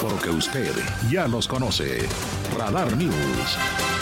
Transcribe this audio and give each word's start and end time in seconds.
Porque 0.00 0.30
usted 0.30 0.72
ya 1.10 1.28
los 1.28 1.46
conoce. 1.46 1.98
Radar 2.56 2.96
News. 2.96 3.99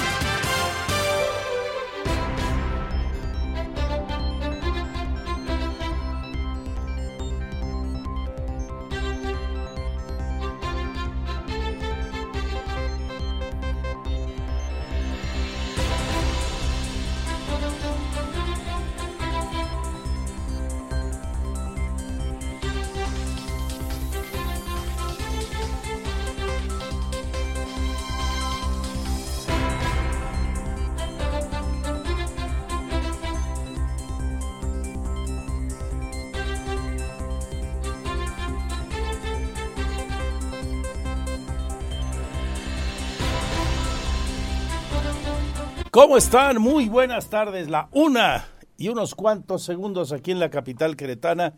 ¿Cómo 46.01 46.17
están? 46.17 46.63
Muy 46.63 46.89
buenas 46.89 47.29
tardes. 47.29 47.69
La 47.69 47.89
una 47.91 48.47
y 48.77 48.89
unos 48.89 49.17
cuantos 49.17 49.65
segundos 49.65 50.13
aquí 50.13 50.31
en 50.31 50.39
la 50.39 50.49
capital 50.49 50.95
queretana. 50.95 51.55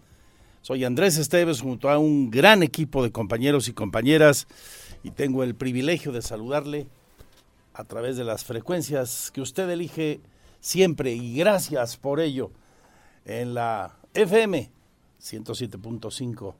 Soy 0.63 0.83
Andrés 0.85 1.19
Esteves 1.19 1.61
junto 1.61 1.91
a 1.91 1.99
un 1.99 2.31
gran 2.31 2.63
equipo 2.63 3.03
de 3.03 3.13
compañeros 3.13 3.69
y 3.69 3.75
compañeras 3.75 4.47
y 5.03 5.11
tengo 5.11 5.45
el 5.45 5.55
privilegio 5.57 6.11
de 6.11 6.23
saludarle 6.23 6.87
a 7.75 7.85
través 7.85 8.17
de 8.17 8.25
las 8.25 8.43
frecuencias 8.43 9.31
que 9.31 9.43
usted 9.43 9.69
elige 9.69 10.23
siempre 10.59 11.13
y 11.13 11.37
gracias 11.37 11.99
por 11.99 12.19
ello 12.19 12.51
en 13.27 13.53
la 13.53 13.99
FM 14.15 14.71
107.5 15.21 16.55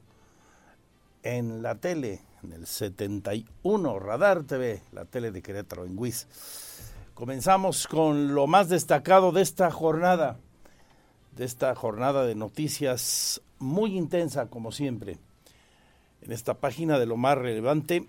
en 1.23 1.63
la 1.63 1.73
tele 1.73 2.21
en 2.43 2.53
el 2.53 2.67
71 2.67 3.99
Radar 3.99 4.43
TV, 4.43 4.83
la 4.91 5.05
tele 5.05 5.31
de 5.31 5.41
Querétaro 5.41 5.85
en 5.85 5.97
WIS. 5.97 6.27
Comenzamos 7.13 7.87
con 7.87 8.33
lo 8.33 8.47
más 8.47 8.69
destacado 8.69 9.31
de 9.31 9.41
esta 9.41 9.69
jornada, 9.69 10.39
de 11.35 11.43
esta 11.45 11.75
jornada 11.75 12.25
de 12.25 12.35
noticias 12.35 13.41
muy 13.59 13.97
intensa 13.97 14.47
como 14.47 14.71
siempre. 14.71 15.17
En 16.21 16.31
esta 16.31 16.55
página 16.55 16.97
de 16.97 17.05
lo 17.05 17.17
más 17.17 17.37
relevante, 17.37 18.07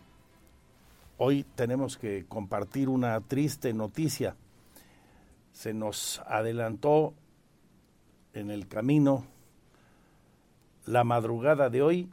hoy 1.18 1.44
tenemos 1.56 1.98
que 1.98 2.24
compartir 2.26 2.88
una 2.88 3.20
triste 3.20 3.74
noticia. 3.74 4.36
Se 5.52 5.74
nos 5.74 6.22
adelantó 6.26 7.12
en 8.32 8.50
el 8.50 8.68
camino 8.68 9.26
la 10.86 11.04
madrugada 11.04 11.70
de 11.70 11.82
hoy 11.82 12.08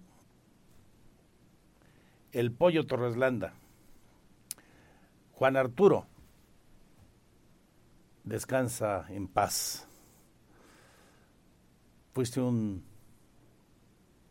el 2.32 2.52
pollo 2.52 2.86
Torreslanda. 2.86 3.54
Juan 5.34 5.56
Arturo, 5.56 6.06
descansa 8.24 9.06
en 9.10 9.28
paz. 9.28 9.88
Fuiste 12.14 12.42
un 12.42 12.84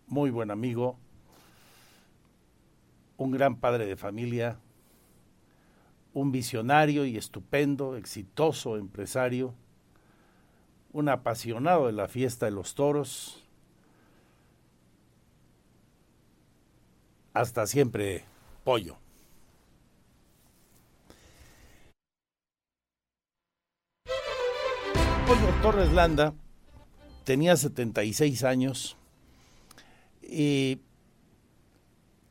muy 0.07 0.31
buen 0.31 0.51
amigo, 0.51 0.99
un 3.17 3.31
gran 3.31 3.57
padre 3.57 3.87
de 3.87 3.97
familia, 3.97 4.59
un 6.15 6.33
visionario 6.33 7.05
y 7.05 7.17
estupendo, 7.17 7.97
exitoso 7.97 8.77
empresario, 8.77 9.55
un 10.93 11.09
apasionado 11.09 11.87
de 11.87 11.93
la 11.93 12.09
fiesta 12.09 12.47
de 12.47 12.53
los 12.53 12.75
toros. 12.75 13.45
Hasta 17.35 17.67
siempre, 17.67 18.25
pollo. 18.65 18.97
Pollo 25.29 25.53
Torres 25.61 25.93
Landa 25.93 26.33
tenía 27.25 27.55
76 27.55 28.45
años 28.45 28.97
y 30.23 30.81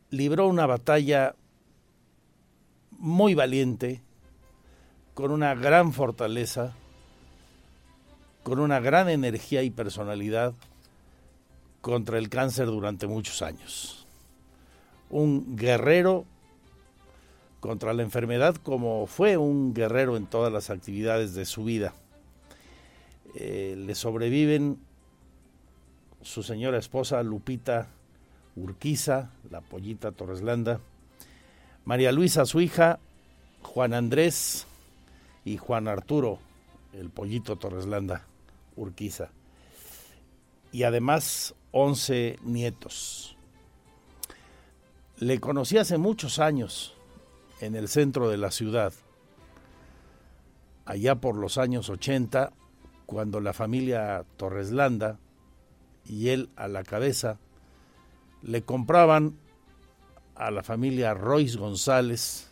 libró 0.10 0.48
una 0.48 0.66
batalla 0.66 1.36
muy 2.98 3.36
valiente, 3.36 4.02
con 5.14 5.30
una 5.30 5.54
gran 5.54 5.94
fortaleza, 5.94 6.74
con 8.42 8.58
una 8.58 8.80
gran 8.80 9.10
energía 9.10 9.62
y 9.62 9.70
personalidad 9.70 10.56
contra 11.82 12.18
el 12.18 12.30
cáncer 12.30 12.66
durante 12.66 13.06
muchos 13.06 13.44
años. 13.44 14.08
Un 15.12 15.56
guerrero 15.56 16.26
contra 17.60 17.94
la 17.94 18.02
enfermedad 18.02 18.56
como 18.56 19.06
fue 19.06 19.38
un 19.38 19.76
guerrero 19.76 20.18
en 20.18 20.26
todas 20.26 20.52
las 20.52 20.72
actividades 20.72 21.36
de 21.36 21.46
su 21.46 21.64
vida. 21.64 21.94
Eh, 23.36 23.76
le 23.78 23.96
sobreviven 23.96 24.80
su 26.22 26.44
señora 26.44 26.78
esposa 26.78 27.22
Lupita 27.24 27.88
Urquiza, 28.56 29.32
la 29.52 29.62
pollita 29.62 30.12
Torreslanda, 30.12 30.80
María 31.86 32.12
Luisa, 32.12 32.46
su 32.46 32.60
hija, 32.60 33.00
Juan 33.62 33.94
Andrés 33.94 34.66
y 35.46 35.58
Juan 35.58 35.88
Arturo, 35.88 36.40
el 36.94 37.10
pollito 37.10 37.56
Torreslanda 37.56 38.26
Urquiza. 38.76 39.30
Y 40.72 40.84
además 40.84 41.56
11 41.72 42.40
nietos. 42.44 43.38
Le 45.20 45.40
conocí 45.40 45.78
hace 45.78 45.98
muchos 45.98 46.40
años 46.40 46.96
en 47.62 47.76
el 47.76 47.88
centro 47.88 48.30
de 48.30 48.38
la 48.38 48.52
ciudad, 48.52 48.94
allá 50.86 51.16
por 51.16 51.36
los 51.36 51.58
años 51.58 51.90
80, 51.90 52.52
cuando 53.08 53.42
la 53.42 53.54
familia 53.54 54.24
Torreslanda 54.38 55.18
y 56.06 56.30
él 56.30 56.50
a 56.56 56.68
la 56.68 56.84
cabeza 56.84 57.40
le 58.44 58.62
compraban 58.62 59.36
a 60.36 60.52
la 60.52 60.62
familia 60.62 61.16
Royce 61.16 61.58
González 61.58 62.48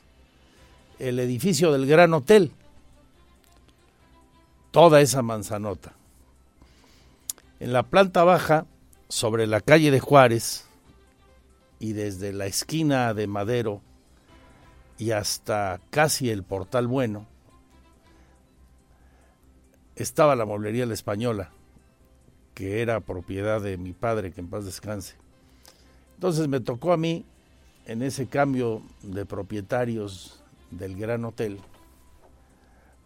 el 0.97 1.19
edificio 1.19 1.71
del 1.71 1.85
Gran 1.85 2.13
Hotel, 2.13 2.51
toda 4.71 5.01
esa 5.01 5.21
manzanota. 5.21 5.93
En 7.59 7.73
la 7.73 7.83
planta 7.83 8.23
baja, 8.23 8.65
sobre 9.09 9.45
la 9.45 9.61
calle 9.61 9.91
de 9.91 9.99
Juárez, 9.99 10.65
y 11.79 11.93
desde 11.93 12.33
la 12.33 12.45
esquina 12.45 13.13
de 13.13 13.27
Madero 13.27 13.81
y 14.97 15.11
hasta 15.11 15.79
casi 15.89 16.29
el 16.29 16.43
Portal 16.43 16.87
Bueno, 16.87 17.27
estaba 19.95 20.35
la 20.35 20.45
mueblería 20.45 20.85
La 20.85 20.93
Española, 20.93 21.51
que 22.53 22.81
era 22.81 22.99
propiedad 22.99 23.61
de 23.61 23.77
mi 23.77 23.93
padre, 23.93 24.31
que 24.31 24.41
en 24.41 24.49
paz 24.49 24.65
descanse. 24.65 25.15
Entonces 26.15 26.47
me 26.47 26.59
tocó 26.59 26.93
a 26.93 26.97
mí, 26.97 27.25
en 27.85 28.01
ese 28.01 28.27
cambio 28.27 28.81
de 29.03 29.25
propietarios 29.25 30.43
del 30.71 30.97
Gran 30.97 31.23
Hotel, 31.23 31.59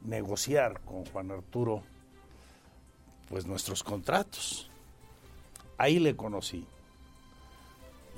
negociar 0.05 0.79
con 0.81 1.05
Juan 1.05 1.31
Arturo 1.31 1.83
pues 3.27 3.45
nuestros 3.45 3.83
contratos. 3.83 4.69
Ahí 5.77 5.99
le 5.99 6.15
conocí. 6.15 6.65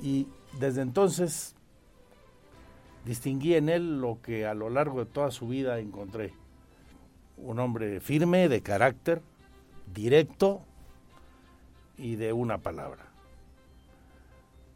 Y 0.01 0.27
desde 0.59 0.81
entonces 0.81 1.55
distinguí 3.05 3.55
en 3.55 3.69
él 3.69 3.99
lo 3.99 4.19
que 4.21 4.45
a 4.45 4.53
lo 4.53 4.69
largo 4.69 4.99
de 4.99 5.11
toda 5.11 5.31
su 5.31 5.47
vida 5.47 5.79
encontré 5.79 6.33
un 7.41 7.59
hombre 7.59 7.99
firme, 7.99 8.49
de 8.49 8.61
carácter, 8.61 9.21
directo 9.93 10.61
y 11.97 12.15
de 12.15 12.33
una 12.33 12.59
palabra. 12.59 13.07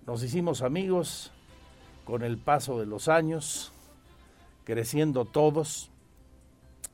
Nos 0.05 0.23
hicimos 0.23 0.61
amigos 0.61 1.31
con 2.03 2.23
el 2.23 2.37
paso 2.37 2.79
de 2.79 2.85
los 2.85 3.07
años 3.07 3.71
creciendo 4.63 5.25
todos 5.25 5.89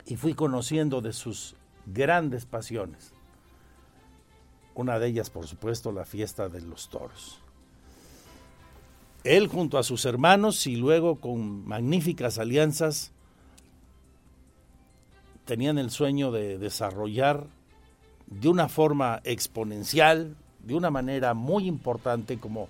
y 0.06 0.18
fui 0.18 0.34
conociendo 0.34 1.02
de 1.02 1.14
sus 1.14 1.56
grandes 1.86 2.46
pasiones. 2.46 3.14
Una 4.74 5.00
de 5.00 5.08
ellas, 5.08 5.30
por 5.30 5.48
supuesto, 5.48 5.92
la 5.92 6.06
fiesta 6.06 6.48
de 6.48 6.62
los 6.62 6.90
toros. 6.90 7.40
Él 9.24 9.48
junto 9.48 9.78
a 9.78 9.84
sus 9.84 10.06
hermanos 10.06 10.66
y 10.66 10.76
luego 10.76 11.20
con 11.20 11.66
magníficas 11.68 12.40
alianzas 12.40 13.12
tenían 15.46 15.78
el 15.78 15.90
sueño 15.92 16.32
de 16.32 16.58
desarrollar 16.58 17.48
de 18.28 18.48
una 18.48 18.70
forma 18.70 19.22
exponencial, 19.24 20.38
de 20.60 20.76
una 20.76 20.90
manera 20.90 21.34
muy 21.34 21.68
importante 21.68 22.38
como 22.38 22.70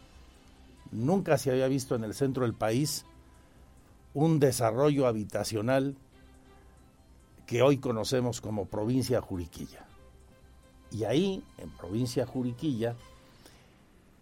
nunca 0.91 1.38
se 1.38 1.51
había 1.51 1.68
visto 1.68 1.95
en 1.95 2.03
el 2.03 2.13
centro 2.13 2.44
del 2.44 2.53
país, 2.53 3.06
un 4.13 4.39
desarrollo 4.39 5.07
habitacional 5.07 5.95
que 7.45 7.62
hoy 7.62 7.77
conocemos 7.77 8.41
como 8.41 8.65
provincia 8.65 9.21
Juriquilla. 9.21 9.85
Y 10.91 11.06
ahí, 11.06 11.44
en 11.57 11.69
provincia 11.71 12.25
Juriquilla, 12.25 12.95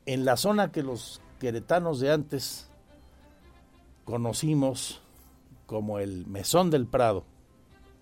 en 0.05 0.25
la 0.25 0.37
zona 0.37 0.71
que 0.71 0.83
los 0.83 1.21
queretanos 1.39 1.99
de 1.99 2.11
antes 2.11 2.69
conocimos 4.05 5.01
como 5.65 5.99
el 5.99 6.25
Mesón 6.27 6.69
del 6.69 6.87
Prado, 6.87 7.23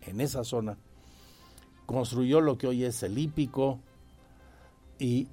en 0.08 0.22
esa 0.22 0.44
zona, 0.44 0.78
construyó 1.86 2.42
lo 2.42 2.58
que 2.58 2.68
hoy 2.68 2.84
es 2.84 3.04
el 3.04 3.18
hípico 3.18 3.80
y 5.00 5.28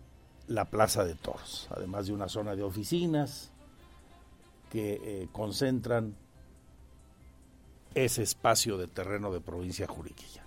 la 0.47 0.67
Plaza 0.67 1.05
de 1.05 1.15
Toros, 1.15 1.69
además 1.71 2.07
de 2.07 2.13
una 2.13 2.29
zona 2.29 2.55
de 2.55 2.63
oficinas 2.63 3.51
que 4.71 5.01
eh, 5.03 5.29
concentran 5.33 6.15
ese 7.95 8.23
espacio 8.23 8.77
de 8.77 8.89
terreno 8.89 9.33
de 9.33 9.41
provincia 9.41 9.87
Juriquilla. 9.87 10.45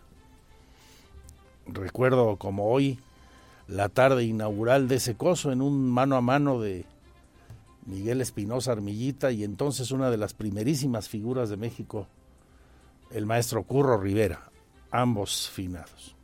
Recuerdo 1.65 2.37
como 2.37 2.69
hoy 2.69 2.99
la 3.67 3.89
tarde 3.89 4.23
inaugural 4.23 4.87
de 4.87 4.95
ese 4.95 5.15
coso 5.15 5.51
en 5.51 5.61
un 5.61 5.89
mano 5.89 6.15
a 6.15 6.21
mano 6.21 6.59
de 6.61 6.85
Miguel 7.85 8.21
Espinosa 8.21 8.73
Armillita 8.73 9.31
y 9.31 9.43
entonces 9.43 9.91
una 9.91 10.09
de 10.09 10.17
las 10.17 10.33
primerísimas 10.33 11.09
figuras 11.09 11.49
de 11.49 11.57
México, 11.57 12.07
el 13.11 13.25
maestro 13.25 13.63
Curro 13.63 13.97
Rivera, 13.97 14.51
ambos 14.91 15.49
finados. 15.49 16.15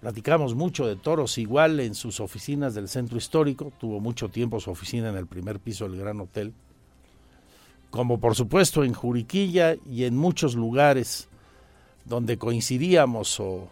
Platicamos 0.00 0.56
mucho 0.56 0.86
de 0.86 0.96
toros, 0.96 1.38
igual 1.38 1.78
en 1.78 1.94
sus 1.94 2.18
oficinas 2.18 2.74
del 2.74 2.88
centro 2.88 3.16
histórico, 3.18 3.72
tuvo 3.78 4.00
mucho 4.00 4.28
tiempo 4.28 4.58
su 4.58 4.70
oficina 4.70 5.10
en 5.10 5.16
el 5.16 5.28
primer 5.28 5.60
piso 5.60 5.88
del 5.88 5.96
Gran 5.96 6.20
Hotel, 6.20 6.52
como 7.90 8.18
por 8.18 8.34
supuesto 8.34 8.82
en 8.82 8.94
Juriquilla 8.94 9.76
y 9.86 10.02
en 10.04 10.16
muchos 10.16 10.56
lugares 10.56 11.28
donde 12.04 12.36
coincidíamos 12.36 13.38
o 13.38 13.68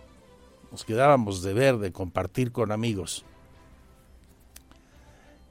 nos 0.70 0.84
quedábamos 0.84 1.42
de 1.42 1.52
ver, 1.52 1.78
de 1.78 1.90
compartir 1.90 2.52
con 2.52 2.70
amigos. 2.70 3.24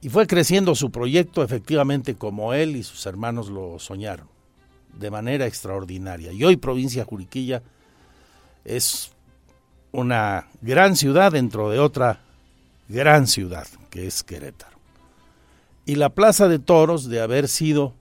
Y 0.00 0.08
fue 0.08 0.26
creciendo 0.26 0.74
su 0.74 0.90
proyecto 0.90 1.42
efectivamente 1.42 2.14
como 2.14 2.54
él 2.54 2.74
y 2.74 2.82
sus 2.82 3.04
hermanos 3.04 3.50
lo 3.50 3.78
soñaron, 3.78 4.29
de 4.94 5.10
manera 5.10 5.46
extraordinaria. 5.46 6.32
Y 6.32 6.44
hoy 6.44 6.56
provincia 6.56 7.04
Juriquilla 7.04 7.62
es 8.64 9.12
una 9.92 10.48
gran 10.60 10.96
ciudad 10.96 11.32
dentro 11.32 11.70
de 11.70 11.78
otra 11.78 12.20
gran 12.88 13.26
ciudad, 13.26 13.66
que 13.90 14.06
es 14.06 14.22
Querétaro. 14.22 14.78
Y 15.86 15.96
la 15.96 16.10
Plaza 16.10 16.48
de 16.48 16.58
Toros, 16.58 17.08
de 17.08 17.20
haber 17.20 17.48
sido 17.48 17.94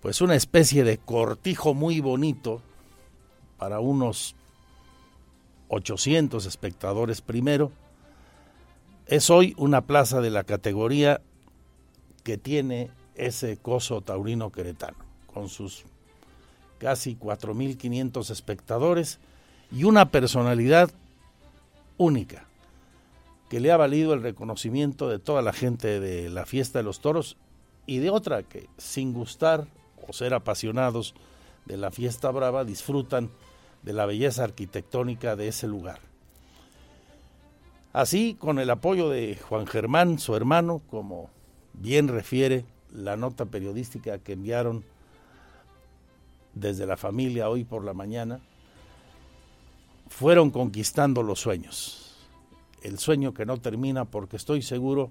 pues 0.00 0.20
una 0.20 0.34
especie 0.34 0.84
de 0.84 0.98
cortijo 0.98 1.72
muy 1.72 2.00
bonito 2.00 2.60
para 3.58 3.80
unos 3.80 4.36
800 5.68 6.44
espectadores 6.46 7.22
primero, 7.22 7.72
es 9.06 9.30
hoy 9.30 9.54
una 9.56 9.82
plaza 9.82 10.20
de 10.20 10.30
la 10.30 10.44
categoría 10.44 11.20
que 12.22 12.38
tiene 12.38 12.90
ese 13.14 13.56
coso 13.56 14.00
taurino 14.00 14.50
queretano, 14.50 14.98
con 15.34 15.48
sus 15.48 15.84
casi 16.78 17.16
4.500 17.16 18.30
espectadores 18.30 19.18
y 19.72 19.84
una 19.84 20.10
personalidad 20.10 20.90
única, 21.98 22.46
que 23.50 23.60
le 23.60 23.72
ha 23.72 23.76
valido 23.76 24.14
el 24.14 24.22
reconocimiento 24.22 25.08
de 25.08 25.18
toda 25.18 25.42
la 25.42 25.52
gente 25.52 26.00
de 26.00 26.30
la 26.30 26.46
fiesta 26.46 26.78
de 26.78 26.84
los 26.84 27.00
toros 27.00 27.36
y 27.86 27.98
de 27.98 28.10
otra 28.10 28.42
que, 28.42 28.68
sin 28.78 29.12
gustar 29.12 29.66
o 30.06 30.12
ser 30.12 30.34
apasionados 30.34 31.14
de 31.66 31.76
la 31.76 31.90
fiesta 31.90 32.30
brava, 32.30 32.64
disfrutan 32.64 33.30
de 33.82 33.92
la 33.92 34.06
belleza 34.06 34.44
arquitectónica 34.44 35.36
de 35.36 35.48
ese 35.48 35.66
lugar. 35.66 36.00
Así, 37.92 38.34
con 38.34 38.58
el 38.58 38.70
apoyo 38.70 39.08
de 39.08 39.36
Juan 39.36 39.66
Germán, 39.66 40.18
su 40.18 40.34
hermano, 40.34 40.82
como 40.90 41.30
bien 41.74 42.08
refiere 42.08 42.64
la 42.92 43.16
nota 43.16 43.46
periodística 43.46 44.18
que 44.18 44.32
enviaron 44.32 44.84
desde 46.54 46.86
la 46.86 46.96
familia 46.96 47.48
hoy 47.48 47.64
por 47.64 47.84
la 47.84 47.94
mañana, 47.94 48.40
fueron 50.08 50.50
conquistando 50.50 51.22
los 51.22 51.40
sueños. 51.40 52.16
El 52.82 52.98
sueño 52.98 53.34
que 53.34 53.46
no 53.46 53.58
termina 53.58 54.04
porque 54.04 54.36
estoy 54.36 54.62
seguro 54.62 55.10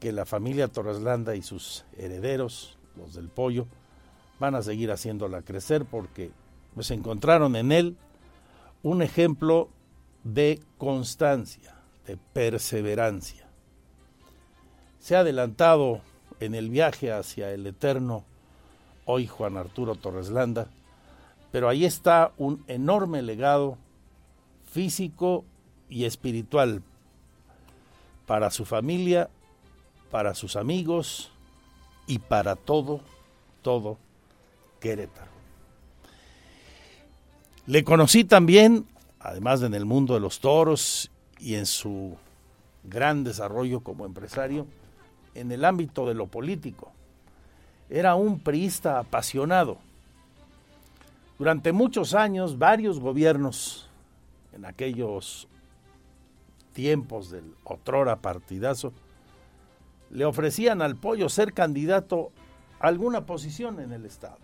que 0.00 0.12
la 0.12 0.24
familia 0.24 0.68
Torreslanda 0.68 1.36
y 1.36 1.42
sus 1.42 1.84
herederos, 1.96 2.78
los 2.96 3.14
del 3.14 3.28
pollo, 3.28 3.66
van 4.38 4.54
a 4.54 4.62
seguir 4.62 4.90
haciéndola 4.90 5.42
crecer 5.42 5.84
porque 5.84 6.32
pues 6.74 6.90
encontraron 6.90 7.54
en 7.56 7.70
él 7.70 7.96
un 8.82 9.02
ejemplo 9.02 9.68
de 10.24 10.60
constancia, 10.78 11.76
de 12.06 12.16
perseverancia. 12.16 13.46
Se 14.98 15.16
ha 15.16 15.20
adelantado 15.20 16.00
en 16.40 16.54
el 16.54 16.70
viaje 16.70 17.12
hacia 17.12 17.52
el 17.52 17.66
eterno 17.66 18.24
hoy 19.10 19.26
Juan 19.26 19.56
Arturo 19.56 19.94
Torreslanda, 19.94 20.68
pero 21.50 21.68
ahí 21.68 21.84
está 21.84 22.32
un 22.38 22.64
enorme 22.68 23.22
legado 23.22 23.76
físico 24.64 25.44
y 25.88 26.04
espiritual 26.04 26.82
para 28.26 28.50
su 28.50 28.64
familia, 28.64 29.28
para 30.10 30.34
sus 30.34 30.56
amigos 30.56 31.32
y 32.06 32.18
para 32.18 32.56
todo, 32.56 33.00
todo 33.62 33.98
Querétaro. 34.80 35.30
Le 37.66 37.84
conocí 37.84 38.24
también 38.24 38.86
además 39.20 39.60
de 39.60 39.66
en 39.66 39.74
el 39.74 39.84
mundo 39.84 40.14
de 40.14 40.20
los 40.20 40.40
toros 40.40 41.10
y 41.38 41.54
en 41.54 41.66
su 41.66 42.16
gran 42.82 43.22
desarrollo 43.22 43.80
como 43.80 44.06
empresario, 44.06 44.66
en 45.34 45.52
el 45.52 45.64
ámbito 45.64 46.06
de 46.06 46.14
lo 46.14 46.26
político. 46.26 46.90
Era 47.90 48.14
un 48.14 48.38
priista 48.38 49.00
apasionado. 49.00 49.78
Durante 51.38 51.72
muchos 51.72 52.14
años, 52.14 52.56
varios 52.58 53.00
gobiernos, 53.00 53.88
en 54.52 54.64
aquellos 54.64 55.48
tiempos 56.72 57.30
del 57.30 57.54
otrora 57.64 58.16
partidazo, 58.16 58.92
le 60.10 60.24
ofrecían 60.24 60.82
al 60.82 60.96
pollo 60.96 61.28
ser 61.28 61.52
candidato 61.52 62.30
a 62.78 62.86
alguna 62.86 63.26
posición 63.26 63.80
en 63.80 63.92
el 63.92 64.06
Estado, 64.06 64.38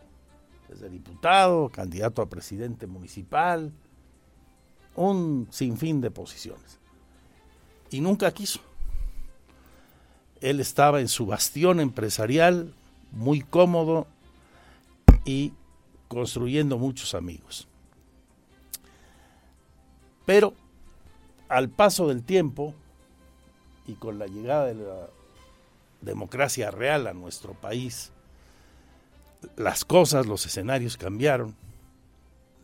desde 0.68 0.88
diputado, 0.88 1.68
candidato 1.68 2.22
a 2.22 2.28
presidente 2.28 2.86
municipal, 2.86 3.72
un 4.96 5.46
sinfín 5.50 6.00
de 6.00 6.10
posiciones. 6.10 6.80
Y 7.90 8.00
nunca 8.00 8.32
quiso. 8.32 8.60
Él 10.40 10.60
estaba 10.60 11.00
en 11.00 11.08
su 11.08 11.26
bastión 11.26 11.80
empresarial, 11.80 12.74
muy 13.16 13.40
cómodo 13.40 14.06
y 15.24 15.52
construyendo 16.08 16.78
muchos 16.78 17.14
amigos. 17.14 17.66
Pero 20.26 20.54
al 21.48 21.68
paso 21.68 22.08
del 22.08 22.22
tiempo 22.22 22.74
y 23.86 23.94
con 23.94 24.18
la 24.18 24.26
llegada 24.26 24.66
de 24.66 24.74
la 24.74 25.08
democracia 26.02 26.70
real 26.70 27.06
a 27.06 27.14
nuestro 27.14 27.54
país, 27.54 28.12
las 29.56 29.84
cosas, 29.84 30.26
los 30.26 30.44
escenarios 30.44 30.96
cambiaron 30.96 31.56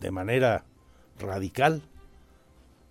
de 0.00 0.10
manera 0.10 0.64
radical 1.18 1.82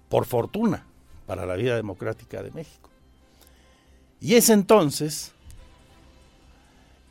por 0.10 0.26
fortuna, 0.26 0.86
para 1.28 1.46
la 1.46 1.56
vida 1.56 1.76
democrática 1.76 2.42
de 2.42 2.52
México. 2.52 2.90
Y 4.20 4.36
es 4.36 4.50
entonces 4.50 5.34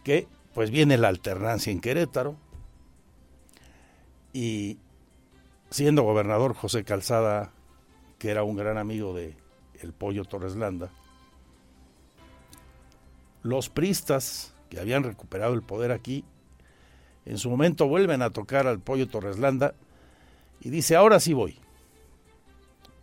que 0.04 0.26
pues 0.54 0.70
viene 0.70 0.98
la 0.98 1.08
alternancia 1.08 1.72
en 1.72 1.80
Querétaro 1.80 2.36
y 4.32 4.78
siendo 5.70 6.02
gobernador 6.02 6.54
José 6.54 6.84
Calzada, 6.84 7.52
que 8.18 8.30
era 8.30 8.42
un 8.42 8.56
gran 8.56 8.78
amigo 8.78 9.14
de 9.14 9.36
el 9.80 9.92
Pollo 9.92 10.24
Torres 10.24 10.56
Landa, 10.56 10.90
los 13.42 13.68
pristas 13.70 14.54
que 14.68 14.78
habían 14.78 15.02
recuperado 15.02 15.54
el 15.54 15.62
poder 15.62 15.90
aquí 15.90 16.24
En 17.26 17.38
su 17.38 17.50
momento 17.50 17.86
vuelven 17.86 18.22
a 18.22 18.30
tocar 18.30 18.66
al 18.66 18.80
Pollo 18.80 19.06
Torreslanda 19.06 19.74
y 20.60 20.70
dice, 20.70 20.96
ahora 20.96 21.20
sí 21.20 21.32
voy. 21.32 21.58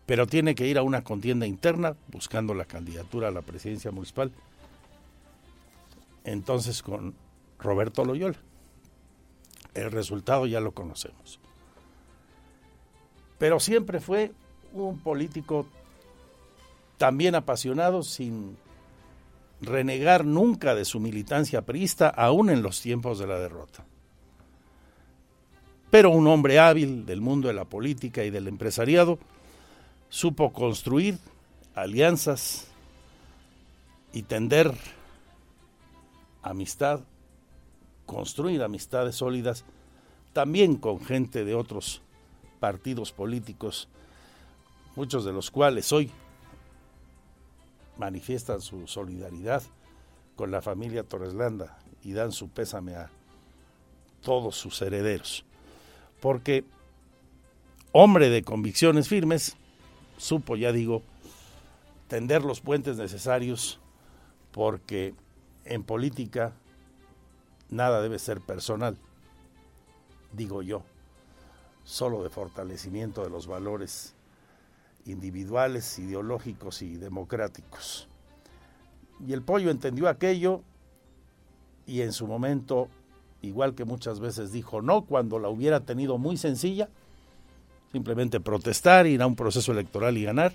Pero 0.05 0.25
tiene 0.25 0.55
que 0.55 0.67
ir 0.67 0.77
a 0.77 0.83
una 0.83 1.03
contienda 1.03 1.45
interna 1.45 1.95
buscando 2.07 2.53
la 2.53 2.65
candidatura 2.65 3.27
a 3.27 3.31
la 3.31 3.41
presidencia 3.41 3.91
municipal. 3.91 4.31
Entonces 6.23 6.81
con 6.81 7.13
Roberto 7.59 8.05
Loyola. 8.05 8.37
El 9.73 9.91
resultado 9.91 10.45
ya 10.45 10.59
lo 10.59 10.71
conocemos. 10.71 11.39
Pero 13.37 13.59
siempre 13.59 13.99
fue 13.99 14.31
un 14.73 14.99
político 14.99 15.67
también 16.97 17.35
apasionado, 17.35 18.01
sin 18.01 18.57
renegar 19.61 20.25
nunca 20.25 20.75
de 20.75 20.85
su 20.85 20.99
militancia 20.99 21.63
priista, 21.63 22.09
aún 22.09 22.49
en 22.49 22.61
los 22.61 22.81
tiempos 22.81 23.19
de 23.19 23.27
la 23.27 23.39
derrota. 23.39 23.85
Pero 25.89 26.09
un 26.09 26.27
hombre 26.27 26.59
hábil 26.59 27.05
del 27.05 27.21
mundo 27.21 27.47
de 27.47 27.53
la 27.53 27.65
política 27.65 28.23
y 28.23 28.29
del 28.29 28.47
empresariado 28.47 29.19
supo 30.09 30.51
construir 30.51 31.17
alianzas 31.75 32.67
y 34.11 34.23
tender 34.23 34.73
amistad, 36.41 37.01
construir 38.07 38.63
amistades 38.63 39.15
sólidas 39.15 39.63
también 40.33 40.77
con 40.77 40.99
gente 40.99 41.45
de 41.45 41.53
otros 41.53 42.01
partidos 42.59 43.11
políticos, 43.11 43.87
muchos 44.95 45.23
de 45.25 45.33
los 45.33 45.51
cuales 45.51 45.91
hoy 45.91 46.09
manifiestan 47.97 48.61
su 48.61 48.87
solidaridad 48.87 49.61
con 50.35 50.49
la 50.49 50.61
familia 50.61 51.03
Torreslanda 51.03 51.77
y 52.03 52.13
dan 52.13 52.31
su 52.31 52.49
pésame 52.49 52.95
a 52.95 53.11
todos 54.21 54.55
sus 54.55 54.81
herederos. 54.81 55.43
Porque 56.19 56.63
hombre 57.91 58.29
de 58.29 58.43
convicciones 58.43 59.07
firmes, 59.07 59.57
supo, 60.17 60.55
ya 60.55 60.71
digo, 60.71 61.03
tender 62.07 62.43
los 62.43 62.61
puentes 62.61 62.97
necesarios 62.97 63.79
porque 64.51 65.13
en 65.65 65.83
política 65.83 66.53
nada 67.69 68.01
debe 68.01 68.19
ser 68.19 68.41
personal, 68.41 68.97
digo 70.33 70.61
yo, 70.61 70.83
solo 71.83 72.23
de 72.23 72.29
fortalecimiento 72.29 73.23
de 73.23 73.29
los 73.29 73.47
valores 73.47 74.13
individuales, 75.05 75.99
ideológicos 75.99 76.81
y 76.81 76.97
democráticos. 76.97 78.07
Y 79.25 79.33
el 79.33 79.41
pollo 79.41 79.71
entendió 79.71 80.09
aquello 80.09 80.61
y 81.85 82.01
en 82.01 82.11
su 82.11 82.27
momento, 82.27 82.89
igual 83.41 83.73
que 83.73 83.85
muchas 83.85 84.19
veces 84.19 84.51
dijo 84.51 84.81
no, 84.81 85.05
cuando 85.05 85.39
la 85.39 85.49
hubiera 85.49 85.79
tenido 85.79 86.17
muy 86.17 86.37
sencilla, 86.37 86.89
simplemente 87.91 88.39
protestar, 88.39 89.07
ir 89.07 89.21
a 89.21 89.27
un 89.27 89.35
proceso 89.35 89.71
electoral 89.71 90.17
y 90.17 90.25
ganar. 90.25 90.53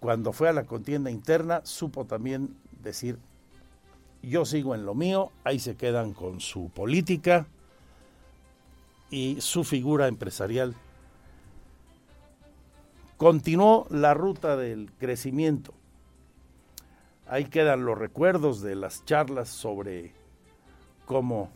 Cuando 0.00 0.32
fue 0.32 0.48
a 0.48 0.52
la 0.52 0.64
contienda 0.64 1.10
interna, 1.10 1.60
supo 1.64 2.06
también 2.06 2.56
decir, 2.82 3.18
yo 4.22 4.44
sigo 4.44 4.74
en 4.74 4.84
lo 4.84 4.94
mío, 4.94 5.32
ahí 5.44 5.58
se 5.58 5.76
quedan 5.76 6.12
con 6.12 6.40
su 6.40 6.70
política 6.70 7.46
y 9.10 9.40
su 9.40 9.64
figura 9.64 10.08
empresarial 10.08 10.74
continuó 13.16 13.86
la 13.90 14.14
ruta 14.14 14.56
del 14.56 14.90
crecimiento. 14.98 15.74
Ahí 17.26 17.44
quedan 17.44 17.84
los 17.84 17.98
recuerdos 17.98 18.62
de 18.62 18.74
las 18.74 19.04
charlas 19.04 19.48
sobre 19.50 20.14
cómo 21.04 21.50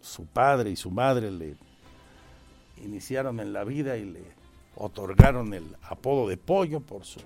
su 0.00 0.26
padre 0.26 0.70
y 0.70 0.76
su 0.76 0.90
madre 0.90 1.30
le 1.30 1.56
iniciaron 2.76 3.40
en 3.40 3.52
la 3.52 3.64
vida 3.64 3.96
y 3.96 4.04
le 4.04 4.22
otorgaron 4.76 5.52
el 5.52 5.76
apodo 5.82 6.28
de 6.28 6.36
pollo 6.36 6.80
por 6.80 7.04
su 7.04 7.20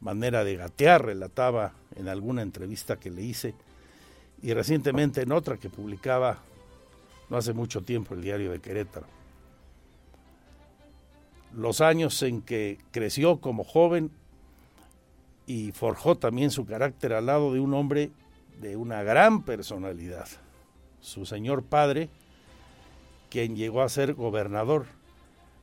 manera 0.00 0.42
de 0.44 0.56
gatear, 0.56 1.04
relataba 1.04 1.74
en 1.96 2.08
alguna 2.08 2.42
entrevista 2.42 2.96
que 2.96 3.10
le 3.10 3.22
hice 3.22 3.54
y 4.42 4.52
recientemente 4.52 5.22
en 5.22 5.32
otra 5.32 5.56
que 5.56 5.70
publicaba 5.70 6.38
no 7.28 7.36
hace 7.36 7.52
mucho 7.52 7.82
tiempo 7.82 8.14
el 8.14 8.22
diario 8.22 8.52
de 8.52 8.60
Querétaro 8.60 9.20
los 11.54 11.80
años 11.80 12.22
en 12.22 12.42
que 12.42 12.78
creció 12.90 13.40
como 13.40 13.64
joven 13.64 14.10
y 15.46 15.72
forjó 15.72 16.16
también 16.16 16.50
su 16.50 16.64
carácter 16.64 17.12
al 17.12 17.26
lado 17.26 17.52
de 17.52 17.60
un 17.60 17.74
hombre 17.74 18.10
de 18.60 18.76
una 18.76 19.02
gran 19.02 19.42
personalidad, 19.42 20.28
su 21.00 21.26
señor 21.26 21.64
padre, 21.64 22.08
quien 23.30 23.56
llegó 23.56 23.82
a 23.82 23.88
ser 23.88 24.14
gobernador 24.14 24.86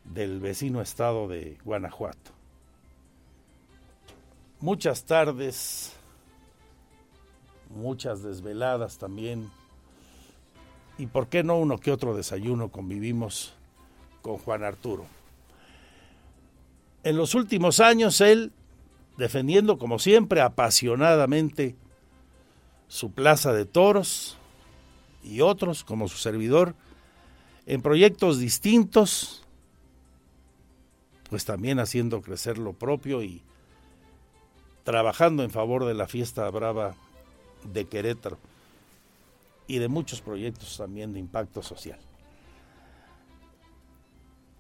del 0.04 0.40
vecino 0.40 0.82
estado 0.82 1.28
de 1.28 1.58
Guanajuato. 1.64 2.32
Muchas 4.60 5.06
tardes, 5.06 5.94
muchas 7.78 8.24
desveladas 8.24 8.98
también, 8.98 9.50
y 10.98 11.06
por 11.06 11.28
qué 11.28 11.44
no 11.44 11.58
uno 11.58 11.78
que 11.78 11.92
otro 11.92 12.16
desayuno 12.16 12.70
convivimos 12.70 13.54
con 14.22 14.38
Juan 14.38 14.64
Arturo. 14.64 15.06
En 17.04 17.16
los 17.16 17.36
últimos 17.36 17.80
años 17.80 18.20
él, 18.20 18.52
defendiendo 19.18 19.78
como 19.78 20.00
siempre 20.00 20.42
apasionadamente 20.42 21.76
su 22.88 23.12
plaza 23.12 23.54
de 23.54 23.66
toros 23.66 24.38
y 25.24 25.42
otros 25.42 25.84
como 25.84 26.08
su 26.08 26.18
servidor, 26.18 26.76
en 27.66 27.82
proyectos 27.82 28.40
distintos, 28.40 29.44
pues 31.30 31.46
también 31.46 31.80
haciendo 31.80 32.22
crecer 32.22 32.58
lo 32.58 32.74
propio 32.74 33.22
y 33.22 33.42
trabajando 34.84 35.44
en 35.44 35.52
favor 35.52 35.86
de 35.86 35.94
la 35.94 36.08
fiesta 36.08 36.50
brava 36.50 36.96
de 37.64 37.86
Querétaro 37.86 38.38
y 39.68 39.80
de 39.80 39.88
muchos 39.88 40.22
proyectos 40.22 40.78
también 40.78 41.14
de 41.14 41.20
impacto 41.20 41.62
social. 41.62 42.00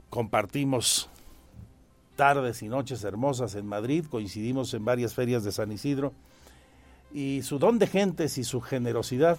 Compartimos 0.10 1.10
tardes 2.16 2.64
y 2.64 2.68
noches 2.68 3.04
hermosas 3.04 3.56
en 3.56 3.68
Madrid, 3.68 4.06
coincidimos 4.10 4.74
en 4.74 4.84
varias 4.84 5.14
ferias 5.14 5.44
de 5.44 5.52
San 5.52 5.72
Isidro 5.72 6.14
y 7.14 7.42
su 7.44 7.60
don 7.60 7.80
de 7.80 7.88
gentes 7.88 8.38
y 8.38 8.44
su 8.44 8.60
generosidad 8.60 9.38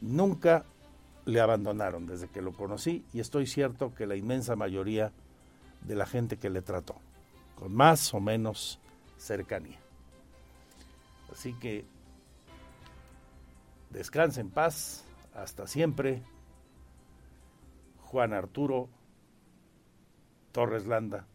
nunca 0.00 0.64
le 1.24 1.40
abandonaron 1.40 2.06
desde 2.06 2.28
que 2.28 2.42
lo 2.42 2.52
conocí 2.52 3.04
y 3.12 3.20
estoy 3.20 3.46
cierto 3.46 3.94
que 3.94 4.06
la 4.06 4.14
inmensa 4.14 4.54
mayoría 4.54 5.12
de 5.82 5.96
la 5.96 6.06
gente 6.06 6.36
que 6.36 6.50
le 6.50 6.62
trató, 6.62 6.96
con 7.56 7.74
más 7.74 8.14
o 8.14 8.20
menos 8.20 8.78
cercanía. 9.18 9.78
Así 11.32 11.54
que 11.54 11.84
descanse 13.96 14.42
en 14.42 14.50
paz, 14.50 15.04
hasta 15.34 15.66
siempre, 15.66 16.22
Juan 18.02 18.34
Arturo 18.34 18.90
Torres 20.52 20.86
Landa 20.86 21.26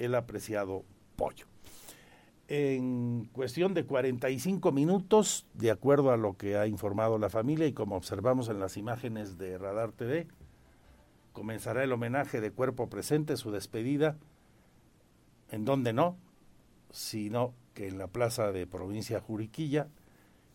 el 0.00 0.14
apreciado 0.14 0.84
pollo. 1.16 1.46
En 2.48 3.28
cuestión 3.32 3.74
de 3.74 3.84
45 3.84 4.72
minutos, 4.72 5.46
de 5.54 5.70
acuerdo 5.70 6.10
a 6.10 6.16
lo 6.16 6.36
que 6.36 6.56
ha 6.56 6.66
informado 6.66 7.18
la 7.18 7.28
familia 7.28 7.66
y 7.66 7.74
como 7.74 7.96
observamos 7.96 8.48
en 8.48 8.58
las 8.58 8.76
imágenes 8.78 9.36
de 9.36 9.58
Radar 9.58 9.92
TV, 9.92 10.26
comenzará 11.32 11.84
el 11.84 11.92
homenaje 11.92 12.40
de 12.40 12.50
cuerpo 12.50 12.88
presente, 12.88 13.36
su 13.36 13.52
despedida, 13.52 14.16
en 15.50 15.64
donde 15.64 15.92
no, 15.92 16.16
sino 16.90 17.54
que 17.74 17.86
en 17.86 17.98
la 17.98 18.08
plaza 18.08 18.50
de 18.52 18.66
provincia 18.66 19.20
Juriquilla, 19.20 19.88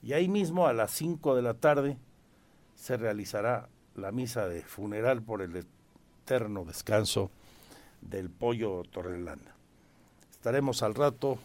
y 0.06 0.14
ahí 0.14 0.28
mismo 0.28 0.68
a 0.68 0.74
las 0.74 0.92
5 0.92 1.36
de 1.36 1.42
la 1.42 1.56
tarde 1.56 1.98
se 2.76 2.96
realizará 2.96 3.70
la 3.96 4.12
misa 4.12 4.48
de 4.48 4.62
funeral 4.62 5.24
por 5.24 5.42
el 5.42 5.66
eterno 6.24 6.64
descanso 6.64 7.32
del 8.02 8.30
pollo 8.30 8.84
Torrelanda. 8.84 9.56
Estaremos 10.30 10.84
al 10.84 10.94
rato 10.94 11.40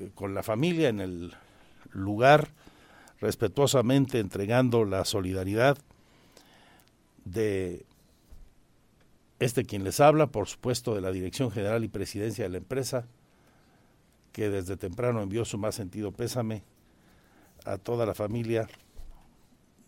eh, 0.00 0.10
con 0.12 0.34
la 0.34 0.42
familia 0.42 0.88
en 0.88 1.00
el 1.00 1.32
lugar, 1.92 2.48
respetuosamente 3.20 4.18
entregando 4.18 4.84
la 4.84 5.04
solidaridad 5.04 5.78
de 7.24 7.86
este 9.38 9.64
quien 9.64 9.84
les 9.84 10.00
habla, 10.00 10.26
por 10.26 10.48
supuesto 10.48 10.96
de 10.96 11.00
la 11.00 11.12
Dirección 11.12 11.52
General 11.52 11.84
y 11.84 11.88
Presidencia 11.88 12.42
de 12.42 12.50
la 12.50 12.58
empresa, 12.58 13.06
que 14.32 14.50
desde 14.50 14.76
temprano 14.76 15.22
envió 15.22 15.44
su 15.44 15.58
más 15.58 15.76
sentido 15.76 16.10
pésame 16.10 16.64
a 17.64 17.78
toda 17.78 18.06
la 18.06 18.14
familia 18.14 18.68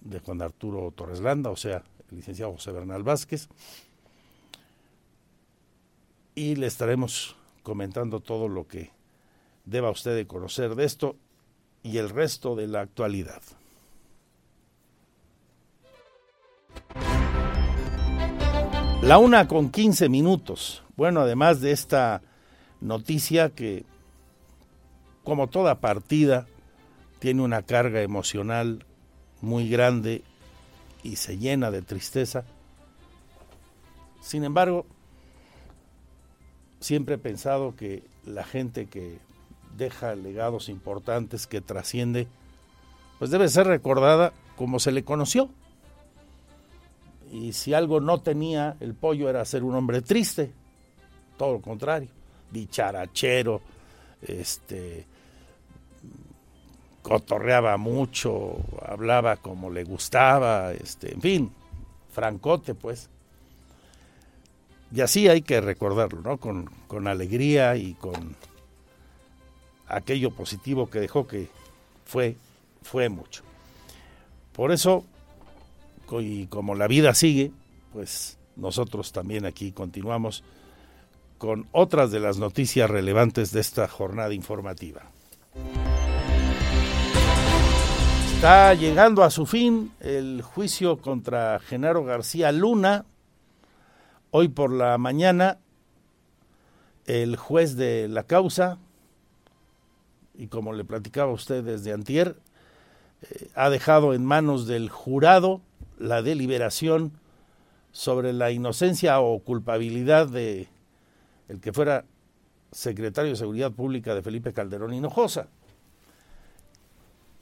de 0.00 0.18
Juan 0.20 0.42
Arturo 0.42 0.90
Torres 0.94 1.20
Landa, 1.20 1.50
o 1.50 1.56
sea, 1.56 1.82
el 2.10 2.16
licenciado 2.16 2.52
José 2.52 2.72
Bernal 2.72 3.02
Vázquez. 3.02 3.48
Y 6.34 6.56
le 6.56 6.66
estaremos 6.66 7.36
comentando 7.62 8.20
todo 8.20 8.48
lo 8.48 8.66
que 8.66 8.90
deba 9.64 9.90
usted 9.90 10.16
de 10.16 10.26
conocer 10.26 10.74
de 10.74 10.84
esto 10.84 11.16
y 11.82 11.98
el 11.98 12.10
resto 12.10 12.56
de 12.56 12.66
la 12.68 12.80
actualidad. 12.80 13.42
La 19.02 19.18
una 19.18 19.48
con 19.48 19.70
15 19.70 20.08
minutos. 20.08 20.82
Bueno, 20.96 21.20
además 21.22 21.60
de 21.60 21.72
esta 21.72 22.22
noticia 22.80 23.50
que, 23.50 23.84
como 25.24 25.48
toda 25.48 25.80
partida, 25.80 26.46
tiene 27.22 27.42
una 27.42 27.62
carga 27.62 28.02
emocional 28.02 28.84
muy 29.42 29.68
grande 29.68 30.24
y 31.04 31.14
se 31.14 31.38
llena 31.38 31.70
de 31.70 31.80
tristeza. 31.80 32.42
Sin 34.20 34.42
embargo, 34.42 34.86
siempre 36.80 37.14
he 37.14 37.18
pensado 37.18 37.76
que 37.76 38.02
la 38.26 38.42
gente 38.42 38.86
que 38.86 39.20
deja 39.76 40.16
legados 40.16 40.68
importantes, 40.68 41.46
que 41.46 41.60
trasciende, 41.60 42.26
pues 43.20 43.30
debe 43.30 43.48
ser 43.48 43.68
recordada 43.68 44.32
como 44.56 44.80
se 44.80 44.90
le 44.90 45.04
conoció. 45.04 45.48
Y 47.30 47.52
si 47.52 47.72
algo 47.72 48.00
no 48.00 48.20
tenía 48.20 48.76
el 48.80 48.94
pollo 48.94 49.30
era 49.30 49.44
ser 49.44 49.62
un 49.62 49.76
hombre 49.76 50.02
triste, 50.02 50.50
todo 51.38 51.52
lo 51.52 51.60
contrario, 51.60 52.08
dicharachero, 52.50 53.60
este 54.22 55.11
cotorreaba 57.02 57.76
mucho, 57.76 58.56
hablaba 58.86 59.36
como 59.36 59.70
le 59.70 59.84
gustaba, 59.84 60.72
este, 60.72 61.12
en 61.12 61.20
fin, 61.20 61.52
francote 62.10 62.74
pues. 62.74 63.10
Y 64.94 65.00
así 65.00 65.28
hay 65.28 65.42
que 65.42 65.60
recordarlo, 65.60 66.20
¿no? 66.20 66.36
Con, 66.36 66.66
con 66.86 67.08
alegría 67.08 67.76
y 67.76 67.94
con 67.94 68.36
aquello 69.88 70.30
positivo 70.30 70.88
que 70.88 71.00
dejó 71.00 71.26
que 71.26 71.48
fue, 72.04 72.36
fue 72.82 73.08
mucho. 73.08 73.42
Por 74.52 74.70
eso, 74.70 75.04
y 76.20 76.46
como 76.46 76.74
la 76.74 76.86
vida 76.86 77.14
sigue, 77.14 77.50
pues 77.92 78.38
nosotros 78.56 79.12
también 79.12 79.46
aquí 79.46 79.72
continuamos 79.72 80.44
con 81.38 81.66
otras 81.72 82.10
de 82.10 82.20
las 82.20 82.38
noticias 82.38 82.88
relevantes 82.88 83.50
de 83.50 83.60
esta 83.60 83.88
jornada 83.88 84.34
informativa. 84.34 85.02
Está 88.42 88.74
llegando 88.74 89.22
a 89.22 89.30
su 89.30 89.46
fin 89.46 89.92
el 90.00 90.42
juicio 90.42 90.98
contra 90.98 91.60
Genaro 91.60 92.02
García 92.02 92.50
Luna. 92.50 93.04
Hoy 94.32 94.48
por 94.48 94.72
la 94.72 94.98
mañana, 94.98 95.60
el 97.06 97.36
juez 97.36 97.76
de 97.76 98.08
la 98.08 98.24
causa, 98.24 98.78
y 100.34 100.48
como 100.48 100.72
le 100.72 100.84
platicaba 100.84 101.30
a 101.30 101.34
usted 101.34 101.62
desde 101.62 101.92
antier, 101.92 102.34
eh, 103.22 103.48
ha 103.54 103.70
dejado 103.70 104.12
en 104.12 104.24
manos 104.24 104.66
del 104.66 104.88
jurado 104.90 105.60
la 105.96 106.20
deliberación 106.20 107.12
sobre 107.92 108.32
la 108.32 108.50
inocencia 108.50 109.20
o 109.20 109.38
culpabilidad 109.38 110.26
de 110.26 110.68
el 111.46 111.60
que 111.60 111.72
fuera 111.72 112.06
secretario 112.72 113.30
de 113.30 113.36
Seguridad 113.36 113.70
Pública 113.70 114.16
de 114.16 114.22
Felipe 114.22 114.52
Calderón 114.52 114.94
Hinojosa. 114.94 115.46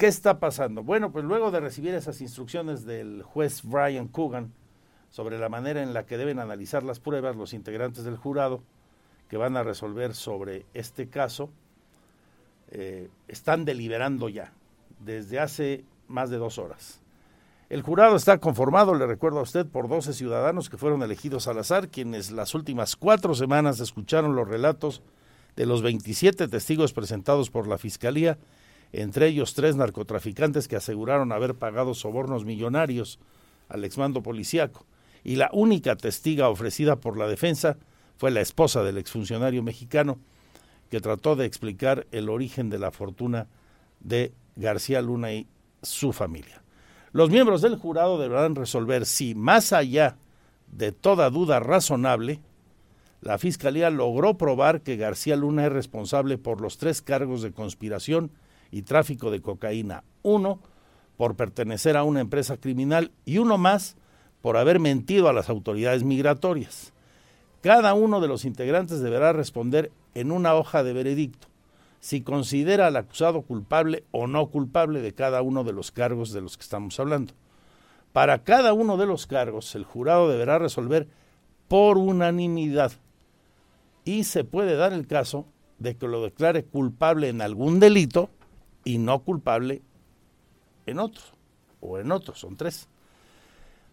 ¿Qué 0.00 0.07
está 0.07 0.40
pasando? 0.40 0.83
Bueno, 0.83 1.12
pues 1.12 1.26
luego 1.26 1.50
de 1.50 1.61
recibir 1.61 1.95
esas 1.95 2.23
instrucciones 2.23 2.87
del 2.87 3.23
juez 3.23 3.61
Brian 3.62 4.09
Coogan 4.09 4.50
sobre 5.11 5.38
la 5.38 5.50
manera 5.50 5.83
en 5.83 5.92
la 5.92 6.07
que 6.07 6.16
deben 6.16 6.38
analizar 6.38 6.83
las 6.83 6.99
pruebas 7.00 7.37
los 7.37 7.52
integrantes 7.52 8.04
del 8.04 8.16
jurado 8.16 8.62
que 9.28 9.37
van 9.37 9.59
a 9.59 9.62
resolver 9.62 10.14
sobre 10.14 10.64
este 10.73 11.11
caso, 11.11 11.50
eh, 12.71 13.11
están 13.28 13.66
deliberando 13.66 14.30
ya 14.30 14.54
desde 15.00 15.38
hace 15.38 15.85
más 16.09 16.30
de 16.30 16.38
dos 16.38 16.57
horas. 16.57 17.02
El 17.69 17.83
jurado 17.83 18.16
está 18.16 18.38
conformado, 18.38 18.95
le 18.95 19.07
recuerdo 19.07 19.40
a 19.40 19.42
usted, 19.42 19.66
por 19.66 19.87
12 19.87 20.14
ciudadanos 20.14 20.71
que 20.71 20.78
fueron 20.78 21.02
elegidos 21.02 21.47
al 21.47 21.58
azar, 21.58 21.91
quienes 21.91 22.30
las 22.30 22.54
últimas 22.54 22.97
cuatro 22.97 23.34
semanas 23.34 23.80
escucharon 23.80 24.34
los 24.34 24.49
relatos 24.49 25.02
de 25.56 25.67
los 25.67 25.82
27 25.82 26.49
testigos 26.49 26.95
presentados 26.95 27.50
por 27.50 27.67
la 27.69 27.76
Fiscalía 27.76 28.39
entre 28.93 29.29
ellos 29.29 29.55
tres 29.55 29.76
narcotraficantes 29.76 30.69
que 30.69 30.76
aseguraron 30.76 31.33
haber 31.33 31.55
pagado 31.55 31.95
sobornos 31.95 32.45
millonarios 32.45 33.19
al 33.69 33.85
exmando 33.85 34.23
policíaco, 34.23 34.87
y 35.23 35.37
la 35.37 35.50
única 35.53 35.97
testiga 35.97 36.49
ofrecida 36.49 36.97
por 36.97 37.17
la 37.17 37.29
defensa 37.29 37.76
fue 38.17 38.31
la 38.31 38.41
esposa 38.41 38.83
del 38.83 38.99
exfuncionario 38.99 39.63
mexicano, 39.63 40.19
que 40.91 41.00
trató 41.00 41.37
de 41.37 41.47
explicar 41.47 42.07
el 42.11 42.29
origen 42.29 42.69
de 42.69 42.79
la 42.79 42.91
fortuna 42.91 43.47
de 44.00 44.33
García 44.57 45.00
Luna 45.00 45.33
y 45.33 45.47
su 45.83 46.13
familia. 46.13 46.63
Los 47.13 47.31
miembros 47.31 47.63
del 47.63 47.76
jurado 47.76 48.19
deberán 48.19 48.55
resolver 48.55 49.07
si, 49.07 49.35
más 49.35 49.73
allá 49.73 50.17
de 50.71 50.93
toda 50.93 51.31
duda 51.31 51.61
razonable, 51.61 52.41
la 53.21 53.39
Fiscalía 53.39 53.91
logró 53.91 54.37
probar 54.37 54.81
que 54.83 54.97
García 54.97 55.37
Luna 55.37 55.67
es 55.67 55.73
responsable 55.73 56.39
por 56.39 56.61
los 56.61 56.79
tres 56.79 57.03
cargos 57.03 57.43
de 57.43 57.53
conspiración 57.53 58.31
y 58.71 58.83
tráfico 58.83 59.30
de 59.30 59.41
cocaína, 59.41 60.04
uno 60.23 60.61
por 61.17 61.37
pertenecer 61.37 61.97
a 61.97 62.04
una 62.04 62.21
empresa 62.21 62.56
criminal 62.56 63.13
y 63.25 63.39
uno 63.39 63.59
más 63.59 63.97
por 64.43 64.56
haber 64.56 64.80
mentido 64.80 65.28
a 65.28 65.33
las 65.33 65.50
autoridades 65.50 66.02
migratorias. 66.02 66.93
Cada 67.63 67.93
uno 67.95 68.21
de 68.21 68.28
los 68.28 68.45
integrantes 68.45 69.00
deberá 69.00 69.33
responder 69.33 69.93
en 70.15 70.33
una 70.33 70.54
hoja 70.54 70.83
de 70.83 70.93
veredicto 70.93 71.50
si 72.00 72.23
considera 72.23 72.87
al 72.87 72.97
acusado 72.97 73.43
culpable 73.43 74.04
o 74.11 74.26
no 74.26 74.47
culpable 74.49 75.02
de 75.02 75.13
cada 75.13 75.43
uno 75.43 75.65
de 75.65 75.73
los 75.73 75.93
cargos 75.93 76.33
de 76.33 76.41
los 76.41 76.56
que 76.56 76.63
estamos 76.63 76.99
hablando. 76.99 77.35
Para 78.13 78.43
cada 78.43 78.73
uno 78.73 78.97
de 78.97 79.06
los 79.06 79.26
cargos, 79.26 79.75
el 79.75 79.85
jurado 79.85 80.28
deberá 80.28 80.59
resolver 80.59 81.06
por 81.69 81.99
unanimidad 81.99 82.93
y 84.04 84.25
se 84.25 84.43
puede 84.43 84.75
dar 84.76 84.93
el 84.93 85.06
caso 85.06 85.47
de 85.78 85.97
que 85.97 86.09
lo 86.09 86.23
declare 86.23 86.65
culpable 86.65 87.28
en 87.28 87.43
algún 87.43 87.78
delito 87.78 88.30
y 88.84 88.99
no 88.99 89.23
culpable 89.23 89.82
en 90.86 90.99
otros, 90.99 91.34
o 91.80 91.99
en 91.99 92.12
otros, 92.12 92.38
son 92.40 92.56
tres. 92.56 92.88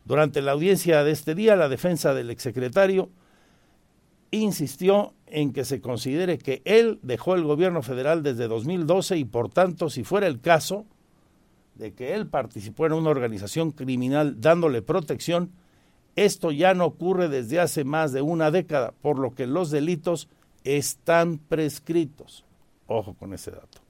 Durante 0.06 0.42
la 0.42 0.54
audiencia 0.54 1.04
de 1.04 1.12
este 1.12 1.36
día, 1.36 1.56
la 1.56 1.70
defensa 1.70 2.14
del 2.14 2.30
exsecretario 2.30 3.10
insistió 4.32 5.14
en 5.26 5.54
que 5.54 5.66
se 5.66 5.82
considere 5.82 6.38
que 6.38 6.62
él 6.66 7.00
dejó 7.02 7.36
el 7.36 7.44
gobierno 7.44 7.82
federal 7.82 8.24
desde 8.24 8.48
2012 8.48 9.18
y 9.18 9.26
por 9.26 9.50
tanto, 9.50 9.90
si 9.90 10.04
fuera 10.04 10.28
el 10.28 10.40
caso 10.40 10.86
de 11.76 11.94
que 11.94 12.14
él 12.14 12.28
participó 12.28 12.86
en 12.86 12.94
una 12.94 13.10
organización 13.10 13.72
criminal 13.72 14.40
dándole 14.40 14.82
protección, 14.82 15.52
esto 16.16 16.52
ya 16.52 16.74
no 16.74 16.86
ocurre 16.86 17.30
desde 17.30 17.60
hace 17.60 17.84
más 17.84 18.12
de 18.12 18.22
una 18.22 18.50
década, 18.50 18.94
por 19.02 19.20
lo 19.20 19.36
que 19.36 19.46
los 19.46 19.70
delitos 19.70 20.30
están 20.64 21.38
prescritos. 21.38 22.44
Ojo 22.88 23.14
con 23.14 23.34
ese 23.34 23.52
dato. 23.52 23.87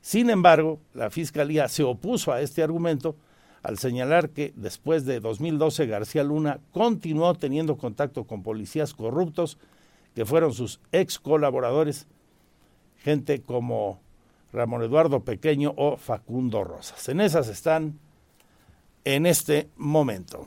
Sin 0.00 0.30
embargo, 0.30 0.80
la 0.94 1.10
Fiscalía 1.10 1.68
se 1.68 1.82
opuso 1.82 2.32
a 2.32 2.40
este 2.40 2.62
argumento 2.62 3.16
al 3.62 3.78
señalar 3.78 4.30
que 4.30 4.52
después 4.56 5.04
de 5.04 5.20
2012 5.20 5.86
García 5.86 6.24
Luna 6.24 6.60
continuó 6.72 7.34
teniendo 7.34 7.76
contacto 7.76 8.24
con 8.24 8.42
policías 8.42 8.94
corruptos 8.94 9.58
que 10.14 10.24
fueron 10.24 10.54
sus 10.54 10.80
ex 10.92 11.18
colaboradores, 11.18 12.06
gente 12.98 13.42
como 13.42 14.00
Ramón 14.52 14.82
Eduardo 14.82 15.20
Pequeño 15.20 15.74
o 15.76 15.96
Facundo 15.96 16.64
Rosas. 16.64 17.08
En 17.08 17.20
esas 17.20 17.48
están 17.48 17.98
en 19.04 19.26
este 19.26 19.68
momento. 19.76 20.46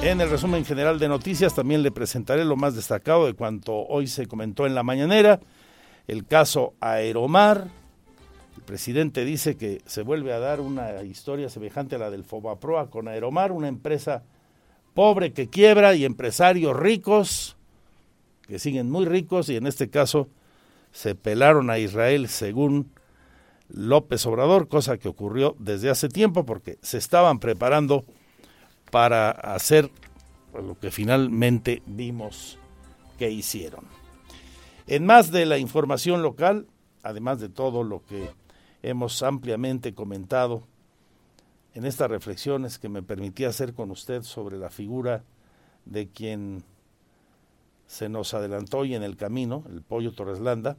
En 0.00 0.20
el 0.20 0.30
resumen 0.30 0.64
general 0.64 0.98
de 0.98 1.08
noticias 1.08 1.54
también 1.54 1.82
le 1.82 1.90
presentaré 1.90 2.44
lo 2.44 2.56
más 2.56 2.74
destacado 2.74 3.26
de 3.26 3.34
cuanto 3.34 3.74
hoy 3.74 4.06
se 4.06 4.26
comentó 4.26 4.64
en 4.64 4.74
la 4.74 4.82
mañanera 4.82 5.40
el 6.08 6.26
caso 6.26 6.74
Aeromar. 6.80 7.68
El 8.56 8.62
presidente 8.64 9.24
dice 9.24 9.56
que 9.56 9.80
se 9.86 10.02
vuelve 10.02 10.32
a 10.32 10.40
dar 10.40 10.60
una 10.60 11.02
historia 11.04 11.48
semejante 11.48 11.94
a 11.94 11.98
la 11.98 12.10
del 12.10 12.24
Fobaproa 12.24 12.90
con 12.90 13.06
Aeromar, 13.06 13.52
una 13.52 13.68
empresa 13.68 14.24
pobre 14.94 15.32
que 15.32 15.48
quiebra 15.48 15.94
y 15.94 16.04
empresarios 16.04 16.76
ricos 16.76 17.54
que 18.48 18.58
siguen 18.58 18.90
muy 18.90 19.04
ricos 19.04 19.48
y 19.50 19.56
en 19.56 19.66
este 19.66 19.90
caso 19.90 20.28
se 20.90 21.14
pelaron 21.14 21.68
a 21.70 21.78
Israel 21.78 22.28
según 22.28 22.90
López 23.68 24.24
Obrador, 24.26 24.68
cosa 24.68 24.96
que 24.96 25.08
ocurrió 25.08 25.54
desde 25.58 25.90
hace 25.90 26.08
tiempo 26.08 26.46
porque 26.46 26.78
se 26.80 26.96
estaban 26.96 27.38
preparando 27.38 28.06
para 28.90 29.30
hacer 29.30 29.90
lo 30.54 30.78
que 30.80 30.90
finalmente 30.90 31.82
vimos 31.86 32.58
que 33.18 33.30
hicieron. 33.30 33.97
En 34.90 35.04
más 35.04 35.30
de 35.30 35.44
la 35.44 35.58
información 35.58 36.22
local, 36.22 36.66
además 37.02 37.40
de 37.40 37.50
todo 37.50 37.82
lo 37.82 38.02
que 38.06 38.30
hemos 38.82 39.22
ampliamente 39.22 39.94
comentado 39.94 40.62
en 41.74 41.84
estas 41.84 42.10
reflexiones 42.10 42.78
que 42.78 42.88
me 42.88 43.02
permití 43.02 43.44
hacer 43.44 43.74
con 43.74 43.90
usted 43.90 44.22
sobre 44.22 44.56
la 44.56 44.70
figura 44.70 45.24
de 45.84 46.08
quien 46.08 46.64
se 47.86 48.08
nos 48.08 48.32
adelantó 48.32 48.86
y 48.86 48.94
en 48.94 49.02
el 49.02 49.18
camino, 49.18 49.62
el 49.68 49.82
pollo 49.82 50.12
Torreslanda, 50.12 50.78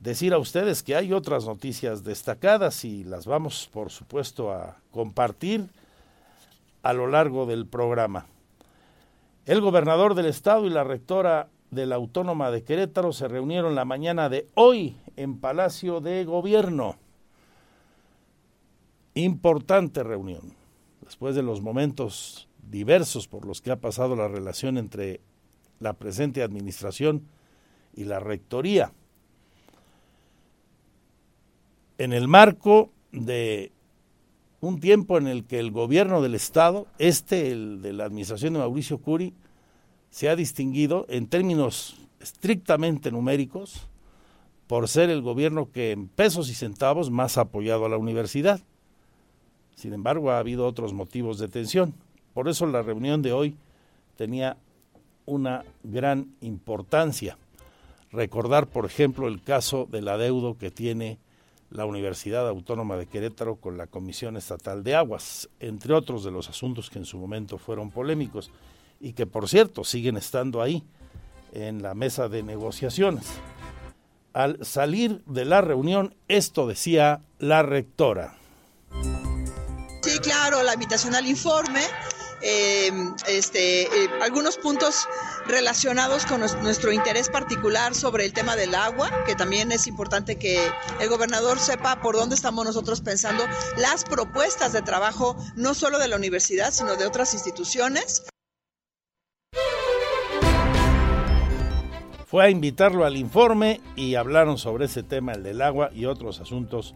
decir 0.00 0.32
a 0.32 0.38
ustedes 0.38 0.82
que 0.82 0.96
hay 0.96 1.12
otras 1.12 1.44
noticias 1.44 2.04
destacadas 2.04 2.82
y 2.86 3.04
las 3.04 3.26
vamos, 3.26 3.68
por 3.70 3.90
supuesto, 3.90 4.52
a 4.52 4.78
compartir 4.90 5.68
a 6.82 6.94
lo 6.94 7.06
largo 7.06 7.44
del 7.44 7.66
programa. 7.66 8.24
El 9.44 9.60
gobernador 9.60 10.14
del 10.14 10.26
estado 10.26 10.64
y 10.64 10.70
la 10.70 10.82
rectora 10.82 11.50
de 11.70 11.86
la 11.86 11.96
Autónoma 11.96 12.50
de 12.50 12.62
Querétaro 12.62 13.12
se 13.12 13.28
reunieron 13.28 13.74
la 13.74 13.84
mañana 13.84 14.28
de 14.28 14.48
hoy 14.54 14.96
en 15.16 15.38
Palacio 15.38 16.00
de 16.00 16.24
Gobierno. 16.24 16.96
Importante 19.14 20.02
reunión. 20.02 20.54
Después 21.02 21.34
de 21.34 21.42
los 21.42 21.60
momentos 21.60 22.48
diversos 22.70 23.28
por 23.28 23.46
los 23.46 23.60
que 23.60 23.70
ha 23.70 23.76
pasado 23.76 24.16
la 24.16 24.28
relación 24.28 24.78
entre 24.78 25.20
la 25.80 25.94
presente 25.94 26.42
administración 26.42 27.26
y 27.94 28.04
la 28.04 28.20
rectoría. 28.20 28.92
En 31.98 32.12
el 32.12 32.28
marco 32.28 32.90
de 33.12 33.72
un 34.60 34.80
tiempo 34.80 35.18
en 35.18 35.26
el 35.26 35.44
que 35.44 35.58
el 35.58 35.70
gobierno 35.70 36.20
del 36.20 36.34
Estado, 36.34 36.86
este, 36.98 37.50
el 37.50 37.82
de 37.82 37.92
la 37.92 38.04
administración 38.04 38.54
de 38.54 38.60
Mauricio 38.60 38.98
Curi, 38.98 39.34
se 40.10 40.28
ha 40.28 40.36
distinguido 40.36 41.06
en 41.08 41.28
términos 41.28 41.96
estrictamente 42.20 43.10
numéricos 43.10 43.86
por 44.66 44.88
ser 44.88 45.10
el 45.10 45.22
gobierno 45.22 45.70
que 45.70 45.92
en 45.92 46.08
pesos 46.08 46.50
y 46.50 46.54
centavos 46.54 47.10
más 47.10 47.38
ha 47.38 47.42
apoyado 47.42 47.86
a 47.86 47.88
la 47.88 47.96
universidad. 47.96 48.60
Sin 49.74 49.92
embargo, 49.92 50.30
ha 50.30 50.38
habido 50.38 50.66
otros 50.66 50.92
motivos 50.92 51.38
de 51.38 51.48
tensión. 51.48 51.94
Por 52.34 52.48
eso 52.48 52.66
la 52.66 52.82
reunión 52.82 53.22
de 53.22 53.32
hoy 53.32 53.56
tenía 54.16 54.56
una 55.24 55.64
gran 55.82 56.34
importancia. 56.40 57.38
Recordar, 58.10 58.66
por 58.66 58.86
ejemplo, 58.86 59.28
el 59.28 59.42
caso 59.42 59.86
del 59.90 60.08
adeudo 60.08 60.58
que 60.58 60.70
tiene 60.70 61.18
la 61.70 61.84
Universidad 61.84 62.48
Autónoma 62.48 62.96
de 62.96 63.06
Querétaro 63.06 63.56
con 63.56 63.76
la 63.76 63.86
Comisión 63.86 64.36
Estatal 64.36 64.82
de 64.82 64.94
Aguas, 64.94 65.48
entre 65.60 65.92
otros 65.94 66.24
de 66.24 66.30
los 66.30 66.48
asuntos 66.48 66.88
que 66.90 66.98
en 66.98 67.04
su 67.04 67.18
momento 67.18 67.58
fueron 67.58 67.90
polémicos 67.90 68.50
y 69.00 69.12
que 69.12 69.26
por 69.26 69.48
cierto 69.48 69.84
siguen 69.84 70.16
estando 70.16 70.62
ahí 70.62 70.84
en 71.52 71.82
la 71.82 71.94
mesa 71.94 72.28
de 72.28 72.42
negociaciones. 72.42 73.24
Al 74.32 74.64
salir 74.64 75.22
de 75.26 75.44
la 75.44 75.60
reunión, 75.60 76.14
esto 76.28 76.66
decía 76.66 77.22
la 77.38 77.62
rectora. 77.62 78.36
Sí, 80.02 80.18
claro, 80.20 80.62
la 80.62 80.74
invitación 80.74 81.14
al 81.14 81.26
informe, 81.26 81.82
eh, 82.40 82.90
este, 83.26 83.82
eh, 83.82 84.10
algunos 84.22 84.56
puntos 84.56 85.08
relacionados 85.46 86.24
con 86.24 86.40
nuestro 86.40 86.92
interés 86.92 87.28
particular 87.28 87.94
sobre 87.94 88.24
el 88.24 88.32
tema 88.32 88.54
del 88.54 88.74
agua, 88.74 89.10
que 89.26 89.34
también 89.34 89.72
es 89.72 89.86
importante 89.86 90.36
que 90.36 90.70
el 91.00 91.08
gobernador 91.08 91.58
sepa 91.58 92.00
por 92.00 92.14
dónde 92.14 92.36
estamos 92.36 92.64
nosotros 92.64 93.00
pensando 93.00 93.44
las 93.76 94.04
propuestas 94.04 94.72
de 94.72 94.82
trabajo, 94.82 95.36
no 95.56 95.74
solo 95.74 95.98
de 95.98 96.08
la 96.08 96.16
universidad, 96.16 96.72
sino 96.72 96.96
de 96.96 97.06
otras 97.06 97.34
instituciones. 97.34 98.22
Fue 102.28 102.44
a 102.44 102.50
invitarlo 102.50 103.06
al 103.06 103.16
informe 103.16 103.80
y 103.96 104.14
hablaron 104.14 104.58
sobre 104.58 104.84
ese 104.84 105.02
tema, 105.02 105.32
el 105.32 105.42
del 105.42 105.62
agua 105.62 105.88
y 105.94 106.04
otros 106.04 106.40
asuntos 106.40 106.94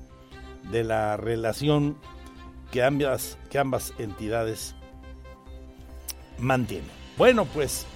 de 0.71 0.85
la 0.85 1.17
relación 1.17 1.97
que 2.71 2.83
ambas, 2.83 3.39
que 3.49 3.59
ambas 3.59 3.95
entidades 3.99 4.75
mantienen. 6.39 6.91
Bueno, 7.17 7.47
pues 7.47 7.87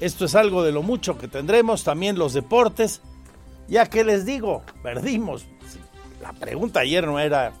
esto 0.00 0.24
es 0.24 0.34
algo 0.34 0.64
de 0.64 0.72
lo 0.72 0.82
mucho 0.82 1.16
que 1.16 1.28
tendremos, 1.28 1.84
también 1.84 2.18
los 2.18 2.32
deportes. 2.32 3.02
Ya 3.68 3.86
que 3.86 4.02
les 4.02 4.26
digo, 4.26 4.64
perdimos. 4.82 5.46
La 6.20 6.32
pregunta 6.32 6.80
ayer 6.80 7.06
no 7.06 7.20
era 7.20 7.52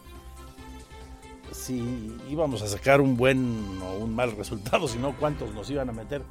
si 1.52 2.16
íbamos 2.28 2.62
a 2.62 2.66
sacar 2.66 3.00
un 3.00 3.16
buen 3.16 3.80
o 3.80 3.94
un 3.94 4.12
mal 4.12 4.32
resultado, 4.32 4.88
sino 4.88 5.16
cuántos 5.16 5.54
nos 5.54 5.70
iban 5.70 5.88
a 5.88 5.92
meter. 5.92 6.22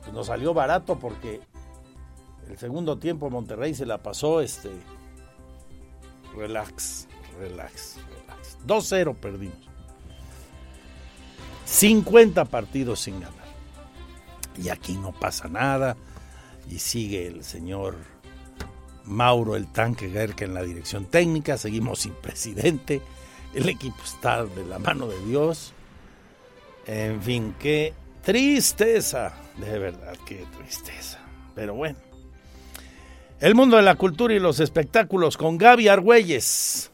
Pues 0.00 0.12
nos 0.12 0.26
salió 0.26 0.52
barato 0.52 0.98
porque 0.98 1.40
el 2.50 2.58
segundo 2.58 2.98
tiempo 2.98 3.30
Monterrey 3.30 3.74
se 3.74 3.86
la 3.86 3.98
pasó 3.98 4.40
este 4.40 4.70
relax, 6.36 7.06
relax, 7.38 7.98
relax. 8.26 8.58
2-0 8.66 9.14
perdimos. 9.14 9.70
50 11.64 12.44
partidos 12.46 13.00
sin 13.00 13.20
ganar 13.20 13.40
y 14.56 14.68
aquí 14.68 14.96
no 14.96 15.12
pasa 15.12 15.48
nada 15.48 15.96
y 16.68 16.80
sigue 16.80 17.28
el 17.28 17.44
señor 17.44 17.96
Mauro 19.04 19.54
el 19.54 19.68
tanque 19.68 20.10
Gerke 20.10 20.44
en 20.44 20.54
la 20.54 20.62
dirección 20.62 21.04
técnica, 21.04 21.56
seguimos 21.56 22.00
sin 22.00 22.14
presidente, 22.14 23.00
el 23.54 23.68
equipo 23.68 23.96
está 24.04 24.44
de 24.44 24.64
la 24.64 24.78
mano 24.78 25.06
de 25.06 25.24
Dios. 25.24 25.72
En 26.86 27.22
fin, 27.22 27.54
qué 27.58 27.94
tristeza, 28.22 29.32
de 29.56 29.78
verdad, 29.78 30.16
qué 30.26 30.44
tristeza. 30.56 31.18
Pero 31.54 31.74
bueno. 31.74 32.09
El 33.40 33.54
mundo 33.54 33.78
de 33.78 33.82
la 33.82 33.94
cultura 33.94 34.34
y 34.34 34.38
los 34.38 34.60
espectáculos 34.60 35.38
con 35.38 35.56
Gaby 35.56 35.88
Argüelles, 35.88 36.92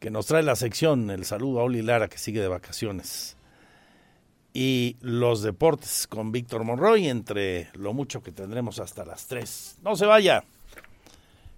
que 0.00 0.10
nos 0.10 0.26
trae 0.26 0.42
la 0.42 0.56
sección, 0.56 1.08
el 1.08 1.24
saludo 1.24 1.60
a 1.60 1.62
Oli 1.62 1.82
Lara 1.82 2.08
que 2.08 2.18
sigue 2.18 2.40
de 2.40 2.48
vacaciones 2.48 3.36
y 4.52 4.96
los 5.00 5.42
deportes 5.42 6.08
con 6.08 6.32
Víctor 6.32 6.64
Monroy, 6.64 7.06
entre 7.06 7.68
lo 7.74 7.92
mucho 7.92 8.24
que 8.24 8.32
tendremos 8.32 8.80
hasta 8.80 9.04
las 9.04 9.28
3. 9.28 9.76
No 9.84 9.94
se 9.94 10.06
vaya. 10.06 10.42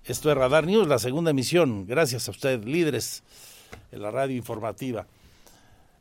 Esto 0.04 0.30
es 0.30 0.36
Radar 0.36 0.66
News, 0.66 0.86
la 0.86 0.98
segunda 0.98 1.30
emisión. 1.30 1.86
Gracias 1.86 2.28
a 2.28 2.32
usted, 2.32 2.62
líderes 2.62 3.22
en 3.90 4.02
la 4.02 4.10
radio 4.10 4.36
informativa. 4.36 5.06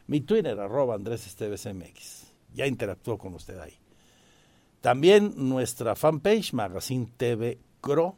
Mi 0.07 0.19
Twitter, 0.19 0.59
arroba 0.59 0.95
Andrés 0.95 1.25
Esteves 1.25 1.65
MX. 1.65 2.33
Ya 2.53 2.67
interactuó 2.67 3.17
con 3.17 3.33
usted 3.33 3.57
ahí. 3.57 3.79
También 4.81 5.33
nuestra 5.37 5.95
fanpage, 5.95 6.51
Magazine 6.51 7.07
TV 7.15 7.57
Cro 7.79 8.17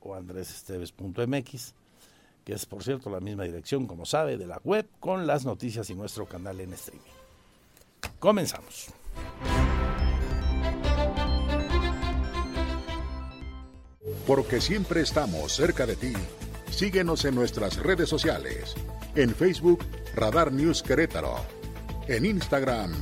o 0.00 0.14
andresesteves.mx, 0.14 1.74
que 2.44 2.52
es 2.52 2.66
por 2.66 2.84
cierto 2.84 3.08
la 3.08 3.20
misma 3.20 3.44
dirección, 3.44 3.86
como 3.86 4.04
sabe, 4.04 4.36
de 4.36 4.46
la 4.46 4.60
web, 4.62 4.86
con 5.00 5.26
las 5.26 5.46
noticias 5.46 5.88
y 5.88 5.94
nuestro 5.94 6.26
canal 6.26 6.60
en 6.60 6.74
streaming. 6.74 7.02
Comenzamos. 8.18 8.92
Porque 14.26 14.60
siempre 14.60 15.00
estamos 15.00 15.52
cerca 15.52 15.86
de 15.86 15.96
ti, 15.96 16.12
síguenos 16.70 17.24
en 17.24 17.34
nuestras 17.34 17.76
redes 17.76 18.08
sociales. 18.08 18.74
En 19.14 19.34
Facebook, 19.34 19.84
Radar 20.14 20.52
News 20.52 20.82
Querétaro. 20.82 21.36
En 22.08 22.26
Instagram, 22.26 22.92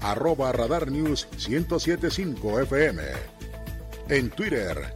arroba 0.00 0.52
Radar 0.52 0.90
News 0.90 1.28
1075 1.48 2.60
FM. 2.60 3.02
En 4.08 4.30
Twitter, 4.30 4.94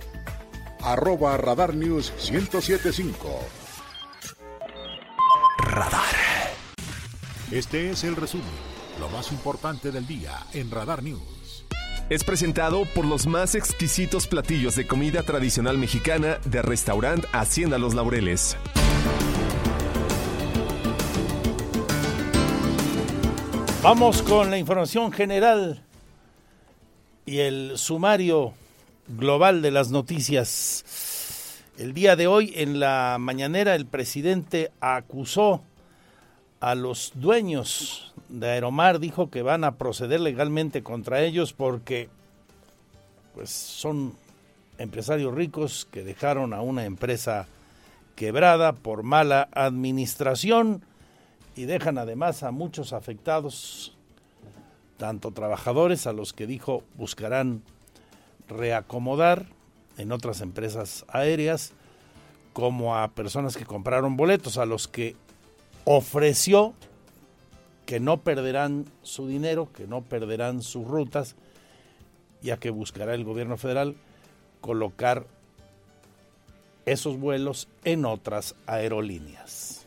arroba 0.81 1.37
Radar 1.37 1.75
News 1.75 2.13
1075. 2.31 3.41
Radar. 5.59 6.15
Este 7.51 7.91
es 7.91 8.05
el 8.05 8.17
resumen, 8.17 8.47
lo 9.01 9.09
más 9.09 9.33
importante 9.33 9.91
del 9.91 10.07
día 10.07 10.47
en 10.53 10.71
Radar 10.71 11.03
News. 11.03 11.44
Es 12.11 12.23
presentado 12.23 12.85
por 12.95 13.07
los 13.07 13.27
más 13.27 13.55
exquisitos 13.55 14.27
platillos 14.27 14.77
de 14.77 14.87
comida 14.87 15.23
tradicional 15.23 15.79
mexicana 15.79 16.39
de 16.45 16.61
restaurante 16.61 17.27
Hacienda 17.33 17.79
Los 17.79 17.95
Laureles. 17.95 18.59
Vamos 23.83 24.21
con 24.21 24.51
la 24.51 24.59
información 24.59 25.13
general 25.13 25.83
y 27.25 27.39
el 27.39 27.79
sumario 27.79 28.53
global 29.09 29.63
de 29.63 29.71
las 29.71 29.91
noticias. 29.91 31.63
El 31.79 31.95
día 31.95 32.17
de 32.17 32.27
hoy 32.27 32.53
en 32.55 32.81
la 32.81 33.17
mañanera 33.19 33.75
el 33.75 33.87
presidente 33.87 34.71
acusó 34.79 35.63
a 36.61 36.75
los 36.75 37.13
dueños 37.15 38.14
de 38.41 38.51
Aeromar, 38.51 38.99
dijo 38.99 39.31
que 39.31 39.43
van 39.43 39.65
a 39.65 39.77
proceder 39.77 40.21
legalmente 40.21 40.83
contra 40.83 41.23
ellos 41.23 41.53
porque 41.53 42.09
pues 43.35 43.51
son 43.51 44.15
empresarios 44.79 45.35
ricos 45.35 45.87
que 45.91 46.03
dejaron 46.03 46.53
a 46.53 46.61
una 46.61 46.85
empresa 46.85 47.47
quebrada 48.17 48.73
por 48.73 49.03
mala 49.03 49.49
administración 49.53 50.85
y 51.57 51.65
dejan 51.65 51.99
además 51.99 52.43
a 52.43 52.51
muchos 52.51 52.93
afectados, 52.93 53.97
tanto 54.97 55.31
trabajadores 55.31 56.07
a 56.07 56.13
los 56.13 56.33
que 56.33 56.47
dijo 56.47 56.83
buscarán 56.97 57.63
reacomodar 58.49 59.47
en 59.97 60.13
otras 60.13 60.41
empresas 60.41 61.05
aéreas, 61.09 61.73
como 62.53 62.97
a 62.97 63.09
personas 63.09 63.57
que 63.57 63.65
compraron 63.65 64.17
boletos, 64.17 64.59
a 64.59 64.67
los 64.67 64.87
que 64.87 65.17
ofreció 65.85 66.75
que 67.87 68.01
no 68.01 68.19
perderán 68.19 68.87
su 69.03 69.27
dinero, 69.29 69.69
que 69.73 69.87
no 69.87 70.03
perderán 70.03 70.63
sus 70.63 70.87
rutas, 70.87 71.37
ya 72.41 72.59
que 72.59 72.71
buscará 72.71 73.15
el 73.15 73.25
gobierno 73.25 73.57
federal 73.57 73.97
colocar 74.61 75.27
esos 76.87 77.19
vuelos 77.19 77.69
en 77.85 78.05
otras 78.05 78.55
aerolíneas. 78.67 79.87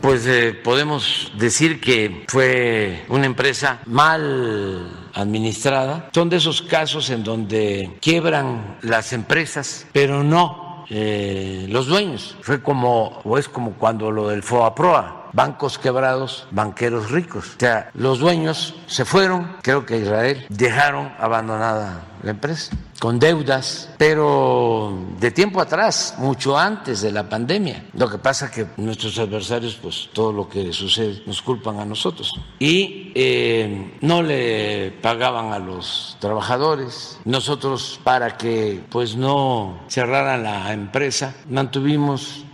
Pues 0.00 0.26
eh, 0.26 0.54
podemos 0.54 1.32
decir 1.38 1.80
que 1.80 2.24
fue 2.28 3.04
una 3.08 3.26
empresa 3.26 3.80
mal 3.86 5.10
administrada. 5.12 6.08
Son 6.14 6.28
de 6.30 6.36
esos 6.36 6.62
casos 6.62 7.10
en 7.10 7.24
donde 7.24 7.90
quiebran 8.00 8.78
las 8.82 9.12
empresas, 9.12 9.86
pero 9.92 10.22
no 10.22 10.86
eh, 10.88 11.66
los 11.68 11.88
dueños. 11.88 12.36
Fue 12.42 12.62
como, 12.62 13.20
o 13.24 13.38
es 13.38 13.48
como 13.48 13.72
cuando 13.72 14.10
lo 14.10 14.28
del 14.28 14.42
FOAPROA 14.42 15.17
bancos 15.32 15.78
quebrados, 15.78 16.46
banqueros 16.50 17.10
ricos. 17.10 17.56
O 17.56 17.60
sea, 17.60 17.90
los 17.94 18.18
dueños 18.18 18.74
se 18.86 19.04
fueron, 19.04 19.56
creo 19.62 19.86
que 19.86 19.98
Israel, 19.98 20.46
dejaron 20.48 21.12
abandonada 21.18 22.02
la 22.22 22.30
empresa 22.30 22.76
con 22.98 23.18
deudas, 23.18 23.90
pero 23.96 24.98
de 25.20 25.30
tiempo 25.30 25.60
atrás, 25.60 26.14
mucho 26.18 26.58
antes 26.58 27.00
de 27.00 27.12
la 27.12 27.28
pandemia. 27.28 27.86
Lo 27.94 28.08
que 28.08 28.18
pasa 28.18 28.50
que 28.50 28.66
nuestros 28.76 29.18
adversarios, 29.18 29.78
pues 29.80 30.08
todo 30.12 30.32
lo 30.32 30.48
que 30.48 30.72
sucede 30.72 31.22
nos 31.26 31.42
culpan 31.42 31.78
a 31.78 31.84
nosotros. 31.84 32.34
Y 32.58 33.12
eh, 33.14 33.96
no 34.00 34.22
le 34.22 34.90
pagaban 35.02 35.52
a 35.52 35.58
los 35.58 36.16
trabajadores. 36.20 37.18
Nosotros, 37.24 38.00
para 38.02 38.36
que 38.36 38.82
pues 38.90 39.16
no 39.16 39.80
cerraran 39.88 40.42
la 40.42 40.72
empresa, 40.72 41.34
mantuvimos 41.48 42.44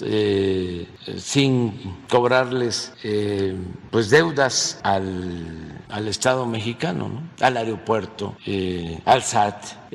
eh, 0.00 0.88
sin 1.18 2.02
cobrarles 2.10 2.92
eh, 3.04 3.56
pues 3.90 4.10
deudas 4.10 4.80
al, 4.82 5.81
al 5.92 6.08
Estado 6.08 6.46
mexicano, 6.46 7.08
¿no? 7.08 7.46
al 7.46 7.56
aeropuerto, 7.56 8.36
eh, 8.46 8.98
al 9.04 9.22
SAT, 9.22 9.90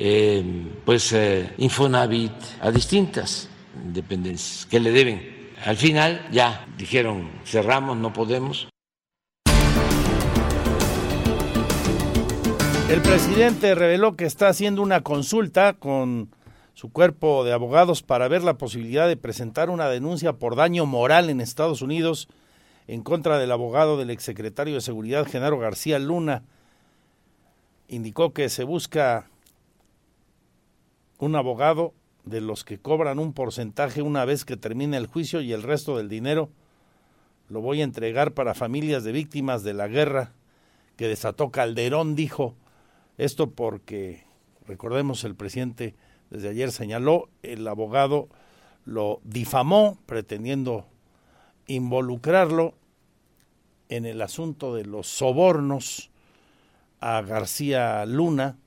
pues 0.86 1.16
Infonavit, 1.58 2.32
a 2.62 2.72
distintas 2.72 3.50
dependencias 3.84 4.66
que 4.66 4.80
le 4.80 4.92
deben. 4.92 5.38
Al 5.66 5.76
final 5.76 6.28
ya 6.32 6.66
dijeron 6.78 7.30
cerramos, 7.44 7.98
no 7.98 8.14
podemos. 8.14 8.70
El 12.90 13.02
presidente 13.02 13.76
reveló 13.76 14.16
que 14.16 14.26
está 14.26 14.48
haciendo 14.48 14.82
una 14.82 15.02
consulta 15.02 15.74
con 15.74 16.30
su 16.74 16.90
cuerpo 16.92 17.44
de 17.44 17.52
abogados 17.52 18.02
para 18.04 18.28
ver 18.28 18.44
la 18.44 18.58
posibilidad 18.58 19.08
de 19.08 19.18
presentar 19.18 19.70
una 19.70 19.90
denuncia 19.90 20.34
por 20.34 20.56
daño 20.56 20.86
moral 20.86 21.30
en 21.30 21.42
Estados 21.42 21.82
Unidos 21.82 22.30
en 22.88 23.04
contra 23.04 23.38
del 23.38 23.52
abogado 23.52 23.98
del 23.98 24.10
exsecretario 24.10 24.76
de 24.76 24.82
Seguridad 24.82 25.28
Genaro 25.28 25.60
García 25.60 26.00
Luna. 26.00 26.44
Indicó 27.88 28.34
que 28.34 28.50
se 28.50 28.64
busca 28.64 29.30
un 31.20 31.36
abogado 31.36 31.94
de 32.24 32.42
los 32.42 32.64
que 32.64 32.80
cobran 32.80 33.20
un 33.20 33.34
porcentaje 33.34 34.02
una 34.02 34.26
vez 34.26 34.46
que 34.46 34.58
termine 34.58 34.98
el 34.98 35.08
juicio 35.08 35.42
y 35.42 35.54
el 35.54 35.64
resto 35.64 35.98
del 35.98 36.10
dinero 36.10 36.50
lo 37.50 37.62
voy 37.62 37.82
a 37.82 37.86
entregar 37.86 38.34
para 38.34 38.54
familias 38.54 39.04
de 39.04 39.14
víctimas 39.14 39.64
de 39.64 39.74
la 39.74 39.88
guerra 39.88 40.34
que 40.98 41.08
desató 41.08 41.52
Calderón, 41.52 42.16
dijo. 42.16 42.56
Esto 43.18 43.52
porque, 43.52 44.26
recordemos, 44.66 45.24
el 45.24 45.36
presidente 45.36 45.96
desde 46.30 46.50
ayer 46.50 46.72
señaló, 46.72 47.30
el 47.44 47.68
abogado 47.68 48.28
lo 48.84 49.22
difamó 49.24 49.98
pretendiendo 50.06 50.86
involucrarlo 51.68 52.74
en 53.90 54.06
el 54.06 54.22
asunto 54.22 54.74
de 54.74 54.86
los 54.86 55.08
sobornos 55.08 56.10
a 57.00 57.22
García 57.22 58.06
Luna, 58.06 58.58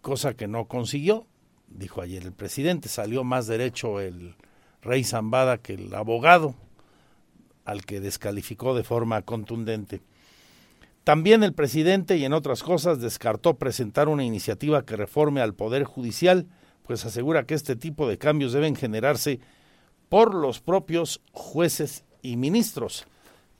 cosa 0.00 0.34
que 0.34 0.46
no 0.46 0.66
consiguió, 0.66 1.26
dijo 1.68 2.00
ayer 2.00 2.22
el 2.22 2.32
presidente, 2.32 2.88
salió 2.88 3.24
más 3.24 3.46
derecho 3.46 4.00
el 4.00 4.34
rey 4.82 5.04
Zambada 5.04 5.58
que 5.58 5.74
el 5.74 5.94
abogado, 5.94 6.54
al 7.64 7.84
que 7.84 8.00
descalificó 8.00 8.74
de 8.74 8.82
forma 8.82 9.22
contundente. 9.22 10.00
También 11.04 11.42
el 11.42 11.54
presidente, 11.54 12.16
y 12.16 12.24
en 12.24 12.32
otras 12.32 12.62
cosas, 12.62 13.00
descartó 13.00 13.54
presentar 13.54 14.08
una 14.08 14.24
iniciativa 14.24 14.84
que 14.84 14.96
reforme 14.96 15.40
al 15.40 15.54
Poder 15.54 15.84
Judicial, 15.84 16.46
pues 16.86 17.04
asegura 17.04 17.44
que 17.46 17.54
este 17.54 17.76
tipo 17.76 18.08
de 18.08 18.18
cambios 18.18 18.52
deben 18.52 18.76
generarse 18.76 19.40
por 20.10 20.34
los 20.34 20.60
propios 20.60 21.22
jueces 21.32 22.04
y 22.20 22.36
ministros. 22.36 23.06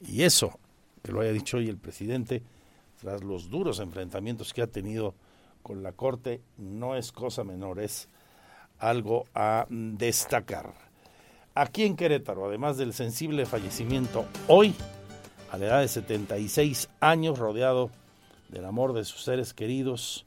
Y 0.06 0.24
eso, 0.24 0.58
que 1.02 1.12
lo 1.12 1.22
haya 1.22 1.32
dicho 1.32 1.56
hoy 1.56 1.68
el 1.68 1.78
presidente, 1.78 2.42
tras 3.00 3.24
los 3.24 3.48
duros 3.48 3.80
enfrentamientos 3.80 4.52
que 4.52 4.60
ha 4.60 4.66
tenido 4.66 5.14
con 5.62 5.82
la 5.82 5.92
Corte, 5.92 6.42
no 6.58 6.96
es 6.96 7.12
cosa 7.12 7.44
menor, 7.44 7.80
es 7.80 8.08
algo 8.78 9.26
a 9.34 9.66
destacar. 9.70 10.74
Aquí 11.54 11.84
en 11.84 11.96
Querétaro, 11.96 12.46
además 12.46 12.76
del 12.76 12.94
sensible 12.94 13.46
fallecimiento 13.46 14.26
hoy 14.48 14.74
a 15.52 15.58
la 15.58 15.66
edad 15.66 15.80
de 15.80 15.88
76 15.88 16.88
años, 17.00 17.38
rodeado 17.38 17.90
del 18.48 18.64
amor 18.64 18.92
de 18.92 19.04
sus 19.04 19.22
seres 19.22 19.54
queridos, 19.54 20.24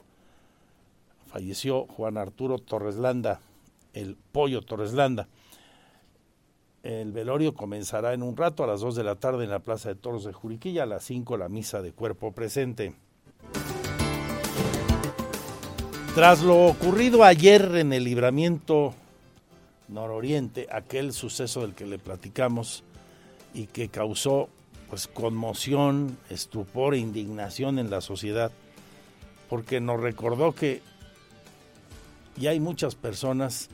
falleció 1.27 1.85
Juan 1.85 2.17
Arturo 2.17 2.59
Torreslanda, 2.59 3.41
el 3.93 4.15
pollo 4.31 4.61
Torreslanda. 4.61 5.27
El 6.83 7.13
velorio 7.13 7.53
comenzará 7.53 8.13
en 8.13 8.21
un 8.21 8.35
rato 8.35 8.61
a 8.61 8.67
las 8.67 8.81
2 8.81 8.95
de 8.95 9.05
la 9.05 9.15
tarde 9.15 9.45
en 9.45 9.49
la 9.49 9.59
Plaza 9.59 9.87
de 9.87 9.95
Toros 9.95 10.25
de 10.25 10.33
Juriquilla, 10.33 10.83
a 10.83 10.85
las 10.85 11.05
5 11.05 11.37
la 11.37 11.47
misa 11.47 11.81
de 11.81 11.93
cuerpo 11.93 12.33
presente. 12.33 12.93
Tras 16.13 16.43
lo 16.43 16.65
ocurrido 16.65 17.23
ayer 17.23 17.75
en 17.75 17.93
el 17.93 18.03
libramiento 18.03 18.93
nororiente, 19.87 20.67
aquel 20.69 21.13
suceso 21.13 21.61
del 21.61 21.73
que 21.73 21.85
le 21.85 21.99
platicamos 21.99 22.83
y 23.53 23.67
que 23.67 23.87
causó 23.87 24.49
pues 24.89 25.07
conmoción, 25.07 26.17
estupor 26.29 26.95
e 26.95 26.97
indignación 26.97 27.79
en 27.79 27.89
la 27.89 28.01
sociedad, 28.01 28.51
porque 29.49 29.79
nos 29.79 30.01
recordó 30.01 30.51
que 30.51 30.81
ya 32.35 32.49
hay 32.49 32.59
muchas 32.59 32.95
personas 32.95 33.69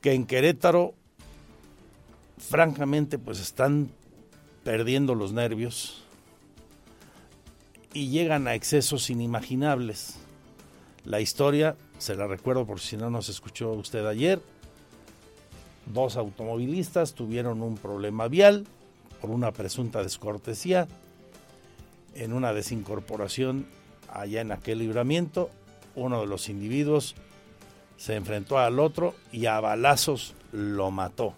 que 0.00 0.12
en 0.12 0.26
Querétaro 0.26 0.94
francamente 2.48 3.18
pues 3.18 3.38
están 3.40 3.90
perdiendo 4.64 5.14
los 5.14 5.32
nervios 5.32 6.02
y 7.92 8.08
llegan 8.08 8.48
a 8.48 8.54
excesos 8.54 9.10
inimaginables. 9.10 10.16
La 11.04 11.20
historia, 11.20 11.76
se 11.98 12.14
la 12.14 12.26
recuerdo 12.26 12.66
por 12.66 12.80
si 12.80 12.96
no 12.96 13.10
nos 13.10 13.28
escuchó 13.28 13.72
usted 13.72 14.06
ayer, 14.06 14.40
dos 15.86 16.16
automovilistas 16.16 17.14
tuvieron 17.14 17.62
un 17.62 17.76
problema 17.76 18.28
vial, 18.28 18.66
por 19.20 19.30
una 19.30 19.52
presunta 19.52 20.02
descortesía 20.02 20.88
en 22.14 22.32
una 22.32 22.52
desincorporación 22.52 23.66
allá 24.12 24.40
en 24.40 24.52
aquel 24.52 24.78
libramiento. 24.78 25.50
Uno 25.94 26.20
de 26.20 26.26
los 26.26 26.48
individuos 26.48 27.14
se 27.96 28.16
enfrentó 28.16 28.58
al 28.58 28.78
otro 28.78 29.14
y 29.30 29.46
a 29.46 29.60
balazos 29.60 30.34
lo 30.52 30.90
mató. 30.90 31.34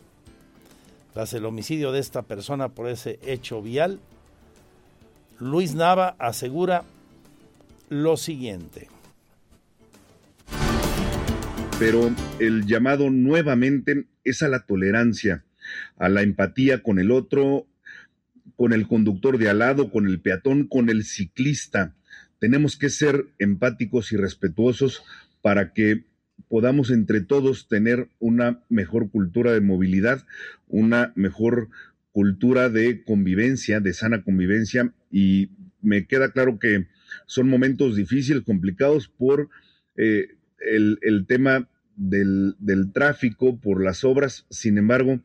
Tras 1.13 1.35
el 1.35 1.45
homicidio 1.45 1.93
de 1.93 2.01
esta 2.01 2.23
persona 2.23 2.71
por 2.71 2.89
ese 2.89 3.19
hecho 3.23 3.61
vial, 3.61 4.01
Luis 5.39 5.75
Nava 5.75 6.17
asegura 6.19 6.85
lo 7.91 8.17
siguiente. 8.17 8.89
Pero 11.79 12.11
el 12.39 12.65
llamado 12.65 13.11
nuevamente 13.11 14.07
es 14.25 14.43
a 14.43 14.49
la 14.49 14.61
tolerancia, 14.61 15.45
a 15.99 16.09
la 16.09 16.23
empatía 16.23 16.83
con 16.83 16.99
el 16.99 17.11
otro, 17.11 17.67
con 18.57 18.73
el 18.73 18.87
conductor 18.87 19.37
de 19.37 19.51
al 19.51 19.59
lado, 19.59 19.91
con 19.91 20.07
el 20.07 20.21
peatón, 20.21 20.67
con 20.67 20.89
el 20.89 21.05
ciclista. 21.05 21.95
Tenemos 22.39 22.77
que 22.77 22.89
ser 22.89 23.27
empáticos 23.39 24.13
y 24.13 24.17
respetuosos 24.17 25.03
para 25.43 25.73
que 25.75 26.05
podamos 26.49 26.91
entre 26.91 27.21
todos 27.21 27.69
tener 27.69 28.09
una 28.19 28.63
mejor 28.69 29.11
cultura 29.11 29.53
de 29.53 29.61
movilidad, 29.61 30.25
una 30.69 31.13
mejor 31.15 31.69
cultura 32.13 32.69
de 32.69 33.03
convivencia, 33.05 33.81
de 33.81 33.93
sana 33.93 34.23
convivencia. 34.23 34.93
Y 35.11 35.51
me 35.81 36.07
queda 36.07 36.33
claro 36.33 36.59
que 36.59 36.87
son 37.27 37.49
momentos 37.49 37.97
difíciles, 37.97 38.43
complicados 38.43 39.09
por 39.09 39.49
eh, 39.97 40.29
el, 40.59 41.27
tema 41.27 41.69
del, 41.97 42.55
del, 42.59 42.93
tráfico, 42.93 43.59
por 43.59 43.83
las 43.83 44.05
obras. 44.05 44.47
Sin 44.51 44.79
embargo, 44.79 45.21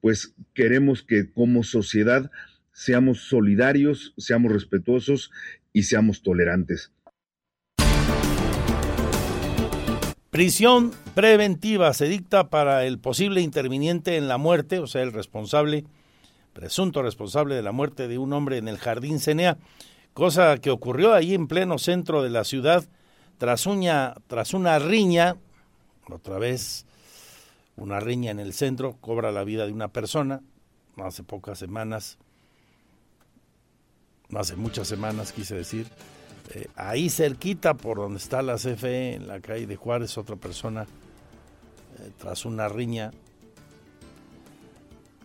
pues 0.00 0.34
queremos 0.52 1.02
que 1.02 1.30
como 1.30 1.62
sociedad 1.62 2.30
seamos 2.72 3.20
solidarios, 3.28 4.14
seamos 4.18 4.52
respetuosos 4.52 5.30
y 5.72 5.84
seamos 5.84 6.22
tolerantes. 6.22 6.92
Prisión 10.34 10.90
preventiva 11.14 11.94
se 11.94 12.06
dicta 12.06 12.50
para 12.50 12.84
el 12.86 12.98
posible 12.98 13.40
interviniente 13.40 14.16
en 14.16 14.26
la 14.26 14.36
muerte, 14.36 14.80
o 14.80 14.88
sea, 14.88 15.02
el 15.02 15.12
responsable, 15.12 15.84
presunto 16.52 17.02
responsable 17.02 17.54
de 17.54 17.62
la 17.62 17.70
muerte 17.70 18.08
de 18.08 18.18
un 18.18 18.32
hombre 18.32 18.58
en 18.58 18.66
el 18.66 18.78
Jardín 18.78 19.20
Cenea, 19.20 19.58
cosa 20.12 20.58
que 20.58 20.72
ocurrió 20.72 21.14
ahí 21.14 21.34
en 21.34 21.46
pleno 21.46 21.78
centro 21.78 22.20
de 22.20 22.30
la 22.30 22.42
ciudad 22.42 22.84
tras, 23.38 23.64
una, 23.66 24.16
tras 24.26 24.54
una 24.54 24.80
riña, 24.80 25.36
otra 26.10 26.36
vez 26.40 26.84
una 27.76 28.00
riña 28.00 28.32
en 28.32 28.40
el 28.40 28.54
centro, 28.54 28.96
cobra 29.00 29.30
la 29.30 29.44
vida 29.44 29.66
de 29.66 29.72
una 29.72 29.86
persona, 29.86 30.40
hace 30.96 31.22
pocas 31.22 31.60
semanas, 31.60 32.18
hace 34.34 34.56
muchas 34.56 34.88
semanas 34.88 35.32
quise 35.32 35.54
decir, 35.54 35.86
eh, 36.50 36.68
ahí 36.76 37.08
cerquita 37.08 37.74
por 37.74 37.98
donde 37.98 38.18
está 38.18 38.42
la 38.42 38.56
CFE, 38.56 39.14
en 39.14 39.28
la 39.28 39.40
calle 39.40 39.66
de 39.66 39.76
Juárez, 39.76 40.18
otra 40.18 40.36
persona, 40.36 40.82
eh, 40.82 42.10
tras 42.18 42.44
una 42.44 42.68
riña, 42.68 43.12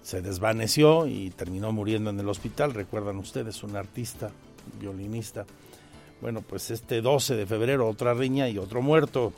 se 0.01 0.21
desvaneció 0.21 1.07
y 1.07 1.29
terminó 1.29 1.71
muriendo 1.71 2.09
en 2.09 2.19
el 2.19 2.29
hospital. 2.29 2.73
Recuerdan 2.73 3.17
ustedes, 3.17 3.61
un 3.63 3.75
artista, 3.75 4.31
violinista. 4.79 5.45
Bueno, 6.21 6.41
pues 6.41 6.71
este 6.71 7.01
12 7.01 7.35
de 7.35 7.45
febrero 7.45 7.87
otra 7.87 8.13
riña 8.13 8.49
y 8.49 8.57
otro 8.57 8.81
muerto. 8.81 9.33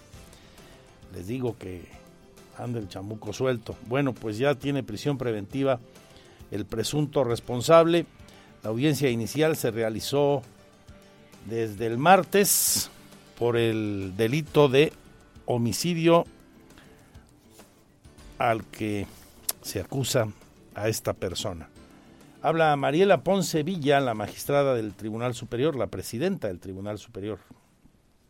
Les 1.13 1.27
digo 1.27 1.57
que 1.57 1.89
anda 2.57 2.79
el 2.79 2.87
chamuco 2.87 3.33
suelto. 3.33 3.75
Bueno, 3.87 4.13
pues 4.13 4.37
ya 4.37 4.55
tiene 4.55 4.81
prisión 4.83 5.17
preventiva 5.17 5.79
el 6.51 6.65
presunto 6.65 7.23
responsable. 7.23 8.05
La 8.63 8.69
audiencia 8.69 9.09
inicial 9.09 9.55
se 9.55 9.71
realizó 9.71 10.41
desde 11.45 11.87
el 11.87 11.97
martes 11.97 12.89
por 13.37 13.57
el 13.57 14.13
delito 14.15 14.67
de 14.67 14.93
homicidio 15.45 16.25
al 18.37 18.65
que 18.65 19.07
se 19.61 19.79
acusa 19.79 20.27
a 20.75 20.87
esta 20.87 21.13
persona. 21.13 21.69
Habla 22.41 22.75
Mariela 22.75 23.23
Ponce 23.23 23.61
Villa, 23.61 23.99
la 23.99 24.15
magistrada 24.15 24.73
del 24.73 24.95
Tribunal 24.95 25.35
Superior, 25.35 25.75
la 25.75 25.87
presidenta 25.87 26.47
del 26.47 26.59
Tribunal 26.59 26.97
Superior. 26.97 27.39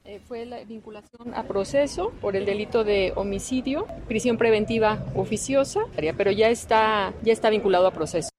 Eh, 0.04 0.20
fue 0.28 0.46
la 0.46 0.64
vinculación 0.64 1.34
a 1.36 1.44
proceso 1.44 2.12
por 2.20 2.36
el 2.36 2.46
delito 2.46 2.84
de 2.84 3.14
homicidio, 3.16 3.86
prisión 4.08 4.38
preventiva 4.38 5.06
oficiosa, 5.16 5.82
pero 5.96 6.32
ya 6.32 6.50
está, 6.50 7.14
ya 7.24 7.32
está 7.32 7.50
vinculado 7.50 7.88
a 7.88 7.92
proceso. 7.92 8.31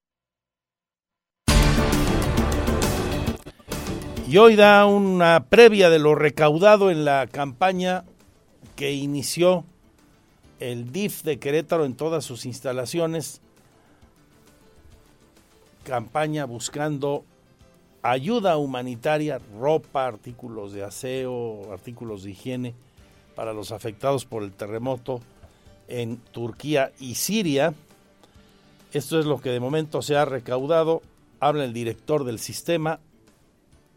Y 4.33 4.38
hoy 4.38 4.57
da 4.57 4.87
una 4.87 5.45
previa 5.51 5.90
de 5.90 5.99
lo 5.99 6.14
recaudado 6.14 6.90
en 6.90 7.05
la 7.05 7.27
campaña 7.27 8.05
que 8.77 8.92
inició 8.92 9.66
el 10.59 10.90
DIF 10.90 11.23
de 11.23 11.38
Querétaro 11.38 11.85
en 11.85 11.95
todas 11.95 12.25
sus 12.25 12.47
instalaciones. 12.47 13.42
Campaña 15.85 16.47
buscando 16.47 17.27
ayuda 18.01 18.57
humanitaria, 18.57 19.38
ropa, 19.61 20.07
artículos 20.07 20.73
de 20.73 20.83
aseo, 20.83 21.71
artículos 21.71 22.23
de 22.23 22.31
higiene 22.31 22.75
para 23.37 23.53
los 23.53 23.71
afectados 23.71 24.25
por 24.25 24.45
el 24.45 24.53
terremoto 24.53 25.21
en 25.88 26.16
Turquía 26.16 26.90
y 26.99 27.16
Siria. 27.16 27.75
Esto 28.95 29.21
es 29.21 29.27
lo 29.27 29.42
que 29.42 29.51
de 29.51 29.61
momento 29.61 30.01
se 30.01 30.16
ha 30.16 30.25
recaudado. 30.25 31.03
Habla 31.38 31.66
el 31.66 31.75
director 31.75 32.25
del 32.25 32.38
sistema, 32.38 32.99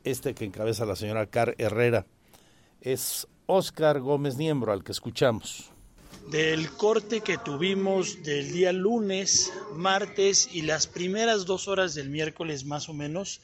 este 0.06 0.34
que 0.34 0.46
encabeza 0.46 0.86
la 0.86 0.96
señora 0.96 1.26
Car 1.28 1.56
Herrera, 1.58 2.06
es 2.82 3.28
Oscar 3.48 4.00
Gómez 4.00 4.38
Niembro, 4.38 4.72
al 4.72 4.84
que 4.84 4.92
escuchamos. 4.92 5.72
Del 6.32 6.70
corte 6.72 7.22
que 7.22 7.38
tuvimos 7.38 8.24
del 8.24 8.52
día 8.52 8.72
lunes, 8.72 9.52
martes 9.74 10.50
y 10.52 10.62
las 10.62 10.88
primeras 10.88 11.46
dos 11.46 11.68
horas 11.68 11.94
del 11.94 12.10
miércoles 12.10 12.66
más 12.66 12.90
o 12.90 12.94
menos, 12.94 13.42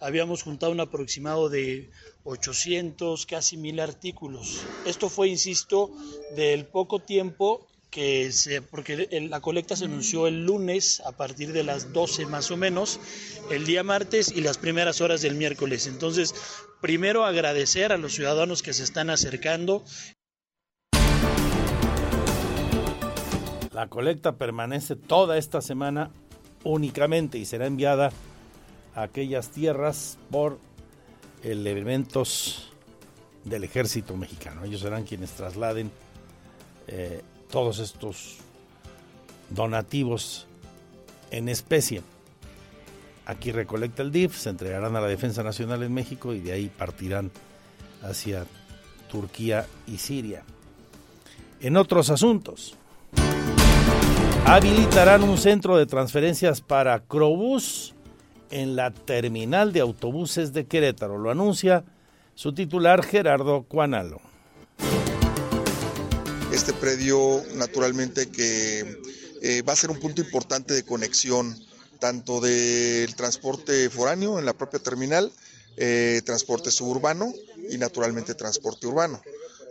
habíamos 0.00 0.42
juntado 0.42 0.72
un 0.72 0.80
aproximado 0.80 1.48
de 1.48 1.90
800, 2.24 3.26
casi 3.26 3.56
mil 3.56 3.80
artículos. 3.80 4.62
Esto 4.86 5.08
fue, 5.08 5.28
insisto, 5.28 5.90
del 6.34 6.66
poco 6.66 7.00
tiempo 7.00 7.66
que 7.92 8.32
se, 8.32 8.62
porque 8.62 9.06
la 9.28 9.40
colecta 9.40 9.76
se 9.76 9.84
anunció 9.84 10.26
el 10.26 10.46
lunes 10.46 11.02
a 11.04 11.12
partir 11.12 11.52
de 11.52 11.62
las 11.62 11.92
12 11.92 12.24
más 12.24 12.50
o 12.50 12.56
menos, 12.56 12.98
el 13.50 13.66
día 13.66 13.84
martes 13.84 14.32
y 14.34 14.40
las 14.40 14.56
primeras 14.56 15.02
horas 15.02 15.20
del 15.20 15.34
miércoles. 15.34 15.86
Entonces, 15.86 16.34
primero 16.80 17.26
agradecer 17.26 17.92
a 17.92 17.98
los 17.98 18.14
ciudadanos 18.14 18.62
que 18.62 18.72
se 18.72 18.82
están 18.82 19.10
acercando. 19.10 19.84
La 23.72 23.88
colecta 23.88 24.38
permanece 24.38 24.96
toda 24.96 25.36
esta 25.36 25.60
semana 25.60 26.10
únicamente 26.64 27.36
y 27.36 27.44
será 27.44 27.66
enviada 27.66 28.10
a 28.94 29.02
aquellas 29.02 29.50
tierras 29.50 30.18
por 30.30 30.58
elementos 31.42 32.72
del 33.44 33.64
ejército 33.64 34.16
mexicano. 34.16 34.64
Ellos 34.64 34.80
serán 34.80 35.04
quienes 35.04 35.32
trasladen 35.32 35.90
eh, 36.86 37.22
todos 37.52 37.78
estos 37.78 38.38
donativos 39.50 40.48
en 41.30 41.48
especie. 41.48 42.02
Aquí 43.26 43.52
recolecta 43.52 44.02
el 44.02 44.10
DIF, 44.10 44.36
se 44.36 44.50
entregarán 44.50 44.96
a 44.96 45.00
la 45.00 45.06
Defensa 45.06 45.44
Nacional 45.44 45.82
en 45.84 45.94
México 45.94 46.32
y 46.32 46.40
de 46.40 46.52
ahí 46.52 46.68
partirán 46.76 47.30
hacia 48.02 48.46
Turquía 49.08 49.66
y 49.86 49.98
Siria. 49.98 50.42
En 51.60 51.76
otros 51.76 52.10
asuntos, 52.10 52.74
habilitarán 54.46 55.22
un 55.22 55.36
centro 55.36 55.76
de 55.76 55.86
transferencias 55.86 56.62
para 56.62 57.00
Crobús 57.00 57.94
en 58.50 58.76
la 58.76 58.90
terminal 58.90 59.72
de 59.72 59.80
autobuses 59.80 60.52
de 60.52 60.66
Querétaro. 60.66 61.18
Lo 61.18 61.30
anuncia 61.30 61.84
su 62.34 62.52
titular 62.54 63.04
Gerardo 63.04 63.64
Cuanalo. 63.64 64.20
Este 66.52 66.74
predio, 66.74 67.42
naturalmente, 67.54 68.28
que 68.28 69.00
eh, 69.40 69.62
va 69.62 69.72
a 69.72 69.76
ser 69.76 69.90
un 69.90 69.98
punto 69.98 70.20
importante 70.20 70.74
de 70.74 70.82
conexión 70.82 71.58
tanto 71.98 72.42
del 72.42 73.16
transporte 73.16 73.88
foráneo 73.88 74.38
en 74.38 74.44
la 74.44 74.52
propia 74.52 74.78
terminal, 74.78 75.32
eh, 75.78 76.20
transporte 76.26 76.70
suburbano 76.70 77.32
y 77.70 77.78
naturalmente 77.78 78.34
transporte 78.34 78.86
urbano. 78.86 79.22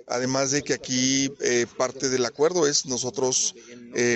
Además 0.08 0.50
de 0.50 0.64
que 0.64 0.74
aquí 0.74 1.32
eh, 1.42 1.68
parte 1.78 2.10
del 2.10 2.26
acuerdo 2.26 2.68
es 2.68 2.88
nosotros 2.88 3.54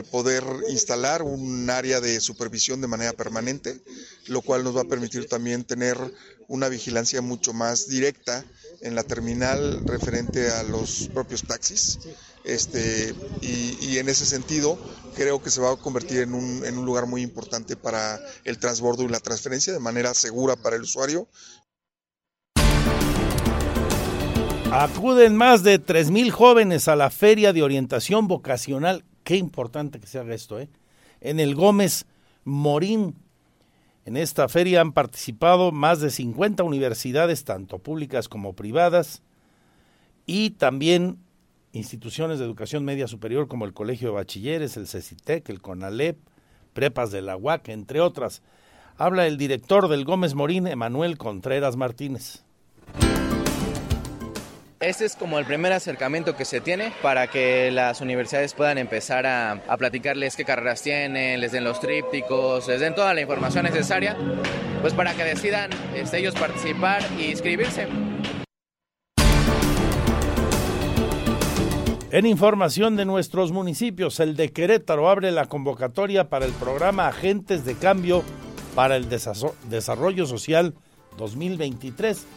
poder 0.09 0.43
instalar 0.69 1.21
un 1.21 1.69
área 1.69 1.99
de 2.01 2.19
supervisión 2.19 2.81
de 2.81 2.87
manera 2.87 3.13
permanente, 3.13 3.79
lo 4.25 4.41
cual 4.41 4.63
nos 4.63 4.75
va 4.75 4.81
a 4.81 4.85
permitir 4.85 5.27
también 5.27 5.65
tener 5.65 5.97
una 6.47 6.69
vigilancia 6.69 7.21
mucho 7.21 7.53
más 7.53 7.87
directa 7.87 8.43
en 8.81 8.95
la 8.95 9.03
terminal 9.03 9.81
referente 9.85 10.49
a 10.49 10.63
los 10.63 11.09
propios 11.13 11.43
taxis 11.43 11.99
este, 12.43 13.13
y, 13.41 13.97
en 13.97 14.07
ese 14.07 14.25
sentido, 14.25 14.77
creo 15.15 15.41
que 15.41 15.49
se 15.49 15.61
va 15.61 15.71
a 15.71 15.75
convertir 15.77 16.19
en 16.19 16.33
un, 16.33 16.63
en 16.65 16.77
un 16.77 16.85
lugar 16.85 17.07
muy 17.07 17.21
importante 17.21 17.75
para 17.75 18.19
el 18.43 18.59
transbordo 18.59 19.03
y 19.03 19.07
la 19.07 19.19
transferencia 19.19 19.73
de 19.73 19.79
manera 19.79 20.13
segura 20.13 20.55
para 20.55 20.75
el 20.75 20.83
usuario. 20.83 21.27
Acuden 24.71 25.37
más 25.37 25.63
de 25.63 25.83
3.000 25.83 26.31
jóvenes 26.31 26.87
a 26.87 26.95
la 26.95 27.09
Feria 27.09 27.53
de 27.53 27.63
Orientación 27.63 28.27
Vocacional. 28.27 29.05
Qué 29.23 29.37
importante 29.37 29.99
que 29.99 30.07
se 30.07 30.19
haga 30.19 30.35
esto, 30.35 30.59
¿eh? 30.59 30.69
En 31.21 31.39
el 31.39 31.55
Gómez 31.55 32.05
Morín. 32.43 33.15
En 34.05 34.17
esta 34.17 34.47
feria 34.47 34.81
han 34.81 34.91
participado 34.91 35.71
más 35.71 35.99
de 35.99 36.11
50 36.11 36.63
universidades, 36.63 37.43
tanto 37.43 37.79
públicas 37.79 38.29
como 38.29 38.53
privadas, 38.53 39.23
y 40.27 40.51
también 40.51 41.17
instituciones 41.71 42.37
de 42.37 42.45
educación 42.45 42.85
media 42.85 43.07
superior 43.07 43.47
como 43.47 43.65
el 43.65 43.73
Colegio 43.73 44.09
de 44.09 44.15
Bachilleres, 44.15 44.77
el 44.77 44.87
CECITEC, 44.87 45.49
el 45.49 45.59
CONALEP, 45.59 46.19
prepas 46.73 47.09
de 47.09 47.23
la 47.23 47.35
UAC, 47.35 47.69
entre 47.69 47.99
otras. 47.99 48.43
Habla 48.95 49.25
el 49.25 49.37
director 49.37 49.87
del 49.87 50.05
Gómez 50.05 50.35
Morín, 50.35 50.67
Emanuel 50.67 51.17
Contreras 51.17 51.75
Martínez. 51.75 52.45
Este 54.85 55.05
es 55.05 55.15
como 55.15 55.39
el 55.39 55.45
primer 55.45 55.73
acercamiento 55.73 56.35
que 56.35 56.45
se 56.45 56.61
tiene 56.61 56.93
para 57.01 57.25
que 57.25 57.71
las 57.71 58.01
universidades 58.01 58.53
puedan 58.53 58.77
empezar 58.77 59.25
a, 59.25 59.59
platicarles 59.79 60.35
qué 60.35 60.45
carreras 60.45 60.83
tienen, 60.83 61.41
les 61.41 61.51
den 61.51 61.63
los 61.63 61.79
trípticos, 61.79 62.67
les 62.67 62.81
den 62.81 62.93
toda 62.93 63.15
la 63.15 63.21
información 63.21 63.65
necesaria, 63.65 64.15
pues 64.81 64.93
para 64.93 65.15
que 65.15 65.23
decidan 65.23 65.71
este, 65.95 66.19
ellos 66.19 66.35
participar 66.35 67.01
y 67.17 67.31
inscribirse. 67.31 67.87
En 72.11 72.27
información 72.27 72.95
de 72.95 73.05
nuestros 73.05 73.51
municipios, 73.51 74.19
el 74.19 74.35
de 74.35 74.51
Querétaro 74.51 75.09
abre 75.09 75.31
la 75.31 75.47
convocatoria 75.47 76.29
para 76.29 76.45
el 76.45 76.53
programa 76.53 77.07
Agentes 77.07 77.65
de 77.65 77.73
Cambio 77.73 78.23
para 78.75 78.97
el 78.97 79.09
Desarrollo 79.09 80.27
Social 80.27 80.75
2023. 81.17 82.27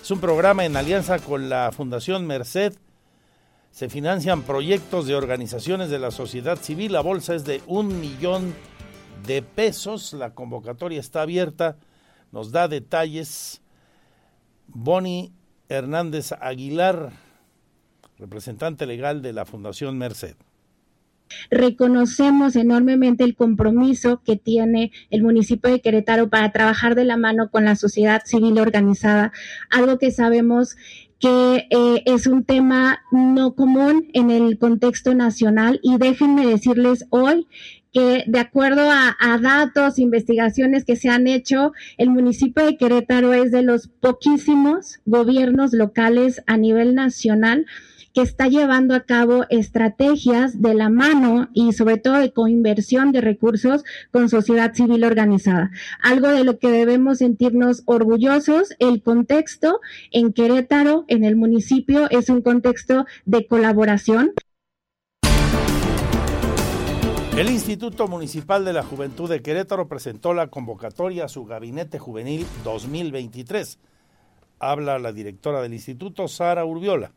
Es 0.00 0.10
un 0.10 0.20
programa 0.20 0.64
en 0.64 0.76
alianza 0.76 1.18
con 1.18 1.48
la 1.48 1.70
Fundación 1.72 2.26
Merced. 2.26 2.74
Se 3.70 3.88
financian 3.88 4.42
proyectos 4.42 5.06
de 5.06 5.14
organizaciones 5.14 5.90
de 5.90 5.98
la 5.98 6.10
sociedad 6.10 6.58
civil. 6.58 6.92
La 6.92 7.00
bolsa 7.00 7.34
es 7.34 7.44
de 7.44 7.62
un 7.66 8.00
millón 8.00 8.54
de 9.26 9.42
pesos. 9.42 10.12
La 10.14 10.34
convocatoria 10.34 11.00
está 11.00 11.22
abierta. 11.22 11.76
Nos 12.32 12.52
da 12.52 12.68
detalles 12.68 13.60
Bonnie 14.68 15.32
Hernández 15.68 16.32
Aguilar, 16.40 17.10
representante 18.18 18.86
legal 18.86 19.20
de 19.20 19.32
la 19.32 19.44
Fundación 19.44 19.98
Merced. 19.98 20.36
Reconocemos 21.50 22.56
enormemente 22.56 23.24
el 23.24 23.34
compromiso 23.34 24.22
que 24.24 24.36
tiene 24.36 24.92
el 25.10 25.22
municipio 25.22 25.70
de 25.70 25.80
Querétaro 25.80 26.28
para 26.28 26.52
trabajar 26.52 26.94
de 26.94 27.04
la 27.04 27.16
mano 27.16 27.50
con 27.50 27.64
la 27.64 27.76
sociedad 27.76 28.22
civil 28.24 28.58
organizada, 28.58 29.32
algo 29.70 29.98
que 29.98 30.10
sabemos 30.10 30.76
que 31.18 31.66
eh, 31.70 32.02
es 32.06 32.26
un 32.26 32.44
tema 32.44 33.00
no 33.10 33.54
común 33.54 34.08
en 34.12 34.30
el 34.30 34.58
contexto 34.58 35.14
nacional 35.14 35.80
y 35.82 35.98
déjenme 35.98 36.46
decirles 36.46 37.06
hoy 37.10 37.48
que 37.92 38.24
de 38.26 38.38
acuerdo 38.38 38.90
a, 38.90 39.16
a, 39.18 39.38
datos, 39.38 39.98
investigaciones 39.98 40.84
que 40.84 40.96
se 40.96 41.08
han 41.08 41.26
hecho, 41.26 41.72
el 41.96 42.10
municipio 42.10 42.64
de 42.64 42.76
Querétaro 42.76 43.32
es 43.32 43.50
de 43.50 43.62
los 43.62 43.88
poquísimos 43.88 45.00
gobiernos 45.06 45.72
locales 45.72 46.42
a 46.46 46.56
nivel 46.56 46.94
nacional 46.94 47.66
que 48.18 48.24
está 48.24 48.48
llevando 48.48 48.96
a 48.96 49.04
cabo 49.04 49.44
estrategias 49.48 50.60
de 50.60 50.74
la 50.74 50.88
mano 50.88 51.50
y 51.52 51.72
sobre 51.72 51.98
todo 51.98 52.14
de 52.14 52.32
coinversión 52.32 53.12
de 53.12 53.20
recursos 53.20 53.84
con 54.10 54.28
sociedad 54.28 54.74
civil 54.74 55.04
organizada. 55.04 55.70
Algo 56.02 56.26
de 56.26 56.42
lo 56.42 56.58
que 56.58 56.68
debemos 56.68 57.18
sentirnos 57.18 57.84
orgullosos, 57.86 58.74
el 58.80 59.04
contexto 59.04 59.78
en 60.10 60.32
Querétaro, 60.32 61.04
en 61.06 61.22
el 61.22 61.36
municipio, 61.36 62.10
es 62.10 62.28
un 62.28 62.42
contexto 62.42 63.06
de 63.24 63.46
colaboración. 63.46 64.32
El 67.36 67.50
Instituto 67.50 68.08
Municipal 68.08 68.64
de 68.64 68.72
la 68.72 68.82
Juventud 68.82 69.30
de 69.30 69.42
Querétaro 69.42 69.86
presentó 69.86 70.34
la 70.34 70.48
convocatoria 70.48 71.26
a 71.26 71.28
su 71.28 71.44
Gabinete 71.44 72.00
Juvenil 72.00 72.44
2023. 72.64 73.78
Habla 74.58 74.98
la 74.98 75.12
directora 75.12 75.62
del 75.62 75.72
instituto, 75.72 76.26
Sara 76.26 76.64
Urbiola. 76.64 77.12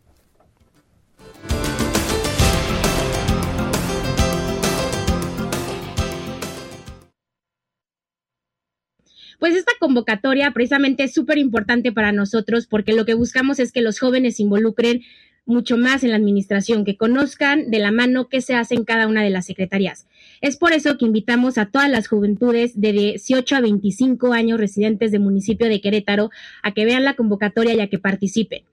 Pues 9.41 9.55
esta 9.55 9.71
convocatoria 9.79 10.51
precisamente 10.51 11.03
es 11.03 11.15
súper 11.15 11.39
importante 11.39 11.91
para 11.91 12.11
nosotros 12.11 12.67
porque 12.67 12.93
lo 12.93 13.05
que 13.05 13.15
buscamos 13.15 13.57
es 13.57 13.71
que 13.71 13.81
los 13.81 13.97
jóvenes 13.97 14.35
se 14.35 14.43
involucren 14.43 15.01
mucho 15.45 15.77
más 15.77 16.03
en 16.03 16.11
la 16.11 16.17
administración, 16.17 16.85
que 16.85 16.95
conozcan 16.95 17.71
de 17.71 17.79
la 17.79 17.91
mano 17.91 18.29
qué 18.29 18.41
se 18.41 18.53
hace 18.53 18.75
en 18.75 18.83
cada 18.83 19.07
una 19.07 19.23
de 19.23 19.31
las 19.31 19.47
secretarías. 19.47 20.05
Es 20.41 20.57
por 20.57 20.73
eso 20.73 20.95
que 20.97 21.05
invitamos 21.05 21.57
a 21.57 21.65
todas 21.65 21.89
las 21.89 22.07
juventudes 22.07 22.79
de 22.79 22.91
18 22.91 23.55
a 23.55 23.61
25 23.61 24.31
años 24.31 24.59
residentes 24.59 25.11
del 25.11 25.21
municipio 25.21 25.67
de 25.67 25.81
Querétaro 25.81 26.29
a 26.61 26.73
que 26.75 26.85
vean 26.85 27.03
la 27.03 27.15
convocatoria 27.15 27.73
y 27.73 27.79
a 27.79 27.89
que 27.89 27.97
participen. 27.97 28.63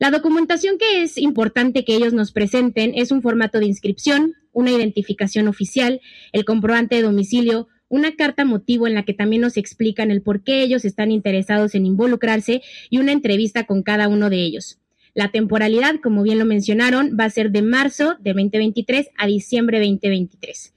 La 0.00 0.10
documentación 0.10 0.78
que 0.78 1.02
es 1.02 1.18
importante 1.18 1.84
que 1.84 1.94
ellos 1.94 2.14
nos 2.14 2.32
presenten 2.32 2.92
es 2.94 3.12
un 3.12 3.20
formato 3.20 3.58
de 3.58 3.66
inscripción, 3.66 4.32
una 4.50 4.70
identificación 4.70 5.46
oficial, 5.46 6.00
el 6.32 6.46
comprobante 6.46 6.96
de 6.96 7.02
domicilio, 7.02 7.68
una 7.90 8.16
carta 8.16 8.46
motivo 8.46 8.86
en 8.86 8.94
la 8.94 9.02
que 9.02 9.12
también 9.12 9.42
nos 9.42 9.58
explican 9.58 10.10
el 10.10 10.22
por 10.22 10.42
qué 10.42 10.62
ellos 10.62 10.86
están 10.86 11.10
interesados 11.10 11.74
en 11.74 11.84
involucrarse 11.84 12.62
y 12.88 12.96
una 12.96 13.12
entrevista 13.12 13.64
con 13.66 13.82
cada 13.82 14.08
uno 14.08 14.30
de 14.30 14.42
ellos. 14.42 14.78
La 15.12 15.32
temporalidad, 15.32 15.96
como 16.02 16.22
bien 16.22 16.38
lo 16.38 16.46
mencionaron, 16.46 17.18
va 17.20 17.24
a 17.24 17.30
ser 17.30 17.50
de 17.50 17.60
marzo 17.60 18.14
de 18.20 18.32
2023 18.32 19.10
a 19.18 19.26
diciembre 19.26 19.80
2023. 19.80 20.72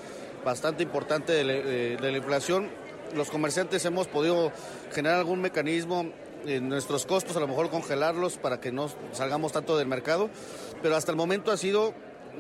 bastante 0.44 0.84
importante 0.84 1.32
de, 1.32 1.96
de, 1.96 2.12
la 2.12 2.18
inflación, 2.18 2.70
los 3.16 3.30
comerciantes 3.30 3.86
hemos 3.86 4.08
podido 4.08 4.52
generar 4.92 5.20
algún 5.20 5.40
mecanismo 5.40 6.12
nuestros 6.62 7.06
costos, 7.06 7.38
a 7.38 7.40
lo 7.40 7.48
mejor 7.48 7.70
congelarlos 7.70 8.38
para 8.38 8.60
que 8.60 8.72
no 8.72 8.90
salgamos 9.12 9.52
tanto 9.52 9.78
del 9.78 9.88
mercado, 9.88 10.30
pero 10.82 10.96
hasta 10.96 11.12
el 11.12 11.18
momento 11.18 11.52
ha 11.52 11.58
sido 11.58 11.94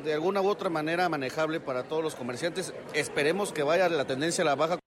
de 0.04 0.14
alguna 0.14 0.42
u 0.42 0.50
otra 0.50 0.70
manera 0.70 1.08
manejable 1.08 1.60
para 1.60 1.84
todos 1.84 2.04
los 2.04 2.16
comerciantes. 2.16 2.74
Esperemos 2.94 3.52
que 3.54 3.64
vaya 3.64 3.88
la 3.90 4.06
tendencia 4.06 4.42
a 4.44 4.46
la 4.46 4.56
baja. 4.56 4.81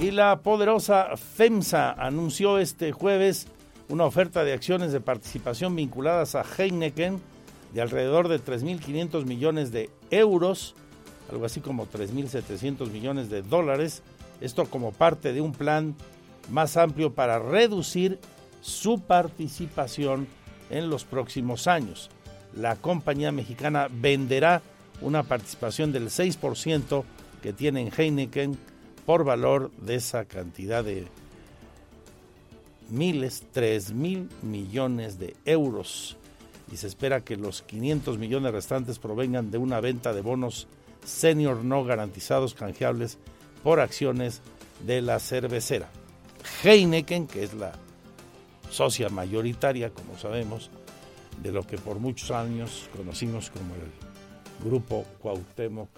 Y 0.00 0.12
la 0.12 0.40
poderosa 0.40 1.14
FEMSA 1.14 1.92
anunció 1.92 2.56
este 2.56 2.90
jueves 2.90 3.48
una 3.90 4.06
oferta 4.06 4.44
de 4.44 4.54
acciones 4.54 4.92
de 4.92 5.00
participación 5.02 5.76
vinculadas 5.76 6.34
a 6.34 6.42
Heineken 6.42 7.20
de 7.74 7.82
alrededor 7.82 8.28
de 8.28 8.42
3.500 8.42 9.26
millones 9.26 9.72
de 9.72 9.90
euros, 10.10 10.74
algo 11.30 11.44
así 11.44 11.60
como 11.60 11.86
3.700 11.86 12.90
millones 12.90 13.28
de 13.28 13.42
dólares, 13.42 14.02
esto 14.40 14.64
como 14.64 14.92
parte 14.92 15.34
de 15.34 15.42
un 15.42 15.52
plan 15.52 15.94
más 16.50 16.78
amplio 16.78 17.12
para 17.12 17.38
reducir 17.38 18.18
su 18.62 19.02
participación 19.02 20.26
en 20.70 20.88
los 20.88 21.04
próximos 21.04 21.66
años. 21.66 22.08
La 22.56 22.76
compañía 22.76 23.32
mexicana 23.32 23.88
venderá 23.90 24.62
una 25.02 25.24
participación 25.24 25.92
del 25.92 26.06
6% 26.06 27.04
que 27.42 27.52
tiene 27.52 27.82
en 27.82 27.92
Heineken 27.94 28.70
por 29.06 29.24
valor 29.24 29.70
de 29.78 29.96
esa 29.96 30.24
cantidad 30.24 30.84
de 30.84 31.06
miles, 32.90 33.44
3 33.52 33.92
mil 33.92 34.28
millones 34.42 35.18
de 35.18 35.36
euros. 35.44 36.16
Y 36.72 36.76
se 36.76 36.86
espera 36.86 37.20
que 37.20 37.36
los 37.36 37.62
500 37.62 38.18
millones 38.18 38.52
restantes 38.52 38.98
provengan 38.98 39.50
de 39.50 39.58
una 39.58 39.80
venta 39.80 40.12
de 40.12 40.20
bonos 40.20 40.68
senior 41.04 41.64
no 41.64 41.84
garantizados 41.84 42.54
canjeables 42.54 43.18
por 43.62 43.80
acciones 43.80 44.42
de 44.86 45.02
la 45.02 45.18
cervecera. 45.18 45.88
Heineken, 46.62 47.26
que 47.26 47.42
es 47.42 47.54
la 47.54 47.72
socia 48.70 49.08
mayoritaria, 49.08 49.90
como 49.90 50.16
sabemos, 50.18 50.70
de 51.42 51.52
lo 51.52 51.66
que 51.66 51.78
por 51.78 51.98
muchos 51.98 52.30
años 52.30 52.88
conocimos 52.96 53.50
como 53.50 53.74
el 53.74 54.64
grupo 54.64 55.04
Cuauhtémoc 55.20 55.88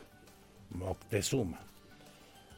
Moctezuma. 0.71 1.72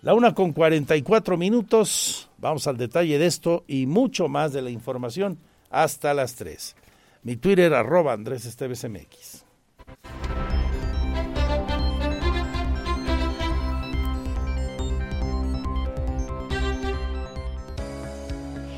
La 0.05 0.13
una 0.13 0.35
con 0.35 0.53
44 0.53 1.39
minutos, 1.39 2.29
vamos 2.37 2.67
al 2.67 2.77
detalle 2.77 3.19
de 3.19 3.25
esto 3.25 3.65
y 3.67 3.87
mucho 3.87 4.29
más 4.29 4.53
de 4.53 4.61
la 4.61 4.69
información 4.69 5.39
hasta 5.71 6.13
las 6.13 6.35
3. 6.35 6.77
Mi 7.23 7.37
Twitter, 7.37 7.73
arroba 7.73 8.13
Andrés 8.13 8.45
Esteves 8.45 8.87
MX. 8.87 9.47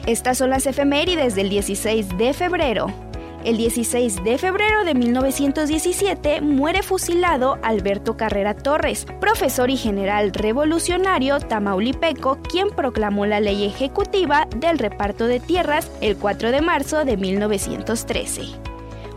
Estas 0.07 0.39
son 0.39 0.51
las 0.51 0.69
efemérides 0.69 1.35
del 1.35 1.49
16 1.49 2.17
de 2.17 2.35
febrero. 2.35 3.06
El 3.47 3.59
16 3.59 4.25
de 4.25 4.39
febrero 4.39 4.85
de 4.85 4.95
1917 4.95 6.41
muere 6.41 6.83
fusilado 6.83 7.61
Alberto 7.63 8.17
Carrera 8.17 8.55
Torres, 8.55 9.07
profesor 9.21 9.71
y 9.71 9.77
general 9.77 10.33
revolucionario 10.33 11.39
tamaulipeco, 11.39 12.39
quien 12.43 12.71
proclamó 12.71 13.25
la 13.25 13.39
ley 13.39 13.65
ejecutiva 13.65 14.49
del 14.57 14.81
reparto 14.81 15.29
de 15.29 15.39
tierras 15.39 15.89
el 16.01 16.17
4 16.17 16.51
de 16.51 16.61
marzo 16.61 17.05
de 17.05 17.17
1913. 17.17 18.47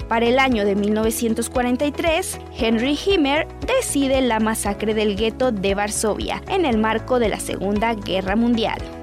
Para 0.08 0.28
el 0.28 0.38
año 0.38 0.64
de 0.64 0.76
1943, 0.76 2.40
Henry 2.56 3.00
Himmler 3.04 3.48
decide 3.66 4.22
la 4.22 4.40
masacre 4.40 4.94
del 4.94 5.16
gueto 5.16 5.52
de 5.52 5.74
Varsovia 5.74 6.44
en 6.50 6.66
el 6.66 6.78
marco 6.78 7.18
de 7.18 7.30
la 7.30 7.40
Segunda 7.40 7.96
Guerra 7.96 8.36
Mundial. 8.36 8.99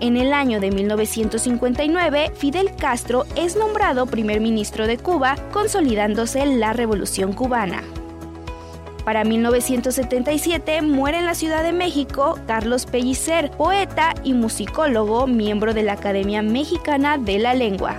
En 0.00 0.18
el 0.18 0.34
año 0.34 0.60
de 0.60 0.70
1959, 0.70 2.32
Fidel 2.34 2.74
Castro 2.76 3.24
es 3.34 3.56
nombrado 3.56 4.06
primer 4.06 4.40
ministro 4.40 4.86
de 4.86 4.98
Cuba, 4.98 5.36
consolidándose 5.52 6.44
la 6.44 6.74
Revolución 6.74 7.32
cubana. 7.32 7.82
Para 9.06 9.24
1977 9.24 10.82
muere 10.82 11.18
en 11.18 11.24
la 11.26 11.34
Ciudad 11.34 11.62
de 11.62 11.72
México 11.72 12.38
Carlos 12.46 12.84
Pellicer, 12.86 13.52
poeta 13.52 14.14
y 14.22 14.34
musicólogo, 14.34 15.26
miembro 15.26 15.72
de 15.72 15.84
la 15.84 15.94
Academia 15.94 16.42
Mexicana 16.42 17.16
de 17.16 17.38
la 17.38 17.54
Lengua. 17.54 17.96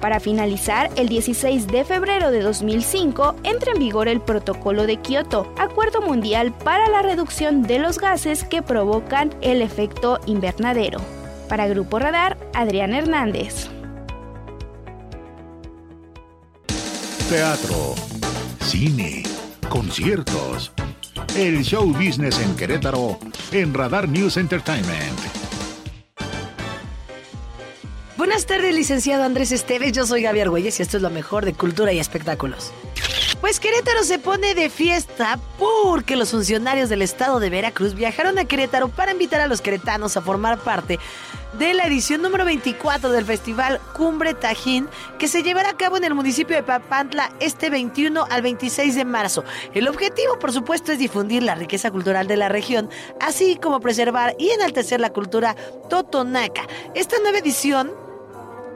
Para 0.00 0.20
finalizar, 0.20 0.90
el 0.96 1.08
16 1.08 1.68
de 1.68 1.84
febrero 1.84 2.30
de 2.30 2.42
2005 2.42 3.36
entra 3.44 3.72
en 3.72 3.78
vigor 3.78 4.08
el 4.08 4.20
Protocolo 4.20 4.86
de 4.86 4.98
Kioto, 4.98 5.52
acuerdo 5.58 6.02
mundial 6.02 6.52
para 6.52 6.88
la 6.88 7.02
reducción 7.02 7.62
de 7.62 7.78
los 7.78 7.98
gases 7.98 8.44
que 8.44 8.62
provocan 8.62 9.34
el 9.40 9.62
efecto 9.62 10.20
invernadero. 10.26 11.00
Para 11.48 11.66
Grupo 11.66 11.98
Radar, 11.98 12.36
Adrián 12.54 12.92
Hernández. 12.92 13.68
Teatro, 17.28 17.94
cine, 18.60 19.22
conciertos. 19.68 20.72
El 21.36 21.64
show 21.64 21.86
business 21.92 22.38
en 22.40 22.54
Querétaro 22.54 23.18
en 23.50 23.74
Radar 23.74 24.08
News 24.08 24.36
Entertainment. 24.36 25.35
Buenas 28.36 28.48
tardes, 28.48 28.74
licenciado 28.74 29.24
Andrés 29.24 29.50
Esteves. 29.50 29.92
Yo 29.92 30.04
soy 30.04 30.20
Gaby 30.20 30.40
Argüelles 30.40 30.78
y 30.78 30.82
esto 30.82 30.98
es 30.98 31.02
lo 31.02 31.08
mejor 31.08 31.46
de 31.46 31.54
cultura 31.54 31.94
y 31.94 31.98
espectáculos. 31.98 32.70
Pues 33.40 33.58
Querétaro 33.60 34.04
se 34.04 34.18
pone 34.18 34.54
de 34.54 34.68
fiesta 34.68 35.40
porque 35.58 36.16
los 36.16 36.32
funcionarios 36.32 36.90
del 36.90 37.00
estado 37.00 37.40
de 37.40 37.48
Veracruz 37.48 37.94
viajaron 37.94 38.38
a 38.38 38.44
Querétaro 38.44 38.88
para 38.88 39.12
invitar 39.12 39.40
a 39.40 39.46
los 39.46 39.62
queretanos 39.62 40.18
a 40.18 40.20
formar 40.20 40.58
parte 40.58 40.98
de 41.58 41.72
la 41.72 41.84
edición 41.86 42.20
número 42.20 42.44
24 42.44 43.10
del 43.10 43.24
Festival 43.24 43.80
Cumbre 43.94 44.34
Tajín 44.34 44.86
que 45.18 45.28
se 45.28 45.42
llevará 45.42 45.70
a 45.70 45.76
cabo 45.78 45.96
en 45.96 46.04
el 46.04 46.14
municipio 46.14 46.56
de 46.56 46.62
Papantla 46.62 47.32
este 47.40 47.70
21 47.70 48.26
al 48.28 48.42
26 48.42 48.96
de 48.96 49.04
marzo. 49.06 49.44
El 49.72 49.88
objetivo, 49.88 50.38
por 50.38 50.52
supuesto, 50.52 50.92
es 50.92 50.98
difundir 50.98 51.42
la 51.42 51.54
riqueza 51.54 51.90
cultural 51.90 52.26
de 52.26 52.36
la 52.36 52.50
región, 52.50 52.90
así 53.18 53.56
como 53.56 53.80
preservar 53.80 54.36
y 54.38 54.50
enaltecer 54.50 55.00
la 55.00 55.14
cultura 55.14 55.56
totonaca. 55.88 56.66
Esta 56.94 57.18
nueva 57.20 57.38
edición 57.38 58.04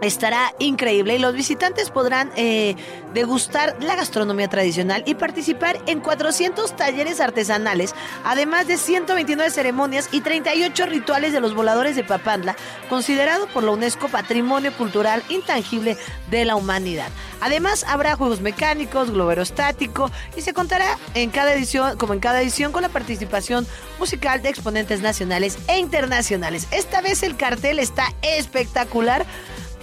Estará 0.00 0.54
increíble 0.58 1.16
y 1.16 1.18
los 1.18 1.34
visitantes 1.34 1.90
podrán 1.90 2.30
eh, 2.36 2.74
degustar 3.12 3.76
la 3.80 3.96
gastronomía 3.96 4.48
tradicional 4.48 5.02
y 5.06 5.14
participar 5.14 5.78
en 5.86 6.00
400 6.00 6.74
talleres 6.74 7.20
artesanales, 7.20 7.94
además 8.24 8.66
de 8.66 8.78
129 8.78 9.50
ceremonias 9.50 10.08
y 10.10 10.22
38 10.22 10.86
rituales 10.86 11.32
de 11.32 11.40
los 11.40 11.54
voladores 11.54 11.96
de 11.96 12.04
Papandla, 12.04 12.56
considerado 12.88 13.46
por 13.48 13.62
la 13.62 13.72
UNESCO 13.72 14.08
Patrimonio 14.08 14.72
Cultural 14.72 15.22
Intangible 15.28 15.98
de 16.30 16.44
la 16.46 16.56
Humanidad. 16.56 17.08
Además, 17.42 17.84
habrá 17.88 18.16
juegos 18.16 18.40
mecánicos, 18.40 19.10
globo 19.10 19.30
aerostático 19.30 20.10
y 20.36 20.42
se 20.42 20.52
contará 20.54 20.98
en 21.14 21.30
cada 21.30 21.52
edición, 21.52 21.96
como 21.98 22.14
en 22.14 22.20
cada 22.20 22.40
edición, 22.40 22.72
con 22.72 22.82
la 22.82 22.88
participación 22.88 23.66
musical 23.98 24.42
de 24.42 24.50
exponentes 24.50 25.00
nacionales 25.00 25.58
e 25.68 25.78
internacionales. 25.78 26.68
Esta 26.70 27.00
vez 27.00 27.22
el 27.22 27.36
cartel 27.36 27.78
está 27.78 28.12
espectacular 28.22 29.26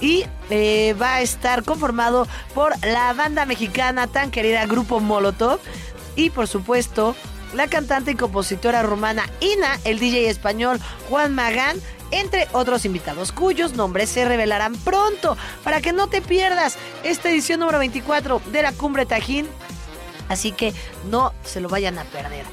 y 0.01 0.25
eh, 0.49 0.95
va 1.01 1.15
a 1.15 1.21
estar 1.21 1.63
conformado 1.63 2.27
por 2.53 2.73
la 2.85 3.13
banda 3.13 3.45
mexicana 3.45 4.07
tan 4.07 4.31
querida 4.31 4.65
Grupo 4.65 4.99
Molotov 4.99 5.59
y 6.15 6.29
por 6.29 6.47
supuesto 6.47 7.15
la 7.53 7.67
cantante 7.67 8.11
y 8.11 8.15
compositora 8.15 8.83
romana 8.83 9.29
Ina, 9.39 9.79
el 9.83 9.99
DJ 9.99 10.29
español 10.29 10.79
Juan 11.09 11.33
Magán, 11.33 11.77
entre 12.11 12.47
otros 12.51 12.85
invitados 12.85 13.31
cuyos 13.31 13.73
nombres 13.73 14.09
se 14.09 14.25
revelarán 14.25 14.75
pronto 14.75 15.37
para 15.63 15.81
que 15.81 15.93
no 15.93 16.07
te 16.07 16.21
pierdas 16.21 16.77
esta 17.03 17.29
edición 17.29 17.59
número 17.59 17.79
24 17.79 18.41
de 18.51 18.61
la 18.61 18.71
Cumbre 18.73 19.05
Tajín. 19.05 19.47
Así 20.29 20.51
que 20.51 20.73
no 21.09 21.33
se 21.45 21.61
lo 21.61 21.69
vayan 21.69 21.97
a 21.99 22.03
perder. 22.03 22.45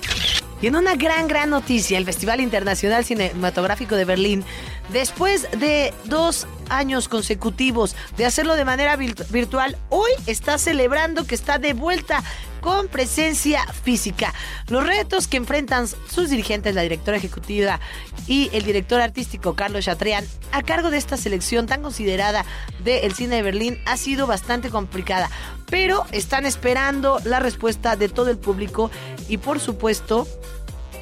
Y 0.63 0.67
en 0.67 0.77
una 0.77 0.95
gran, 0.95 1.29
gran 1.29 1.51
noticia, 1.51 1.99
el 1.99 2.05
Festival 2.05 2.41
Internacional 2.41 3.05
Cinematográfico 3.05 3.97
de 3.97 4.05
Berlín, 4.05 4.45
después 4.93 5.49
de 5.59 5.93
dos 6.05 6.47
años 6.69 7.09
consecutivos 7.09 7.97
de 8.17 8.25
hacerlo 8.25 8.57
de 8.57 8.65
manera 8.65 8.97
virtual, 8.97 9.77
hoy 9.91 10.11
está 10.27 10.59
celebrando 10.59 11.27
que 11.27 11.35
está 11.35 11.59
de 11.59 11.75
vuelta 11.75 12.23
con 12.65 12.89
presencia 12.89 13.63
física. 13.67 14.33
Los 14.69 14.87
retos 14.87 15.29
que 15.29 15.37
enfrentan 15.37 15.87
sus 15.87 16.31
dirigentes, 16.31 16.75
la 16.75 16.81
directora 16.81 17.19
ejecutiva 17.19 17.79
y 18.27 18.49
el 18.55 18.65
director 18.65 19.03
artístico 19.03 19.55
Carlos 19.55 19.85
Chatrián, 19.85 20.25
a 20.51 20.63
cargo 20.63 20.89
de 20.89 20.97
esta 20.97 21.19
selección 21.19 21.67
tan 21.67 21.83
considerada 21.83 22.47
del 22.83 23.13
cine 23.13 23.37
de 23.37 23.43
Berlín, 23.43 23.79
ha 23.85 23.99
sido 23.99 24.27
bastante 24.27 24.71
complicada. 24.71 25.29
Pero 25.69 26.07
están 26.11 26.47
esperando 26.47 27.21
la 27.27 27.39
respuesta 27.39 27.97
de 27.97 28.09
todo 28.09 28.31
el 28.31 28.39
público 28.39 28.91
y 29.29 29.37
por 29.37 29.61
supuesto 29.61 30.27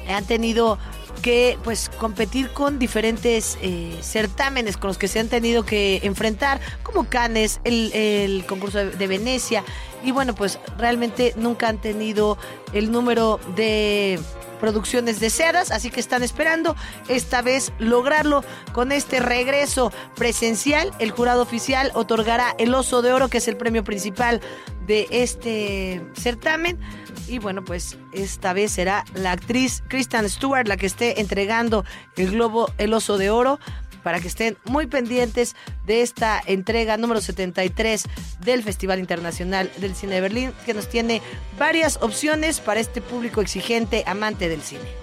han 0.09 0.25
tenido 0.25 0.77
que 1.23 1.57
pues 1.63 1.89
competir 1.97 2.49
con 2.49 2.77
diferentes 2.77 3.57
eh, 3.61 3.97
certámenes 4.01 4.77
con 4.77 4.89
los 4.89 4.99
que 4.99 5.07
se 5.07 5.19
han 5.19 5.29
tenido 5.29 5.63
que 5.65 6.01
enfrentar, 6.03 6.59
como 6.83 7.05
Cannes, 7.05 7.61
el, 7.63 8.43
concurso 8.47 8.77
de, 8.85 9.07
Venecia, 9.07 9.63
y 10.03 10.11
bueno, 10.11 10.35
pues 10.35 10.59
realmente 10.77 11.33
nunca 11.37 11.69
han 11.69 11.79
tenido 11.79 12.37
el 12.73 12.91
número 12.91 13.39
de 13.55 14.19
producciones 14.63 15.19
deseadas, 15.19 15.71
así 15.71 15.89
que 15.89 15.99
están 15.99 16.23
esperando 16.23 16.77
esta 17.09 17.41
vez 17.41 17.73
lograrlo 17.79 18.45
con 18.71 18.93
este 18.93 19.19
regreso 19.19 19.91
presencial. 20.15 20.93
El 20.99 21.11
jurado 21.11 21.41
oficial 21.41 21.91
otorgará 21.95 22.55
el 22.57 22.73
Oso 22.73 23.01
de 23.01 23.11
Oro, 23.11 23.27
que 23.27 23.39
es 23.39 23.49
el 23.49 23.57
premio 23.57 23.83
principal 23.83 24.39
de 24.87 25.05
este 25.11 26.01
certamen 26.13 26.79
y 27.27 27.39
bueno, 27.39 27.63
pues 27.63 27.97
esta 28.11 28.53
vez 28.53 28.71
será 28.71 29.05
la 29.13 29.31
actriz 29.31 29.83
Kristen 29.87 30.29
Stewart 30.29 30.67
la 30.67 30.77
que 30.77 30.85
esté 30.85 31.21
entregando 31.21 31.85
el 32.15 32.31
globo, 32.31 32.69
el 32.77 32.93
oso 32.93 33.17
de 33.17 33.29
oro 33.29 33.59
para 34.03 34.19
que 34.19 34.27
estén 34.27 34.57
muy 34.65 34.87
pendientes 34.87 35.55
de 35.85 36.01
esta 36.01 36.41
entrega 36.45 36.97
número 36.97 37.21
73 37.21 38.05
del 38.41 38.63
Festival 38.63 38.99
Internacional 38.99 39.71
del 39.77 39.95
Cine 39.95 40.15
de 40.15 40.21
Berlín, 40.21 40.53
que 40.65 40.73
nos 40.73 40.89
tiene 40.89 41.21
varias 41.57 41.97
opciones 42.01 42.59
para 42.59 42.79
este 42.79 43.01
público 43.01 43.41
exigente 43.41 44.03
amante 44.05 44.49
del 44.49 44.61
cine. 44.61 45.02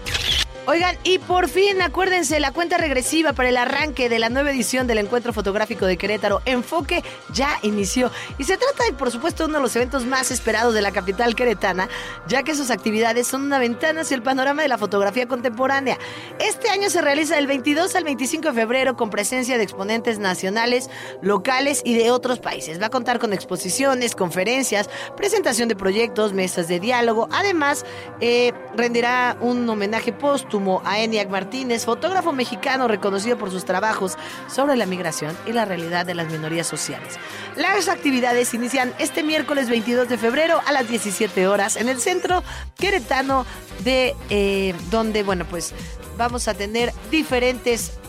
Oigan, 0.67 0.95
y 1.05 1.19
por 1.19 1.49
fin, 1.49 1.81
acuérdense, 1.81 2.39
la 2.39 2.53
cuenta 2.53 2.77
regresiva 2.77 3.33
para 3.33 3.49
el 3.49 3.57
arranque 3.57 4.11
de 4.11 4.19
la 4.19 4.29
nueva 4.29 4.51
edición 4.51 4.87
del 4.87 4.99
Encuentro 4.99 5.33
Fotográfico 5.33 5.87
de 5.87 5.97
Querétaro, 5.97 6.43
Enfoque, 6.45 7.03
ya 7.33 7.59
inició. 7.63 8.11
Y 8.37 8.45
se 8.45 8.59
trata 8.59 8.85
de, 8.85 8.93
por 8.93 9.11
supuesto, 9.11 9.47
uno 9.47 9.55
de 9.55 9.63
los 9.63 9.75
eventos 9.75 10.05
más 10.05 10.31
esperados 10.31 10.75
de 10.75 10.83
la 10.83 10.93
capital 10.93 11.35
queretana, 11.35 11.89
ya 12.29 12.43
que 12.43 12.55
sus 12.55 12.71
actividades 12.71 13.27
son 13.27 13.43
una 13.43 13.59
ventana 13.59 14.03
hacia 14.03 14.15
el 14.15 14.23
panorama 14.23 14.61
de 14.61 14.69
la 14.69 14.77
fotografía 14.77 15.27
contemporánea. 15.27 15.99
Este 16.39 16.69
año 16.69 16.91
se 16.91 17.01
realiza 17.01 17.37
del 17.37 17.47
22 17.47 17.97
al 17.97 18.05
25 18.05 18.49
de 18.49 18.55
febrero 18.55 18.97
con 18.97 19.09
presencia 19.09 19.57
de 19.57 19.65
exponentes 19.65 20.19
nacionales, 20.19 20.91
locales 21.23 21.81
y 21.87 21.95
de 21.95 22.11
otros 22.11 22.39
países. 22.39 22.81
Va 22.81 22.87
a 22.87 22.91
contar 22.91 23.19
con 23.19 23.33
exposiciones, 23.33 24.15
conferencias, 24.15 24.91
presentación 25.17 25.69
de 25.69 25.75
proyectos, 25.75 26.35
mesas 26.35 26.69
de 26.69 26.81
diálogo. 26.81 27.29
Además, 27.33 27.87
eh, 28.21 28.53
rendirá 28.77 29.39
un 29.41 29.67
homenaje 29.69 30.13
post 30.13 30.50
a 30.85 30.99
Eniac 30.99 31.29
Martínez, 31.29 31.85
fotógrafo 31.85 32.33
mexicano 32.33 32.89
reconocido 32.89 33.39
por 33.39 33.53
sus 33.53 33.65
trabajos 33.65 34.17
sobre 34.53 34.77
la 34.77 34.85
migración 34.85 35.37
y 35.47 35.53
la 35.53 35.65
realidad 35.65 36.05
de 36.05 36.15
las 36.15 36.31
minorías 36.31 36.67
sociales. 36.67 37.19
Las 37.55 37.89
actividades 37.89 38.53
inician 38.53 38.93
este 38.99 39.23
miércoles 39.23 39.69
22 39.69 40.09
de 40.09 40.19
febrero 40.19 40.61
a 40.67 40.73
las 40.73 40.89
17 40.89 41.47
horas 41.47 41.77
en 41.77 41.89
el 41.89 42.01
centro 42.01 42.43
queretano 42.77 43.47
de 43.85 44.17
eh, 44.29 44.75
donde, 44.91 45.23
bueno, 45.23 45.45
pues 45.49 45.73
vamos 46.19 46.49
a 46.49 46.55
tener 46.55 46.93
diferentes 47.13 48.00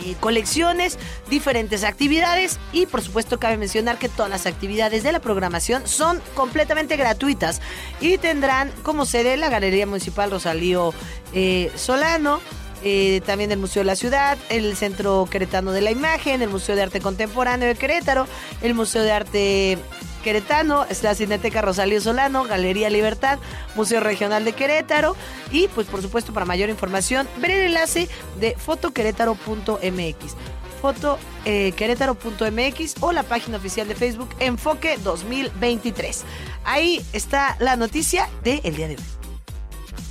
eh, 0.00 0.14
colecciones, 0.20 0.98
diferentes 1.28 1.84
actividades 1.84 2.58
y 2.72 2.86
por 2.86 3.02
supuesto 3.02 3.38
cabe 3.38 3.56
mencionar 3.56 3.98
que 3.98 4.08
todas 4.08 4.30
las 4.30 4.46
actividades 4.46 5.02
de 5.02 5.12
la 5.12 5.20
programación 5.20 5.86
son 5.86 6.20
completamente 6.34 6.96
gratuitas 6.96 7.60
y 8.00 8.18
tendrán 8.18 8.70
como 8.82 9.04
sede 9.04 9.36
la 9.36 9.50
Galería 9.50 9.86
Municipal 9.86 10.30
Rosalío 10.30 10.94
eh, 11.34 11.70
Solano, 11.76 12.40
eh, 12.84 13.20
también 13.24 13.52
el 13.52 13.58
Museo 13.58 13.80
de 13.80 13.86
la 13.86 13.96
Ciudad, 13.96 14.36
el 14.48 14.76
Centro 14.76 15.28
Queretano 15.30 15.72
de 15.72 15.82
la 15.82 15.92
Imagen, 15.92 16.42
el 16.42 16.48
Museo 16.48 16.74
de 16.74 16.82
Arte 16.82 17.00
Contemporáneo 17.00 17.68
de 17.68 17.76
Querétaro, 17.76 18.26
el 18.60 18.74
Museo 18.74 19.02
de 19.02 19.12
Arte 19.12 19.78
Queretano, 20.22 20.84
es 20.88 21.02
la 21.02 21.14
Cineteca 21.14 21.62
Rosalío 21.62 22.00
Solano, 22.00 22.44
Galería 22.44 22.90
Libertad, 22.90 23.38
Museo 23.74 24.00
Regional 24.00 24.44
de 24.44 24.52
Querétaro 24.52 25.16
y 25.50 25.68
pues 25.68 25.86
por 25.86 26.02
supuesto 26.02 26.32
para 26.32 26.46
mayor 26.46 26.70
información 26.70 27.28
ver 27.38 27.50
el 27.50 27.66
enlace 27.66 28.08
de 28.40 28.56
fotoquerétaro.mx 28.56 30.36
fotoquerétaro.mx 30.82 32.94
o 33.00 33.12
la 33.12 33.22
página 33.22 33.58
oficial 33.58 33.86
de 33.86 33.94
Facebook 33.94 34.30
Enfoque 34.40 34.98
2023. 35.04 36.24
Ahí 36.64 37.00
está 37.12 37.56
la 37.60 37.76
noticia 37.76 38.28
del 38.42 38.74
día 38.74 38.88
de 38.88 38.96
hoy. 38.96 39.02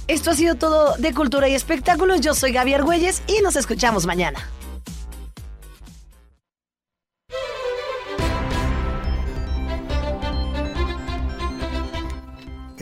Esto 0.08 0.32
ha 0.32 0.36
sido 0.36 0.56
todo 0.56 0.96
de 0.98 1.14
Cultura 1.14 1.50
y 1.50 1.56
Espectáculos. 1.56 2.22
Yo 2.22 2.34
soy 2.34 2.54
Gaby 2.54 2.74
Argüelles 2.74 3.22
y 3.28 3.42
nos 3.42 3.56
escuchamos 3.56 4.06
mañana. 4.06 4.50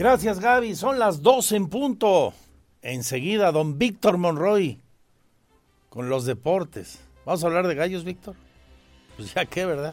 Gracias, 0.00 0.40
Gaby. 0.40 0.76
Son 0.76 0.98
las 0.98 1.20
12 1.20 1.56
en 1.56 1.68
punto. 1.68 2.32
Enseguida, 2.80 3.52
don 3.52 3.76
Víctor 3.76 4.16
Monroy 4.16 4.80
con 5.90 6.08
los 6.08 6.24
deportes. 6.24 7.00
¿Vamos 7.26 7.44
a 7.44 7.48
hablar 7.48 7.68
de 7.68 7.74
gallos, 7.74 8.02
Víctor? 8.02 8.34
Pues 9.18 9.34
ya 9.34 9.44
qué, 9.44 9.66
¿verdad? 9.66 9.92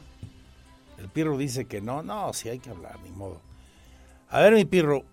El 0.97 1.09
Pirro 1.09 1.37
dice 1.37 1.65
que 1.65 1.81
no. 1.81 2.03
No, 2.03 2.31
sí 2.31 2.47
hay 2.47 2.59
que 2.59 2.69
hablar, 2.69 2.97
ni 3.03 3.11
modo. 3.11 3.41
A 4.29 4.39
ver, 4.39 4.53
mi 4.53 4.63
Pirro. 4.63 5.03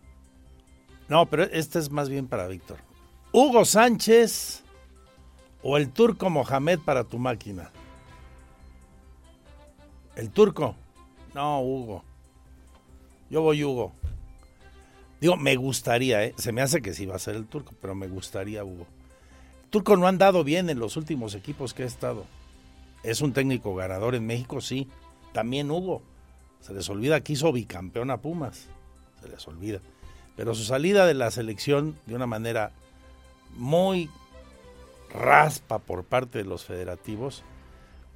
No, 1.09 1.27
pero 1.27 1.43
este 1.43 1.81
es 1.81 1.91
más 1.91 2.09
bien 2.09 2.29
para 2.29 2.47
Víctor. 2.47 2.79
Hugo 3.33 3.65
Sánchez 3.65 4.63
o 5.65 5.77
el 5.77 5.91
turco 5.91 6.31
Mohamed 6.31 6.79
para 6.79 7.03
tu 7.03 7.19
máquina. 7.19 7.73
El 10.15 10.31
turco. 10.31 10.77
No, 11.35 11.63
Hugo. 11.63 12.05
Yo 13.29 13.43
voy 13.43 13.65
Hugo. 13.65 13.93
Digo, 15.25 15.39
me 15.39 15.57
gustaría, 15.57 16.23
¿eh? 16.23 16.35
se 16.37 16.53
me 16.53 16.61
hace 16.61 16.83
que 16.83 16.93
sí 16.93 17.07
va 17.07 17.17
a 17.17 17.19
ser 17.19 17.35
el 17.35 17.47
turco, 17.47 17.73
pero 17.81 17.95
me 17.95 18.09
gustaría 18.09 18.63
Hugo. 18.63 18.87
Turco 19.71 19.97
no 19.97 20.05
ha 20.05 20.11
andado 20.11 20.45
bien 20.45 20.69
en 20.69 20.79
los 20.79 20.99
últimos 20.99 21.35
equipos 21.35 21.73
que 21.73 21.83
ha 21.83 21.87
estado. 21.87 22.27
Es 23.03 23.23
un 23.23 23.33
técnico 23.33 23.75
ganador 23.75 24.15
en 24.15 24.27
México, 24.27 24.61
sí. 24.61 24.87
También 25.33 25.71
Hugo. 25.71 26.03
Se 26.61 26.75
les 26.75 26.91
olvida 26.91 27.23
que 27.23 27.33
hizo 27.33 27.51
bicampeón 27.53 28.11
a 28.11 28.21
Pumas. 28.21 28.67
Se 29.23 29.31
les 29.31 29.49
olvida. 29.49 29.81
Pero 30.37 30.55
su 30.55 30.63
salida 30.63 31.07
de 31.07 31.15
la 31.15 31.31
selección 31.31 31.97
de 32.05 32.17
una 32.17 32.27
manera 32.27 32.73
muy 33.57 34.11
raspa 35.09 35.79
por 35.79 36.05
parte 36.05 36.37
de 36.37 36.45
los 36.45 36.67
federativos, 36.67 37.45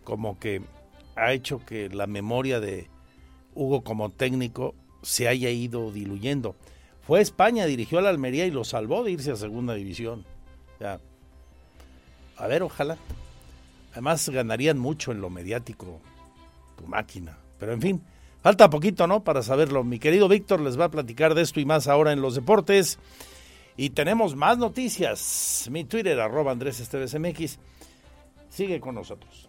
como 0.04 0.38
que 0.38 0.60
ha 1.16 1.32
hecho 1.32 1.64
que 1.64 1.88
la 1.88 2.06
memoria 2.06 2.60
de 2.60 2.90
Hugo 3.54 3.82
como 3.82 4.10
técnico 4.10 4.74
se 5.00 5.26
haya 5.26 5.48
ido 5.48 5.90
diluyendo. 5.90 6.54
Fue 7.08 7.20
a 7.20 7.22
España, 7.22 7.64
dirigió 7.64 8.00
a 8.00 8.02
la 8.02 8.10
Almería 8.10 8.44
y 8.44 8.50
lo 8.50 8.64
salvó 8.64 9.02
de 9.02 9.12
irse 9.12 9.32
a 9.32 9.36
segunda 9.36 9.72
división. 9.72 10.26
Ya. 10.78 11.00
A 12.36 12.46
ver, 12.46 12.62
ojalá. 12.62 12.98
Además 13.92 14.28
ganarían 14.28 14.78
mucho 14.78 15.10
en 15.10 15.22
lo 15.22 15.30
mediático 15.30 16.02
tu 16.76 16.86
máquina. 16.86 17.38
Pero 17.58 17.72
en 17.72 17.80
fin, 17.80 18.02
falta 18.42 18.68
poquito, 18.68 19.06
¿no? 19.06 19.24
Para 19.24 19.42
saberlo. 19.42 19.84
Mi 19.84 19.98
querido 19.98 20.28
Víctor 20.28 20.60
les 20.60 20.78
va 20.78 20.84
a 20.84 20.90
platicar 20.90 21.34
de 21.34 21.40
esto 21.40 21.60
y 21.60 21.64
más 21.64 21.88
ahora 21.88 22.12
en 22.12 22.20
los 22.20 22.34
deportes. 22.34 22.98
Y 23.78 23.88
tenemos 23.88 24.36
más 24.36 24.58
noticias. 24.58 25.66
Mi 25.70 25.84
Twitter, 25.84 26.20
arroba 26.20 26.52
Andrés 26.52 26.78
Esteves 26.78 27.18
MX. 27.18 27.58
Sigue 28.50 28.80
con 28.80 28.94
nosotros. 28.94 29.48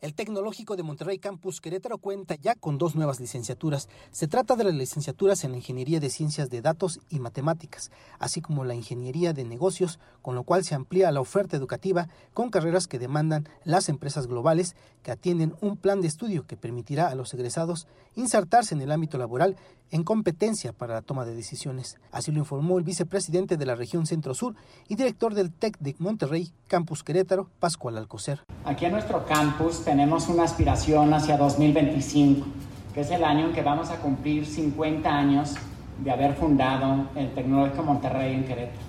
El 0.00 0.14
Tecnológico 0.14 0.76
de 0.76 0.82
Monterrey 0.82 1.18
Campus 1.18 1.60
Querétaro 1.60 1.98
cuenta 1.98 2.34
ya 2.34 2.54
con 2.54 2.78
dos 2.78 2.96
nuevas 2.96 3.20
licenciaturas. 3.20 3.90
Se 4.12 4.28
trata 4.28 4.56
de 4.56 4.64
las 4.64 4.72
licenciaturas 4.72 5.44
en 5.44 5.54
Ingeniería 5.54 6.00
de 6.00 6.08
Ciencias 6.08 6.48
de 6.48 6.62
Datos 6.62 7.00
y 7.10 7.18
Matemáticas, 7.18 7.90
así 8.18 8.40
como 8.40 8.64
la 8.64 8.74
Ingeniería 8.74 9.34
de 9.34 9.44
Negocios, 9.44 9.98
con 10.22 10.34
lo 10.34 10.44
cual 10.44 10.64
se 10.64 10.74
amplía 10.74 11.12
la 11.12 11.20
oferta 11.20 11.54
educativa 11.54 12.08
con 12.32 12.48
carreras 12.48 12.86
que 12.86 12.98
demandan 12.98 13.46
las 13.64 13.90
empresas 13.90 14.26
globales 14.26 14.74
que 15.02 15.10
atienden 15.10 15.54
un 15.60 15.76
plan 15.76 16.00
de 16.00 16.08
estudio 16.08 16.46
que 16.46 16.56
permitirá 16.56 17.08
a 17.08 17.14
los 17.14 17.34
egresados 17.34 17.86
insertarse 18.14 18.74
en 18.74 18.80
el 18.80 18.92
ámbito 18.92 19.18
laboral 19.18 19.56
en 19.90 20.04
competencia 20.04 20.72
para 20.72 20.94
la 20.94 21.02
toma 21.02 21.24
de 21.24 21.34
decisiones. 21.34 21.98
Así 22.12 22.32
lo 22.32 22.38
informó 22.38 22.78
el 22.78 22.84
vicepresidente 22.84 23.56
de 23.56 23.66
la 23.66 23.74
región 23.74 24.06
Centro-Sur 24.06 24.54
y 24.88 24.94
director 24.94 25.34
del 25.34 25.52
TEC 25.52 25.78
de 25.78 25.96
Monterrey, 25.98 26.52
Campus 26.68 27.02
Querétaro, 27.02 27.48
Pascual 27.58 27.98
Alcocer. 27.98 28.40
Aquí 28.64 28.84
en 28.84 28.92
nuestro 28.92 29.26
campus 29.26 29.84
tenemos 29.84 30.28
una 30.28 30.44
aspiración 30.44 31.12
hacia 31.12 31.36
2025, 31.36 32.46
que 32.94 33.00
es 33.00 33.10
el 33.10 33.24
año 33.24 33.46
en 33.46 33.52
que 33.52 33.62
vamos 33.62 33.90
a 33.90 33.96
cumplir 33.96 34.46
50 34.46 35.08
años 35.08 35.54
de 36.02 36.10
haber 36.10 36.34
fundado 36.34 37.08
el 37.14 37.32
Tecnológico 37.34 37.82
Monterrey 37.82 38.34
en 38.34 38.44
Querétaro. 38.44 38.80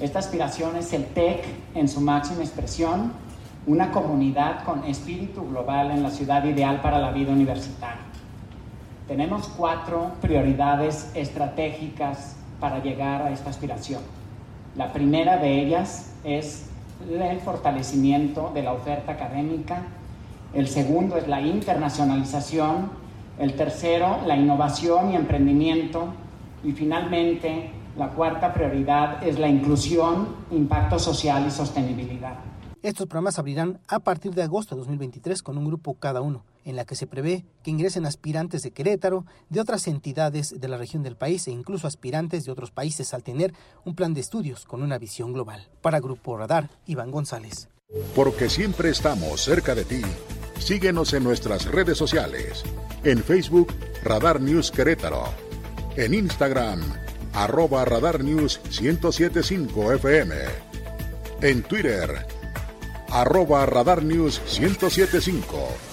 Esta 0.00 0.18
aspiración 0.18 0.76
es 0.76 0.92
el 0.94 1.04
TEC 1.06 1.44
en 1.74 1.88
su 1.88 2.00
máxima 2.00 2.40
expresión, 2.40 3.12
una 3.66 3.92
comunidad 3.92 4.64
con 4.64 4.84
espíritu 4.84 5.46
global 5.46 5.90
en 5.90 6.02
la 6.02 6.10
ciudad 6.10 6.42
ideal 6.44 6.80
para 6.80 6.98
la 6.98 7.10
vida 7.10 7.32
universitaria. 7.32 8.09
Tenemos 9.10 9.48
cuatro 9.56 10.12
prioridades 10.20 11.10
estratégicas 11.16 12.36
para 12.60 12.78
llegar 12.80 13.22
a 13.22 13.32
esta 13.32 13.50
aspiración. 13.50 14.00
La 14.76 14.92
primera 14.92 15.36
de 15.36 15.64
ellas 15.64 16.12
es 16.22 16.66
el 17.10 17.40
fortalecimiento 17.40 18.52
de 18.54 18.62
la 18.62 18.72
oferta 18.72 19.10
académica. 19.10 19.82
El 20.54 20.68
segundo 20.68 21.16
es 21.16 21.26
la 21.26 21.40
internacionalización. 21.40 22.88
El 23.40 23.56
tercero, 23.56 24.20
la 24.28 24.36
innovación 24.36 25.10
y 25.10 25.16
emprendimiento. 25.16 26.04
Y 26.62 26.70
finalmente, 26.70 27.72
la 27.98 28.10
cuarta 28.10 28.54
prioridad 28.54 29.26
es 29.26 29.40
la 29.40 29.48
inclusión, 29.48 30.36
impacto 30.52 31.00
social 31.00 31.44
y 31.48 31.50
sostenibilidad. 31.50 32.34
Estos 32.80 33.08
programas 33.08 33.40
abrirán 33.40 33.80
a 33.88 33.98
partir 33.98 34.32
de 34.34 34.44
agosto 34.44 34.76
de 34.76 34.78
2023 34.82 35.42
con 35.42 35.58
un 35.58 35.64
grupo 35.64 35.94
cada 35.94 36.20
uno, 36.20 36.44
en 36.64 36.76
la 36.76 36.84
que 36.84 36.94
se 36.94 37.06
prevé 37.06 37.44
que 37.62 37.70
ingresen 37.70 38.06
aspirantes 38.06 38.62
de 38.62 38.70
Querétaro, 38.70 39.24
de 39.48 39.60
otras 39.60 39.86
entidades 39.88 40.60
de 40.60 40.68
la 40.68 40.76
región 40.76 41.02
del 41.02 41.16
país 41.16 41.46
e 41.48 41.50
incluso 41.50 41.86
aspirantes 41.86 42.44
de 42.44 42.52
otros 42.52 42.70
países 42.70 43.14
al 43.14 43.22
tener 43.22 43.52
un 43.84 43.94
plan 43.94 44.14
de 44.14 44.20
estudios 44.20 44.64
con 44.64 44.82
una 44.82 44.98
visión 44.98 45.32
global. 45.32 45.68
Para 45.82 46.00
Grupo 46.00 46.36
Radar, 46.36 46.70
Iván 46.86 47.10
González. 47.10 47.68
Porque 48.14 48.48
siempre 48.48 48.90
estamos 48.90 49.42
cerca 49.42 49.74
de 49.74 49.84
ti. 49.84 50.02
Síguenos 50.58 51.12
en 51.14 51.24
nuestras 51.24 51.66
redes 51.66 51.98
sociales. 51.98 52.62
En 53.02 53.22
Facebook, 53.22 53.72
Radar 54.04 54.40
News 54.40 54.70
Querétaro. 54.70 55.24
En 55.96 56.14
Instagram, 56.14 56.80
arroba 57.32 57.84
Radar 57.84 58.22
News 58.22 58.60
1075 58.80 59.92
FM. 59.94 60.34
En 61.42 61.62
Twitter, 61.62 62.26
arroba 63.10 63.66
Radar 63.66 64.02
News 64.02 64.40
1075. 64.60 65.89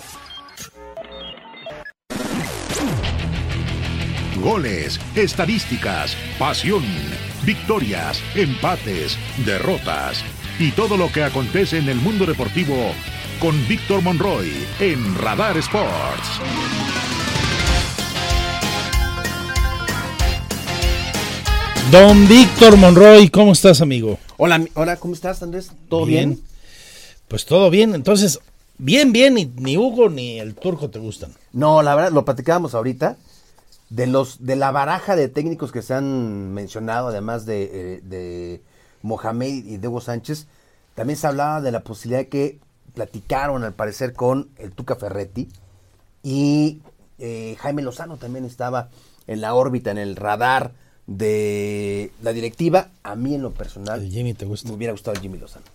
Goles, 4.47 4.97
estadísticas, 5.13 6.15
pasión, 6.39 6.81
victorias, 7.43 8.21
empates, 8.33 9.17
derrotas 9.45 10.23
y 10.57 10.71
todo 10.71 10.95
lo 10.95 11.11
que 11.11 11.21
acontece 11.21 11.79
en 11.79 11.89
el 11.89 11.97
mundo 11.97 12.25
deportivo 12.25 12.73
con 13.41 13.53
Víctor 13.67 14.01
Monroy 14.01 14.49
en 14.79 15.15
Radar 15.15 15.57
Sports. 15.57 16.39
Don 21.91 22.25
Víctor 22.29 22.77
Monroy, 22.77 23.27
¿cómo 23.27 23.51
estás, 23.51 23.81
amigo? 23.81 24.17
Hola, 24.37 24.65
hola, 24.75 24.95
¿cómo 24.95 25.13
estás, 25.13 25.43
Andrés? 25.43 25.73
¿Todo 25.89 26.05
bien? 26.05 26.39
Pues 27.27 27.45
todo 27.45 27.69
bien, 27.69 27.93
entonces, 27.93 28.39
bien, 28.77 29.11
bien, 29.11 29.33
ni, 29.33 29.43
ni 29.57 29.75
Hugo 29.75 30.07
ni 30.07 30.39
el 30.39 30.55
turco 30.55 30.89
te 30.89 30.99
gustan. 30.99 31.33
No, 31.51 31.83
la 31.83 31.95
verdad, 31.95 32.13
lo 32.13 32.23
platicábamos 32.23 32.75
ahorita. 32.75 33.17
De 33.89 34.05
los, 34.05 34.45
de 34.45 34.55
la 34.55 34.71
baraja 34.71 35.15
de 35.15 35.29
técnicos 35.29 35.71
que 35.71 35.81
se 35.81 35.93
han 35.93 36.53
mencionado, 36.53 37.07
además 37.07 37.45
de, 37.45 37.63
eh, 37.63 38.01
de 38.03 38.61
Mohamed 39.01 39.65
y 39.65 39.77
de 39.77 39.87
Hugo 39.87 40.01
Sánchez, 40.01 40.47
también 40.93 41.17
se 41.17 41.27
hablaba 41.27 41.61
de 41.61 41.71
la 41.71 41.81
posibilidad 41.81 42.19
de 42.19 42.27
que 42.27 42.59
platicaron, 42.93 43.63
al 43.63 43.73
parecer, 43.73 44.13
con 44.13 44.49
el 44.57 44.71
Tuca 44.71 44.95
Ferretti. 44.95 45.47
Y 46.23 46.81
eh, 47.19 47.55
Jaime 47.59 47.81
Lozano 47.81 48.17
también 48.17 48.45
estaba 48.45 48.89
en 49.27 49.41
la 49.41 49.53
órbita, 49.53 49.91
en 49.91 49.99
el 49.99 50.15
radar 50.15 50.73
de 51.05 52.11
la 52.21 52.33
directiva, 52.33 52.89
a 53.03 53.15
mí 53.15 53.35
en 53.35 53.41
lo 53.41 53.51
personal. 53.51 54.05
Jimmy 54.09 54.33
te 54.33 54.45
gusta. 54.45 54.69
Me 54.69 54.75
hubiera 54.75 54.91
gustado 54.91 55.19
Jimmy 55.19 55.37
Lozano. 55.37 55.65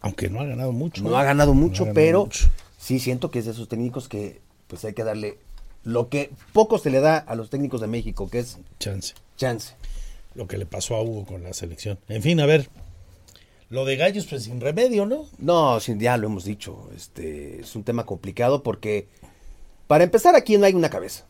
Aunque 0.00 0.28
no 0.28 0.40
ha 0.40 0.44
ganado 0.44 0.72
mucho. 0.72 1.02
No, 1.02 1.16
ha 1.16 1.24
ganado 1.24 1.54
mucho, 1.54 1.84
ha 1.84 1.86
ganado 1.86 1.94
pero 1.94 2.20
mucho. 2.24 2.48
sí 2.78 2.98
siento 3.00 3.30
que 3.30 3.38
es 3.38 3.46
de 3.46 3.52
esos 3.52 3.68
técnicos 3.68 4.08
que 4.08 4.42
pues 4.66 4.84
hay 4.84 4.92
que 4.92 5.02
darle 5.02 5.38
lo 5.84 6.08
que 6.08 6.30
poco 6.52 6.78
se 6.78 6.90
le 6.90 7.00
da 7.00 7.18
a 7.18 7.34
los 7.34 7.50
técnicos 7.50 7.80
de 7.80 7.86
México, 7.86 8.28
que 8.28 8.40
es 8.40 8.58
Chance. 8.78 9.14
chance. 9.36 9.74
Lo 10.34 10.46
que 10.48 10.58
le 10.58 10.66
pasó 10.66 10.96
a 10.96 11.02
Hugo 11.02 11.24
con 11.26 11.42
la 11.44 11.52
selección. 11.52 11.98
En 12.08 12.22
fin, 12.22 12.40
a 12.40 12.46
ver. 12.46 12.68
Lo 13.70 13.84
de 13.84 13.96
Gallos, 13.96 14.26
pues 14.26 14.44
sin 14.44 14.60
remedio, 14.60 15.06
¿no? 15.06 15.26
No, 15.38 15.78
sin, 15.80 15.98
ya 16.00 16.16
lo 16.16 16.26
hemos 16.26 16.44
dicho. 16.44 16.90
Este 16.96 17.60
es 17.60 17.74
un 17.76 17.82
tema 17.84 18.04
complicado 18.06 18.62
porque, 18.62 19.08
para 19.86 20.04
empezar, 20.04 20.34
aquí 20.36 20.56
no 20.58 20.66
hay 20.66 20.74
una 20.74 20.90
cabeza. 20.90 21.26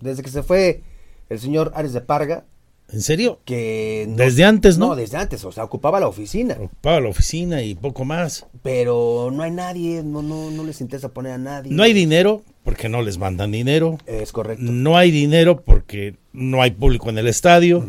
Desde 0.00 0.22
que 0.22 0.30
se 0.30 0.42
fue 0.42 0.82
el 1.28 1.38
señor 1.40 1.72
Ares 1.74 1.92
de 1.92 2.00
Parga, 2.00 2.44
¿En 2.90 3.02
serio? 3.02 3.40
que 3.44 4.06
no- 4.08 4.16
Desde 4.16 4.44
antes, 4.44 4.78
¿no? 4.78 4.88
No, 4.88 4.96
desde 4.96 5.18
antes, 5.18 5.44
o 5.44 5.52
sea, 5.52 5.64
ocupaba 5.64 6.00
la 6.00 6.08
oficina. 6.08 6.56
Ocupaba 6.58 7.00
la 7.00 7.10
oficina 7.10 7.60
y 7.62 7.74
poco 7.74 8.04
más. 8.06 8.46
Pero 8.62 9.30
no 9.30 9.42
hay 9.42 9.50
nadie, 9.50 10.02
no, 10.02 10.22
no, 10.22 10.50
no 10.50 10.64
les 10.64 10.80
interesa 10.80 11.10
poner 11.10 11.32
a 11.32 11.38
nadie. 11.38 11.70
No 11.72 11.82
hay 11.82 11.92
dinero 11.92 12.42
porque 12.64 12.88
no 12.88 13.02
les 13.02 13.18
mandan 13.18 13.50
dinero. 13.52 13.98
Es 14.06 14.32
correcto. 14.32 14.62
No 14.64 14.96
hay 14.96 15.10
dinero 15.10 15.60
porque 15.62 16.16
no 16.32 16.62
hay 16.62 16.72
público 16.72 17.08
en 17.10 17.18
el 17.18 17.26
estadio. 17.26 17.84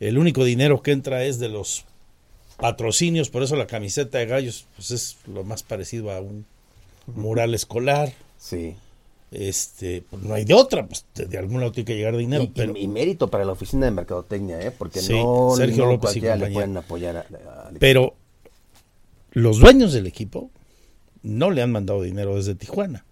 El 0.00 0.18
único 0.18 0.44
dinero 0.44 0.82
que 0.82 0.92
entra 0.92 1.24
es 1.24 1.38
de 1.38 1.48
los 1.48 1.84
patrocinios, 2.58 3.28
por 3.30 3.42
eso 3.42 3.56
la 3.56 3.66
camiseta 3.66 4.18
de 4.18 4.26
gallos 4.26 4.66
pues 4.76 4.90
es 4.92 5.16
lo 5.26 5.42
más 5.44 5.62
parecido 5.62 6.10
a 6.12 6.20
un 6.20 6.44
mural 7.06 7.54
escolar. 7.54 8.12
Sí. 8.38 8.74
Este, 9.32 10.04
pues 10.10 10.22
no 10.22 10.34
hay 10.34 10.44
de 10.44 10.52
otra, 10.52 10.86
pues 10.86 11.06
de, 11.14 11.38
algún 11.38 11.60
lado 11.60 11.72
tiene 11.72 11.86
que 11.86 11.96
llegar 11.96 12.14
dinero, 12.16 12.42
Y, 12.44 12.48
pero 12.48 12.76
y 12.76 12.86
mérito 12.86 13.28
para 13.28 13.46
la 13.46 13.52
oficina 13.52 13.86
de 13.86 13.92
mercadotecnia, 13.92 14.60
¿eh? 14.60 14.70
porque 14.70 15.00
Sí, 15.00 15.14
no, 15.14 15.54
Sergio 15.56 15.86
no 15.86 15.92
López 15.92 16.14
y 16.16 16.20
le 16.20 16.50
pueden 16.50 16.76
apoyar 16.76 17.16
a- 17.16 17.70
pero 17.78 18.14
los 19.30 19.58
dueños 19.58 19.94
del 19.94 20.06
equipo 20.06 20.50
no 21.22 21.50
le 21.50 21.62
han 21.62 21.72
mandado 21.72 22.02
dinero 22.02 22.36
desde 22.36 22.54
Tijuana. 22.54 23.06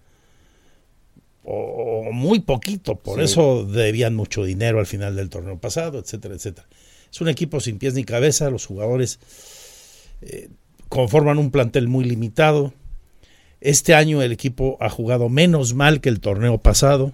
O, 1.43 2.05
o 2.09 2.13
muy 2.13 2.41
poquito, 2.41 2.97
por 2.97 3.19
Sí. 3.19 3.25
eso 3.25 3.65
debían 3.65 4.15
mucho 4.15 4.45
dinero 4.45 4.79
al 4.79 4.87
final 4.87 5.17
del 5.17 5.31
torneo 5.31 5.59
pasado, 5.59 5.99
etcétera, 5.99 6.35
etcétera. 6.35 6.67
Es 7.11 7.21
un 7.21 7.29
equipo 7.29 7.61
sin 7.61 7.79
pies 7.79 7.95
ni 7.95 8.05
cabeza, 8.05 8.51
los 8.51 8.67
jugadores 8.67 9.19
eh, 10.23 10.49
conforman 10.89 11.39
un 11.39 11.51
plantel 11.51 11.89
muy 11.89 12.05
limitado. 12.05 12.73
Este 13.61 13.95
año 13.95 14.23
el 14.23 14.33
equipo 14.33 14.77
ha 14.81 14.89
jugado 14.91 15.29
menos 15.29 15.75
mal 15.75 16.01
que 16.01 16.09
el 16.09 16.21
torneo 16.21 16.59
pasado, 16.59 17.13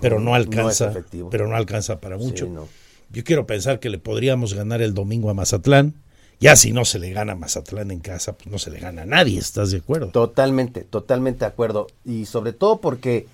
pero 0.00 0.20
no 0.20 0.34
alcanza, 0.34 0.92
pero 1.30 1.48
no 1.48 1.56
alcanza 1.56 2.00
para 2.00 2.16
mucho. 2.16 2.46
Sí, 2.46 2.50
no. 2.50 2.68
Yo 3.10 3.22
quiero 3.24 3.46
pensar 3.46 3.78
que 3.80 3.88
le 3.90 3.98
podríamos 3.98 4.54
ganar 4.54 4.82
el 4.82 4.94
domingo 4.94 5.30
a 5.30 5.34
Mazatlán. 5.34 5.94
Ya 6.40 6.56
si 6.56 6.72
no 6.72 6.84
se 6.84 6.98
le 6.98 7.12
gana 7.12 7.32
a 7.32 7.36
Mazatlán 7.36 7.90
en 7.92 8.00
casa, 8.00 8.36
pues 8.36 8.48
no 8.48 8.58
se 8.58 8.70
le 8.70 8.80
gana 8.80 9.02
a 9.02 9.06
nadie, 9.06 9.38
¿estás 9.38 9.70
de 9.70 9.78
acuerdo? 9.78 10.08
Totalmente, 10.08 10.80
totalmente 10.82 11.40
de 11.40 11.46
acuerdo. 11.46 11.86
Y 12.04 12.26
sobre 12.26 12.52
todo 12.52 12.80
porque, 12.80 13.26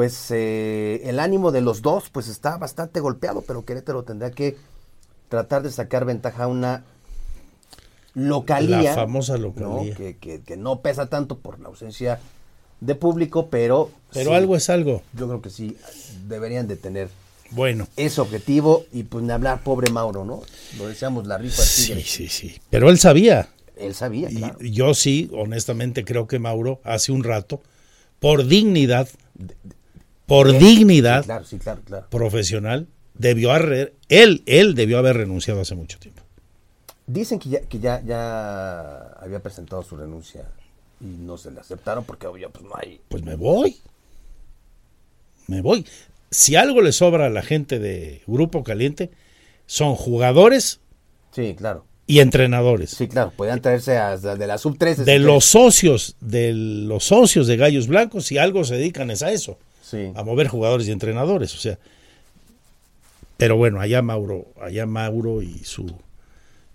pues, 0.00 0.30
eh, 0.30 1.02
el 1.04 1.20
ánimo 1.20 1.52
de 1.52 1.60
los 1.60 1.82
dos, 1.82 2.08
pues, 2.08 2.28
está 2.28 2.56
bastante 2.56 3.00
golpeado, 3.00 3.42
pero 3.42 3.66
Querétaro 3.66 4.02
tendrá 4.02 4.30
que 4.30 4.56
tratar 5.28 5.62
de 5.62 5.70
sacar 5.70 6.06
ventaja 6.06 6.44
a 6.44 6.46
una 6.46 6.84
localía. 8.14 8.80
La 8.82 8.94
famosa 8.94 9.34
¿no? 9.36 9.40
localía. 9.48 9.94
Que, 9.94 10.16
que- 10.16 10.40
que 10.40 10.56
no 10.56 10.80
pesa 10.80 11.10
tanto 11.10 11.36
por 11.36 11.60
la 11.60 11.68
ausencia 11.68 12.18
de 12.80 12.94
público, 12.94 13.48
pero... 13.50 13.90
Pero 14.14 14.30
sí, 14.30 14.36
algo 14.36 14.56
es 14.56 14.70
algo. 14.70 15.02
Yo 15.12 15.26
creo 15.28 15.42
que 15.42 15.50
sí, 15.50 15.76
deberían 16.26 16.66
de 16.66 16.76
tener 16.76 17.10
Bueno, 17.50 17.86
ese 17.98 18.22
objetivo 18.22 18.86
y 18.94 19.02
pues 19.02 19.22
ni 19.22 19.32
hablar, 19.32 19.62
pobre 19.62 19.90
Mauro, 19.90 20.24
¿no? 20.24 20.40
Lo 20.78 20.88
deseamos 20.88 21.26
la 21.26 21.36
rifa 21.36 21.60
sí, 21.62 22.00
sí, 22.00 22.26
sí. 22.28 22.58
Pero 22.70 22.88
él 22.88 22.98
sabía. 22.98 23.50
Él 23.76 23.94
sabía, 23.94 24.30
Y 24.30 24.36
claro. 24.36 24.56
yo 24.60 24.94
sí, 24.94 25.30
honestamente, 25.34 26.06
creo 26.06 26.26
que 26.26 26.38
Mauro 26.38 26.80
hace 26.84 27.12
un 27.12 27.22
rato, 27.22 27.60
por 28.18 28.46
dignidad, 28.46 29.10
por 30.30 30.56
dignidad 30.58 31.20
Sí, 31.22 31.26
claro, 31.26 31.44
sí, 31.44 31.58
claro, 31.58 31.80
claro. 31.84 32.06
profesional, 32.08 32.86
debió 33.14 33.52
haber, 33.52 33.94
él, 34.08 34.42
él 34.46 34.74
debió 34.74 34.98
haber 34.98 35.16
renunciado 35.16 35.60
hace 35.60 35.74
mucho 35.74 35.98
tiempo. 35.98 36.22
Dicen 37.06 37.38
que 37.38 37.48
ya, 37.48 37.60
que 37.62 37.78
ya, 37.80 38.00
ya 38.06 39.00
había 39.20 39.40
presentado 39.40 39.82
su 39.82 39.96
renuncia 39.96 40.44
y 41.00 41.04
no 41.06 41.36
se 41.36 41.50
le 41.50 41.60
aceptaron 41.60 42.04
porque 42.04 42.26
obvio 42.26 42.50
pues 42.50 42.64
no 42.64 42.70
hay. 42.74 43.00
Pues 43.08 43.22
me 43.24 43.34
voy. 43.34 43.76
Me 45.48 45.60
voy. 45.60 45.84
Si 46.30 46.54
algo 46.54 46.80
le 46.80 46.92
sobra 46.92 47.26
a 47.26 47.30
la 47.30 47.42
gente 47.42 47.78
de 47.80 48.22
Grupo 48.26 48.62
Caliente, 48.62 49.10
son 49.66 49.96
jugadores 49.96 50.80
Sí, 51.32 51.54
claro. 51.58 51.84
y 52.06 52.20
entrenadores. 52.20 52.90
Sí, 52.90 53.08
claro. 53.08 53.32
Podían 53.36 53.60
traerse 53.60 53.98
a, 53.98 54.16
de 54.16 54.46
la 54.46 54.58
sub 54.58 54.78
13. 54.78 55.04
de 55.04 55.18
los 55.18 55.44
socios, 55.44 56.16
de 56.20 56.52
los 56.52 57.04
socios 57.04 57.48
de 57.48 57.56
Gallos 57.56 57.88
Blancos, 57.88 58.26
si 58.26 58.38
algo 58.38 58.62
se 58.64 58.76
dedican 58.76 59.10
es 59.10 59.22
a 59.22 59.32
eso, 59.32 59.58
Sí. 59.90 60.12
a 60.14 60.22
mover 60.22 60.48
jugadores 60.48 60.86
y 60.88 60.92
entrenadores, 60.92 61.54
o 61.54 61.58
sea. 61.58 61.78
Pero 63.36 63.56
bueno, 63.56 63.80
allá 63.80 64.02
Mauro, 64.02 64.46
allá 64.60 64.86
Mauro 64.86 65.42
y 65.42 65.64
su 65.64 65.90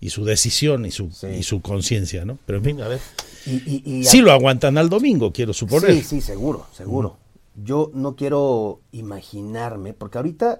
y 0.01 0.09
su 0.09 0.25
decisión 0.25 0.85
y 0.85 0.91
su 0.91 1.09
y 1.37 1.43
su 1.43 1.61
conciencia, 1.61 2.25
¿no? 2.25 2.37
Pero 2.45 2.57
en 2.59 2.63
fin, 2.63 2.81
a 2.81 2.87
ver. 2.87 2.99
Y, 3.45 3.51
y- 3.51 3.83
y- 3.99 4.03
Sí 4.03 4.21
lo 4.21 4.31
aguantan 4.31 4.77
al 4.77 4.89
domingo, 4.89 5.31
quiero 5.31 5.53
suponer. 5.53 5.93
Sí, 5.93 6.01
sí, 6.01 6.21
seguro, 6.21 6.65
seguro. 6.75 7.17
Yo 7.63 7.89
no 7.93 8.15
quiero 8.15 8.81
imaginarme, 8.91 9.93
porque 9.93 10.17
ahorita 10.17 10.59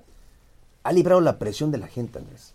ha 0.83 0.91
librado 0.93 1.19
la 1.21 1.37
presión 1.39 1.71
de 1.71 1.79
la 1.79 1.87
gente, 1.87 2.19
Andrés. 2.19 2.53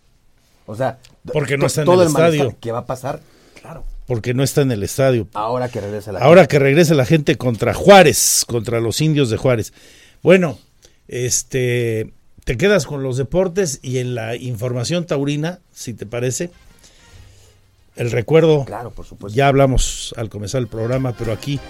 O 0.67 0.77
sea, 0.77 0.99
Porque 1.33 1.59
no 1.59 1.67
está 1.67 1.83
en 1.83 1.87
todo 1.87 2.03
el 2.05 2.09
malestar 2.11 2.33
estadio. 2.47 2.57
que 2.61 2.73
va 2.73 2.79
a 2.79 2.87
pasar, 2.87 3.21
claro. 3.61 3.83
Porque 4.11 4.35
no 4.35 4.43
está 4.43 4.63
en 4.63 4.73
el 4.73 4.83
estadio. 4.83 5.29
Ahora 5.35 5.69
que 5.69 5.81
regresa 5.81 6.11
la 6.11 6.19
Ahora 6.19 6.49
que 6.49 6.59
regrese 6.59 6.97
la 6.97 7.05
gente 7.07 7.37
contra 7.37 7.75
Juárez, 7.75 8.45
contra 8.45 8.81
los 8.81 9.01
indios 9.01 9.31
de 9.31 9.37
Juárez. 9.37 9.73
Bueno, 10.21 10.59
este, 11.07 12.13
te 12.45 12.57
quedas 12.57 12.87
con 12.87 13.05
los 13.05 13.17
deportes 13.19 13.79
y 13.83 13.99
en 13.99 14.17
la 14.17 14.35
información 14.35 15.07
taurina, 15.07 15.61
si 15.73 15.95
te 15.95 16.07
parece. 16.07 16.51
El 17.95 18.11
recuerdo, 18.11 18.65
Claro, 18.65 18.91
por 18.91 19.07
supuesto. 19.07 19.37
ya 19.37 19.47
hablamos 19.47 20.13
al 20.17 20.29
comenzar 20.29 20.61
el 20.61 20.67
programa, 20.67 21.15
pero 21.17 21.33
aquí 21.33 21.61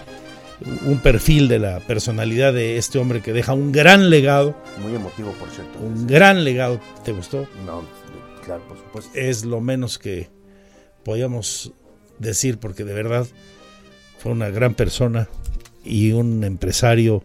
un 0.86 1.00
perfil 1.00 1.46
de 1.46 1.58
la 1.58 1.80
personalidad 1.80 2.54
de 2.54 2.78
este 2.78 2.98
hombre 2.98 3.20
que 3.20 3.34
deja 3.34 3.52
un 3.52 3.70
gran 3.70 4.08
legado, 4.08 4.56
Muy 4.78 4.94
emotivo, 4.94 5.32
por 5.32 5.50
cierto. 5.50 5.78
un 5.78 6.06
gran 6.06 6.42
legado. 6.42 6.80
¿Te 7.04 7.12
gustó? 7.12 7.46
No, 7.66 7.84
claro, 8.46 8.62
por 8.66 8.78
supuesto. 8.78 9.10
es 9.14 9.44
lo 9.44 9.60
menos 9.60 9.98
que 9.98 10.30
podíamos 11.04 11.72
decir, 12.20 12.58
porque 12.58 12.84
de 12.84 12.94
verdad 12.94 13.26
fue 14.18 14.30
una 14.30 14.50
gran 14.50 14.74
persona 14.74 15.28
y 15.84 16.12
un 16.12 16.44
empresario 16.44 17.24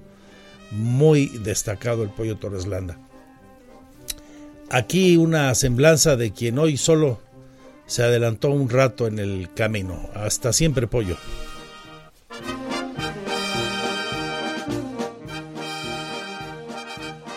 muy 0.71 1.27
destacado, 1.27 2.03
el 2.03 2.09
Pollo 2.09 2.37
Torres 2.37 2.65
Landa. 2.65 2.97
Aquí 4.69 5.17
una 5.17 5.53
semblanza 5.53 6.15
de 6.15 6.31
quien 6.31 6.57
hoy 6.57 6.77
solo 6.77 7.19
se 7.85 8.03
adelantó 8.03 8.49
un 8.49 8.69
rato 8.69 9.05
en 9.05 9.19
el 9.19 9.53
camino. 9.53 10.09
Hasta 10.15 10.51
siempre, 10.53 10.87
Pollo. 10.87 11.17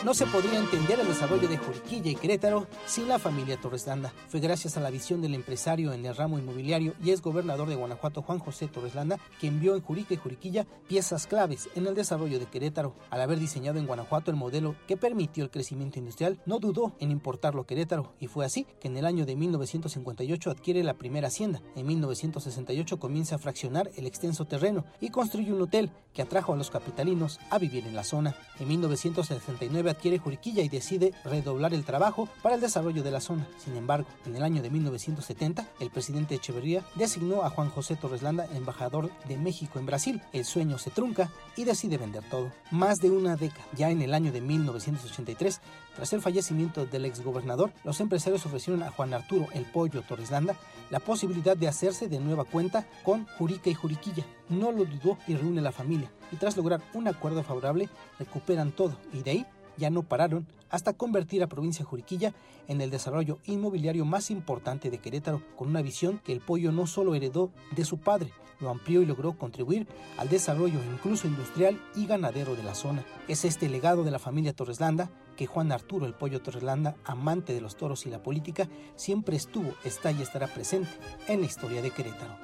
No 0.08 0.14
se 0.14 0.24
podría 0.24 0.58
entender 0.58 0.98
el 0.98 1.06
desarrollo 1.06 1.48
de 1.48 1.58
Juriquilla 1.58 2.10
y 2.10 2.14
Querétaro 2.14 2.66
sin 2.86 3.08
la 3.08 3.18
familia 3.18 3.60
Torres 3.60 3.86
Landa. 3.86 4.10
Fue 4.28 4.40
gracias 4.40 4.78
a 4.78 4.80
la 4.80 4.88
visión 4.88 5.20
del 5.20 5.34
empresario 5.34 5.92
en 5.92 6.06
el 6.06 6.16
ramo 6.16 6.38
inmobiliario 6.38 6.94
y 7.04 7.10
ex 7.10 7.20
gobernador 7.20 7.68
de 7.68 7.74
Guanajuato 7.74 8.22
Juan 8.22 8.38
José 8.38 8.68
Torres 8.68 8.94
Landa 8.94 9.18
que 9.38 9.48
envió 9.48 9.76
en 9.76 9.82
Jurica 9.82 10.14
y 10.14 10.16
Juriquilla 10.16 10.64
piezas 10.88 11.26
claves 11.26 11.68
en 11.74 11.86
el 11.86 11.94
desarrollo 11.94 12.38
de 12.38 12.46
Querétaro. 12.46 12.94
Al 13.10 13.20
haber 13.20 13.38
diseñado 13.38 13.78
en 13.78 13.86
Guanajuato 13.86 14.30
el 14.30 14.38
modelo 14.38 14.76
que 14.86 14.96
permitió 14.96 15.44
el 15.44 15.50
crecimiento 15.50 15.98
industrial, 15.98 16.40
no 16.46 16.58
dudó 16.58 16.94
en 17.00 17.10
importarlo 17.10 17.60
a 17.60 17.66
Querétaro 17.66 18.14
y 18.18 18.28
fue 18.28 18.46
así 18.46 18.66
que 18.80 18.88
en 18.88 18.96
el 18.96 19.04
año 19.04 19.26
de 19.26 19.36
1958 19.36 20.50
adquiere 20.50 20.84
la 20.84 20.94
primera 20.94 21.28
hacienda. 21.28 21.60
En 21.76 21.86
1968 21.86 22.98
comienza 22.98 23.34
a 23.34 23.38
fraccionar 23.38 23.90
el 23.94 24.06
extenso 24.06 24.46
terreno 24.46 24.86
y 25.02 25.10
construye 25.10 25.52
un 25.52 25.60
hotel 25.60 25.90
que 26.14 26.22
atrajo 26.22 26.54
a 26.54 26.56
los 26.56 26.70
capitalinos 26.70 27.38
a 27.50 27.58
vivir 27.58 27.86
en 27.86 27.94
la 27.94 28.04
zona. 28.04 28.34
En 28.58 28.68
1969 28.68 29.97
adquiere 29.98 30.18
Juriquilla 30.18 30.62
y 30.62 30.68
decide 30.68 31.12
redoblar 31.24 31.74
el 31.74 31.84
trabajo 31.84 32.28
para 32.40 32.54
el 32.54 32.60
desarrollo 32.60 33.02
de 33.02 33.10
la 33.10 33.20
zona. 33.20 33.48
Sin 33.58 33.76
embargo, 33.76 34.06
en 34.26 34.36
el 34.36 34.44
año 34.44 34.62
de 34.62 34.70
1970, 34.70 35.66
el 35.80 35.90
presidente 35.90 36.36
Echeverría 36.36 36.84
designó 36.94 37.42
a 37.42 37.50
Juan 37.50 37.68
José 37.68 37.96
Torres 37.96 38.22
Landa 38.22 38.46
embajador 38.54 39.10
de 39.26 39.36
México 39.36 39.80
en 39.80 39.86
Brasil. 39.86 40.22
El 40.32 40.44
sueño 40.44 40.78
se 40.78 40.90
trunca 40.90 41.30
y 41.56 41.64
decide 41.64 41.98
vender 41.98 42.22
todo. 42.30 42.52
Más 42.70 42.98
de 42.98 43.10
una 43.10 43.34
década, 43.34 43.66
ya 43.76 43.90
en 43.90 44.00
el 44.00 44.14
año 44.14 44.30
de 44.30 44.40
1983, 44.40 45.60
tras 45.96 46.12
el 46.12 46.20
fallecimiento 46.20 46.86
del 46.86 47.04
exgobernador, 47.04 47.72
los 47.82 48.00
empresarios 48.00 48.46
ofrecieron 48.46 48.84
a 48.84 48.92
Juan 48.92 49.12
Arturo 49.14 49.48
El 49.52 49.64
Pollo 49.64 50.02
Torres 50.02 50.30
Landa 50.30 50.54
la 50.90 51.00
posibilidad 51.00 51.56
de 51.56 51.68
hacerse 51.68 52.08
de 52.08 52.20
nueva 52.20 52.44
cuenta 52.44 52.86
con 53.02 53.26
Jurica 53.36 53.68
y 53.68 53.74
Juriquilla. 53.74 54.24
No 54.48 54.72
lo 54.72 54.84
dudó 54.84 55.18
y 55.26 55.34
reúne 55.34 55.60
la 55.60 55.72
familia, 55.72 56.10
y 56.32 56.36
tras 56.36 56.56
lograr 56.56 56.80
un 56.94 57.08
acuerdo 57.08 57.42
favorable, 57.42 57.88
recuperan 58.18 58.72
todo, 58.72 58.96
y 59.12 59.22
de 59.22 59.30
ahí 59.30 59.46
ya 59.78 59.90
no 59.90 60.02
pararon 60.02 60.46
hasta 60.70 60.92
convertir 60.92 61.42
a 61.42 61.46
Provincia 61.46 61.84
Juriquilla 61.84 62.34
en 62.66 62.80
el 62.80 62.90
desarrollo 62.90 63.38
inmobiliario 63.46 64.04
más 64.04 64.30
importante 64.30 64.90
de 64.90 64.98
Querétaro, 64.98 65.42
con 65.56 65.68
una 65.68 65.82
visión 65.82 66.20
que 66.22 66.32
el 66.32 66.40
pollo 66.40 66.72
no 66.72 66.86
solo 66.86 67.14
heredó 67.14 67.50
de 67.74 67.84
su 67.84 67.98
padre, 67.98 68.32
lo 68.60 68.70
amplió 68.70 69.02
y 69.02 69.06
logró 69.06 69.38
contribuir 69.38 69.86
al 70.16 70.28
desarrollo 70.28 70.80
incluso 70.92 71.26
industrial 71.26 71.80
y 71.94 72.06
ganadero 72.06 72.56
de 72.56 72.62
la 72.62 72.74
zona. 72.74 73.04
Es 73.28 73.44
este 73.44 73.68
legado 73.68 74.04
de 74.04 74.10
la 74.10 74.18
familia 74.18 74.52
Torreslanda 74.52 75.10
que 75.36 75.46
Juan 75.46 75.70
Arturo 75.70 76.04
el 76.04 76.14
Pollo 76.14 76.42
Torreslanda, 76.42 76.96
amante 77.04 77.54
de 77.54 77.60
los 77.60 77.76
toros 77.76 78.06
y 78.06 78.10
la 78.10 78.22
política, 78.22 78.68
siempre 78.96 79.36
estuvo, 79.36 79.72
está 79.84 80.10
y 80.10 80.20
estará 80.20 80.48
presente 80.48 80.90
en 81.28 81.40
la 81.40 81.46
historia 81.46 81.80
de 81.80 81.92
Querétaro. 81.92 82.36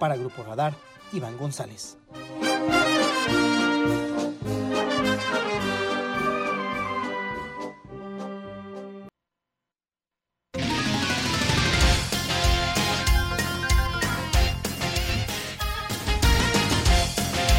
Para 0.00 0.16
Grupo 0.16 0.42
Radar, 0.42 0.74
Iván 1.12 1.38
González. 1.38 1.96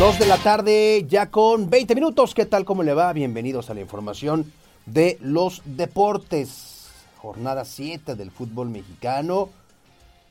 Dos 0.02 0.18
de 0.18 0.26
la 0.26 0.40
tarde, 0.40 1.06
ya 1.08 1.30
con 1.30 1.70
20 1.70 1.94
minutos. 1.94 2.34
¿Qué 2.34 2.48
tal? 2.48 2.66
¿Cómo 2.66 2.82
le 2.82 2.96
va? 2.96 3.14
Bienvenidos 3.14 3.70
a 3.70 3.76
la 3.76 3.82
información 3.82 4.52
de 4.88 5.20
los 5.22 5.62
deportes. 5.64 6.88
Jornada 7.18 7.66
7 7.66 8.16
del 8.16 8.32
fútbol 8.32 8.72
mexicano 8.72 9.50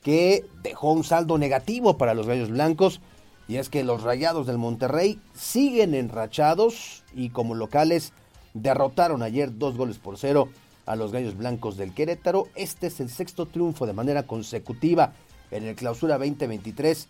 que 0.03 0.45
dejó 0.61 0.91
un 0.91 1.05
saldo 1.05 1.37
negativo 1.37 1.97
para 1.97 2.13
los 2.13 2.27
Gallos 2.27 2.49
Blancos. 2.49 2.99
Y 3.47 3.55
es 3.55 3.69
que 3.69 3.85
los 3.85 4.03
Rayados 4.03 4.45
del 4.45 4.57
Monterrey 4.57 5.21
siguen 5.33 5.95
enrachados 5.95 7.05
y 7.15 7.29
como 7.29 7.55
locales 7.55 8.11
derrotaron 8.53 9.23
ayer 9.23 9.57
dos 9.57 9.77
goles 9.77 9.99
por 9.99 10.17
cero 10.17 10.49
a 10.85 10.97
los 10.97 11.13
Gallos 11.13 11.37
Blancos 11.37 11.77
del 11.77 11.93
Querétaro. 11.93 12.49
Este 12.55 12.87
es 12.87 12.99
el 12.99 13.07
sexto 13.09 13.45
triunfo 13.45 13.85
de 13.85 13.93
manera 13.93 14.23
consecutiva 14.23 15.13
en 15.49 15.63
el 15.63 15.75
clausura 15.75 16.17
2023 16.17 17.07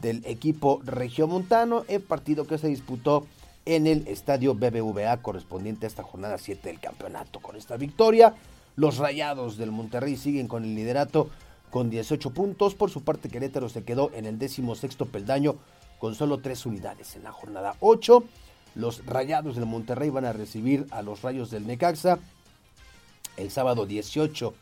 del 0.00 0.22
equipo 0.26 0.80
regiomontano, 0.84 1.84
el 1.88 2.00
partido 2.00 2.46
que 2.46 2.58
se 2.58 2.68
disputó 2.68 3.26
en 3.64 3.86
el 3.86 4.08
estadio 4.08 4.54
BBVA 4.54 5.18
correspondiente 5.18 5.86
a 5.86 5.88
esta 5.88 6.02
jornada 6.02 6.38
7 6.38 6.68
del 6.68 6.80
campeonato. 6.80 7.40
Con 7.40 7.56
esta 7.56 7.76
victoria, 7.76 8.34
los 8.76 8.98
Rayados 8.98 9.56
del 9.56 9.70
Monterrey 9.70 10.16
siguen 10.16 10.48
con 10.48 10.64
el 10.64 10.74
liderato 10.74 11.30
con 11.70 11.90
18 11.90 12.30
puntos. 12.30 12.74
Por 12.74 12.90
su 12.90 13.02
parte, 13.02 13.28
Querétaro 13.28 13.68
se 13.68 13.84
quedó 13.84 14.10
en 14.14 14.26
el 14.26 14.38
décimo 14.38 14.74
sexto 14.74 15.06
peldaño 15.06 15.56
con 15.98 16.14
solo 16.14 16.38
tres 16.38 16.66
unidades 16.66 17.14
en 17.14 17.22
la 17.22 17.32
jornada 17.32 17.76
8. 17.80 18.24
Los 18.74 19.04
Rayados 19.06 19.54
del 19.54 19.66
Monterrey 19.66 20.10
van 20.10 20.24
a 20.24 20.32
recibir 20.32 20.86
a 20.90 21.02
los 21.02 21.22
Rayos 21.22 21.50
del 21.50 21.66
Necaxa 21.66 22.18
el 23.36 23.50
sábado 23.50 23.86
18 23.86 24.54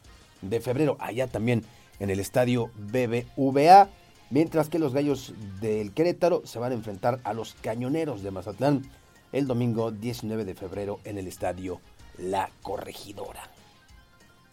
de 0.42 0.60
febrero, 0.60 0.96
allá 1.00 1.26
también 1.26 1.64
en 1.98 2.10
el 2.10 2.20
estadio 2.20 2.70
BBVA 2.76 3.88
mientras 4.30 4.68
que 4.68 4.78
los 4.78 4.94
Gallos 4.94 5.34
del 5.60 5.92
Querétaro 5.92 6.42
se 6.44 6.58
van 6.58 6.72
a 6.72 6.76
enfrentar 6.76 7.20
a 7.24 7.34
los 7.34 7.54
Cañoneros 7.54 8.22
de 8.22 8.30
Mazatlán 8.30 8.82
el 9.32 9.46
domingo 9.46 9.90
19 9.90 10.44
de 10.44 10.54
febrero 10.54 11.00
en 11.04 11.18
el 11.18 11.26
estadio 11.26 11.80
La 12.16 12.50
Corregidora. 12.62 13.50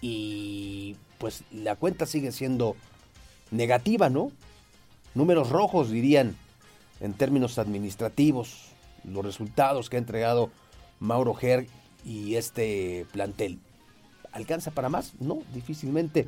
Y 0.01 0.95
pues 1.17 1.43
la 1.51 1.75
cuenta 1.75 2.05
sigue 2.05 2.31
siendo 2.31 2.75
negativa, 3.49 4.09
¿no? 4.09 4.31
Números 5.15 5.49
rojos 5.49 5.89
dirían 5.89 6.35
en 6.99 7.13
términos 7.13 7.57
administrativos 7.57 8.69
los 9.03 9.25
resultados 9.25 9.89
que 9.89 9.95
ha 9.95 9.99
entregado 9.99 10.51
Mauro 10.99 11.33
Gerg 11.33 11.67
y 12.05 12.35
este 12.35 13.05
plantel. 13.11 13.59
¿Alcanza 14.31 14.71
para 14.71 14.89
más? 14.89 15.13
No, 15.19 15.39
difícilmente 15.53 16.27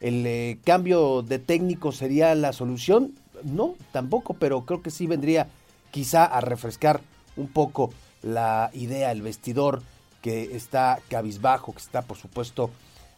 el 0.00 0.26
eh, 0.26 0.58
cambio 0.64 1.22
de 1.22 1.38
técnico 1.38 1.92
sería 1.92 2.34
la 2.34 2.52
solución. 2.52 3.14
No, 3.42 3.74
tampoco, 3.92 4.34
pero 4.34 4.64
creo 4.64 4.82
que 4.82 4.90
sí 4.90 5.06
vendría 5.06 5.48
quizá 5.90 6.24
a 6.24 6.40
refrescar 6.40 7.00
un 7.36 7.48
poco 7.48 7.90
la 8.22 8.70
idea, 8.74 9.12
el 9.12 9.22
vestidor 9.22 9.82
que 10.22 10.56
está 10.56 10.98
cabizbajo, 11.08 11.72
que 11.72 11.78
está 11.78 12.02
por 12.02 12.16
supuesto 12.16 12.70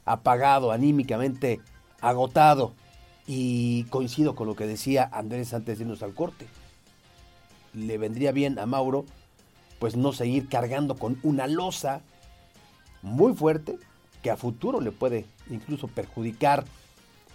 apagado, 0.04 0.72
anímicamente 0.72 1.60
agotado. 2.00 2.72
Y 3.26 3.84
coincido 3.84 4.34
con 4.34 4.46
lo 4.46 4.56
que 4.56 4.66
decía 4.66 5.08
Andrés 5.12 5.52
antes 5.52 5.78
de 5.78 5.84
irnos 5.84 6.02
al 6.02 6.14
corte. 6.14 6.46
Le 7.74 7.98
vendría 7.98 8.32
bien 8.32 8.58
a 8.58 8.64
Mauro 8.64 9.04
pues 9.78 9.96
no 9.96 10.12
seguir 10.12 10.48
cargando 10.48 10.96
con 10.96 11.18
una 11.22 11.46
losa 11.46 12.00
muy 13.02 13.34
fuerte 13.34 13.78
a 14.30 14.36
futuro 14.36 14.80
le 14.80 14.92
puede 14.92 15.24
incluso 15.50 15.88
perjudicar 15.88 16.64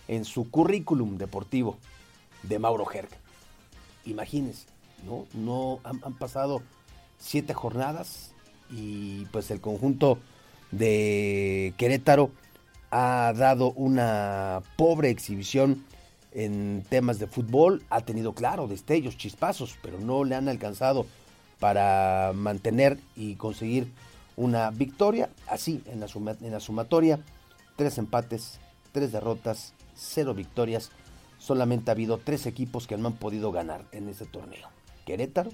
en 0.08 0.26
su 0.26 0.50
currículum 0.50 1.18
deportivo 1.18 1.78
de 2.44 2.60
Mauro 2.60 2.86
Herg. 2.92 3.10
Imagínense, 4.06 4.66
¿no? 5.06 5.26
No 5.34 5.80
han, 5.84 6.02
han, 6.04 6.14
pasado 6.14 6.62
siete 7.18 7.54
jornadas 7.54 8.32
y 8.70 9.26
pues 9.26 9.50
el 9.52 9.62
conjunto 9.62 10.18
de 10.72 11.74
Querétaro 11.78 12.32
ha 12.92 13.34
dado 13.36 13.72
una 13.72 14.62
pobre 14.76 15.10
exhibición 15.10 15.86
en 16.32 16.84
temas 16.90 17.20
de 17.20 17.28
fútbol, 17.28 17.84
ha 17.90 18.02
tenido 18.02 18.34
claro 18.34 18.68
destellos, 18.68 19.18
chispazos, 19.18 19.78
pero 19.82 20.00
no 20.00 20.24
le 20.24 20.36
han 20.36 20.50
alcanzado 20.50 21.06
para 21.60 22.34
mantener 22.36 23.00
y 23.16 23.36
conseguir 23.36 23.88
una 24.36 24.70
victoria. 24.72 25.30
Así, 25.48 25.84
en 25.86 26.00
la, 26.00 26.60
sumatoria, 26.60 27.20
tres 27.76 27.98
empates, 27.98 28.60
tres 28.92 29.12
derrotas, 29.12 29.74
cero 29.96 30.34
victorias. 30.34 30.92
Solamente 31.38 31.92
ha 31.92 31.94
habido 31.94 32.18
tres 32.18 32.46
equipos 32.46 32.88
que 32.88 32.98
no 32.98 33.08
han 33.08 33.14
podido 33.14 33.52
ganar 33.52 33.84
en 33.92 34.08
ese 34.10 34.26
torneo. 34.26 34.70
Querétaro, 35.06 35.52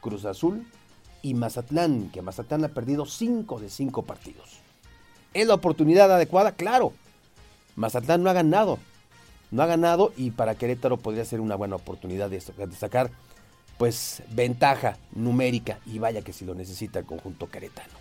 Cruz 0.00 0.24
Azul 0.26 0.66
y 1.22 1.34
Mazatlán, 1.34 2.10
que 2.10 2.22
Mazatlán 2.22 2.64
ha 2.64 2.68
perdido 2.68 3.06
cinco 3.06 3.58
de 3.58 3.70
cinco 3.70 4.02
partidos. 4.02 4.60
¿Es 5.32 5.46
la 5.46 5.54
oportunidad 5.54 6.12
adecuada? 6.12 6.52
Claro. 6.52 6.92
Mazatlán 7.76 8.22
no 8.22 8.30
ha 8.30 8.34
ganado. 8.34 8.78
No 9.50 9.62
ha 9.62 9.66
ganado 9.66 10.12
y 10.16 10.30
para 10.30 10.56
Querétaro 10.56 10.98
podría 10.98 11.24
ser 11.24 11.40
una 11.40 11.56
buena 11.56 11.76
oportunidad 11.76 12.28
de 12.28 12.40
sacar 12.40 13.10
pues 13.78 14.22
ventaja 14.30 14.98
numérica 15.12 15.78
y 15.86 15.98
vaya 15.98 16.22
que 16.22 16.32
si 16.32 16.44
lo 16.44 16.54
necesita 16.54 16.98
el 16.98 17.06
conjunto 17.06 17.48
queretano. 17.48 17.94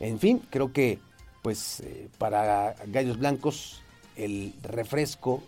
En 0.00 0.18
fin, 0.18 0.40
creo 0.48 0.72
que 0.72 0.98
pues 1.42 1.80
eh, 1.80 2.08
para 2.18 2.74
Gallos 2.86 3.18
Blancos 3.18 3.82
el 4.16 4.54
refresco, 4.62 5.42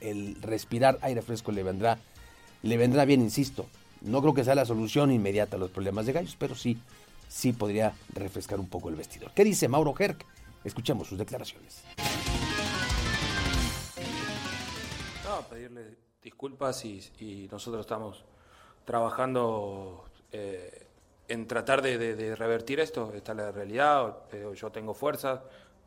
el 0.00 0.40
respirar 0.40 0.98
aire 1.02 1.22
fresco 1.22 1.52
le 1.52 1.62
vendrá 1.62 1.98
le 2.62 2.76
vendrá 2.76 3.04
bien, 3.04 3.22
insisto. 3.22 3.66
No 4.02 4.20
creo 4.20 4.34
que 4.34 4.44
sea 4.44 4.54
la 4.54 4.64
solución 4.64 5.12
inmediata 5.12 5.56
a 5.56 5.58
los 5.58 5.70
problemas 5.70 6.06
de 6.06 6.12
Gallos, 6.12 6.36
pero 6.38 6.54
sí 6.54 6.78
sí 7.28 7.52
podría 7.52 7.94
refrescar 8.12 8.58
un 8.58 8.68
poco 8.68 8.88
el 8.88 8.96
vestidor. 8.96 9.30
¿Qué 9.32 9.44
dice 9.44 9.68
Mauro 9.68 9.94
Herc? 9.98 10.24
Escuchemos 10.64 11.08
sus 11.08 11.18
declaraciones. 11.18 11.82
No, 15.24 15.48
pedirle 15.48 15.96
disculpas 16.22 16.84
y, 16.84 17.00
y 17.20 17.48
nosotros 17.50 17.82
estamos 17.82 18.24
trabajando 18.90 20.02
eh, 20.32 20.84
en 21.28 21.46
tratar 21.46 21.80
de, 21.80 22.34
revertir 22.34 22.80
esto, 22.80 23.12
esta 23.14 23.30
es 23.30 23.38
la 23.38 23.52
realidad, 23.52 24.16
pero 24.28 24.52
yo 24.52 24.70
tengo 24.70 24.94
fuerzas 24.94 25.38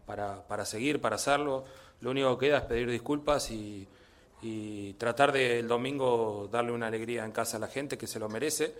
para, 0.05 0.47
para, 0.47 0.63
seguir, 0.63 1.01
para 1.01 1.17
hacerlo, 1.17 1.65
lo 1.99 2.11
único 2.11 2.37
que 2.37 2.45
queda 2.45 2.59
es 2.59 2.63
pedir 2.63 2.89
disculpas 2.89 3.51
y, 3.51 3.85
y 4.41 4.93
tratar 4.93 5.33
de 5.33 5.59
el 5.59 5.67
domingo 5.67 6.47
darle 6.49 6.71
una 6.71 6.87
alegría 6.87 7.25
en 7.25 7.33
casa 7.33 7.57
a 7.57 7.59
la 7.59 7.67
gente 7.67 7.97
que 7.97 8.07
se 8.07 8.19
lo 8.19 8.29
merece, 8.29 8.73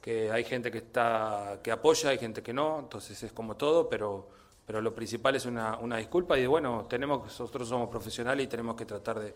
que 0.00 0.32
hay 0.32 0.42
gente 0.42 0.72
que 0.72 0.78
está 0.78 1.60
que 1.62 1.70
apoya, 1.70 2.10
hay 2.10 2.18
gente 2.18 2.42
que 2.42 2.52
no, 2.52 2.80
entonces 2.80 3.22
es 3.22 3.32
como 3.32 3.56
todo, 3.56 3.88
pero, 3.88 4.30
pero 4.66 4.80
lo 4.80 4.92
principal 4.92 5.36
es 5.36 5.46
una, 5.46 5.78
una 5.78 5.98
disculpa 5.98 6.36
y 6.36 6.46
bueno, 6.46 6.86
tenemos 6.90 7.22
nosotros 7.22 7.68
somos 7.68 7.88
profesionales 7.88 8.46
y 8.46 8.48
tenemos 8.48 8.74
que 8.74 8.84
tratar 8.84 9.20
de 9.20 9.32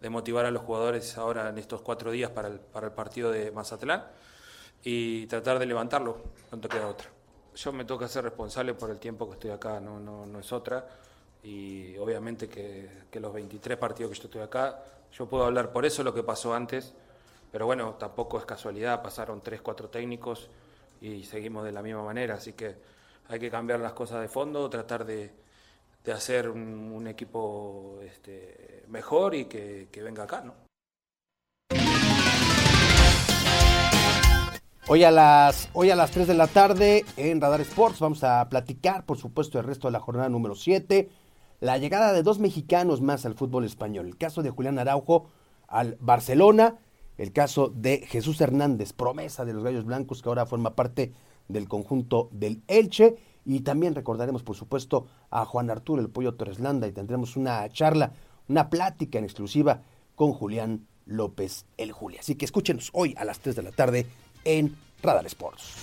de 0.00 0.10
motivar 0.10 0.44
a 0.46 0.50
los 0.50 0.62
jugadores 0.62 1.18
ahora 1.18 1.48
en 1.48 1.58
estos 1.58 1.82
cuatro 1.82 2.10
días 2.10 2.30
para 2.30 2.48
el, 2.48 2.60
para 2.60 2.86
el 2.86 2.92
partido 2.92 3.30
de 3.30 3.50
Mazatlán 3.50 4.04
y 4.84 5.26
tratar 5.26 5.58
de 5.58 5.66
levantarlo, 5.66 6.18
te 6.60 6.68
queda 6.68 6.88
otra. 6.88 7.08
Yo 7.56 7.72
me 7.72 7.84
toca 7.84 8.06
ser 8.06 8.24
responsable 8.24 8.74
por 8.74 8.90
el 8.90 8.98
tiempo 8.98 9.26
que 9.26 9.34
estoy 9.34 9.50
acá, 9.50 9.80
no, 9.80 9.98
no, 9.98 10.24
no 10.26 10.38
es 10.38 10.52
otra. 10.52 10.86
Y 11.42 11.96
obviamente 11.98 12.48
que, 12.48 12.88
que, 13.10 13.20
los 13.20 13.32
23 13.32 13.78
partidos 13.78 14.12
que 14.12 14.18
yo 14.18 14.24
estoy 14.24 14.42
acá, 14.42 14.82
yo 15.12 15.26
puedo 15.26 15.44
hablar 15.44 15.72
por 15.72 15.84
eso 15.84 16.02
lo 16.02 16.14
que 16.14 16.22
pasó 16.22 16.54
antes, 16.54 16.94
pero 17.50 17.66
bueno, 17.66 17.94
tampoco 17.98 18.38
es 18.38 18.44
casualidad, 18.44 19.02
pasaron 19.02 19.40
3, 19.40 19.60
4 19.60 19.88
técnicos 19.88 20.48
y 21.00 21.24
seguimos 21.24 21.64
de 21.64 21.72
la 21.72 21.82
misma 21.82 22.02
manera, 22.02 22.34
así 22.34 22.52
que 22.52 22.76
hay 23.28 23.38
que 23.38 23.50
cambiar 23.50 23.80
las 23.80 23.92
cosas 23.92 24.20
de 24.20 24.28
fondo, 24.28 24.68
tratar 24.68 25.04
de, 25.04 25.32
de 26.04 26.12
hacer 26.12 26.48
un, 26.48 27.06
equipo 27.06 27.98
este, 28.02 28.84
mejor 28.88 29.34
y 29.34 29.46
que, 29.46 29.88
que 29.90 30.02
venga 30.02 30.24
acá, 30.24 30.42
¿no? 30.42 30.54
Hoy 34.90 35.04
a 35.04 35.10
las 35.10 35.68
hoy 35.74 35.90
a 35.90 35.96
las 35.96 36.10
3 36.12 36.28
de 36.28 36.34
la 36.34 36.46
tarde 36.46 37.04
en 37.18 37.42
Radar 37.42 37.60
Sports 37.60 38.00
vamos 38.00 38.24
a 38.24 38.48
platicar, 38.48 39.04
por 39.04 39.18
supuesto, 39.18 39.58
el 39.58 39.66
resto 39.66 39.86
de 39.86 39.92
la 39.92 40.00
jornada 40.00 40.30
número 40.30 40.54
7, 40.54 41.10
la 41.60 41.76
llegada 41.76 42.14
de 42.14 42.22
dos 42.22 42.38
mexicanos 42.38 43.02
más 43.02 43.26
al 43.26 43.34
fútbol 43.34 43.66
español. 43.66 44.06
El 44.06 44.16
caso 44.16 44.42
de 44.42 44.48
Julián 44.48 44.78
Araujo 44.78 45.28
al 45.66 45.98
Barcelona, 46.00 46.78
el 47.18 47.32
caso 47.34 47.68
de 47.68 47.98
Jesús 47.98 48.40
Hernández, 48.40 48.94
promesa 48.94 49.44
de 49.44 49.52
los 49.52 49.62
Gallos 49.62 49.84
Blancos 49.84 50.22
que 50.22 50.30
ahora 50.30 50.46
forma 50.46 50.74
parte 50.74 51.12
del 51.48 51.68
conjunto 51.68 52.30
del 52.32 52.62
Elche 52.66 53.16
y 53.48 53.60
también 53.60 53.94
recordaremos, 53.94 54.42
por 54.42 54.56
supuesto, 54.56 55.06
a 55.30 55.46
Juan 55.46 55.70
Arturo 55.70 56.02
el 56.02 56.10
Pollo 56.10 56.34
Torreslanda 56.34 56.86
y 56.86 56.92
tendremos 56.92 57.34
una 57.34 57.66
charla, 57.70 58.12
una 58.46 58.68
plática 58.68 59.16
en 59.16 59.24
exclusiva 59.24 59.80
con 60.14 60.34
Julián 60.34 60.86
López 61.06 61.64
el 61.78 61.92
Julia. 61.92 62.20
Así 62.20 62.34
que 62.34 62.44
escúchenos 62.44 62.90
hoy 62.92 63.14
a 63.16 63.24
las 63.24 63.40
3 63.40 63.56
de 63.56 63.62
la 63.62 63.72
tarde 63.72 64.06
en 64.44 64.76
Radar 65.02 65.24
Sports. 65.24 65.76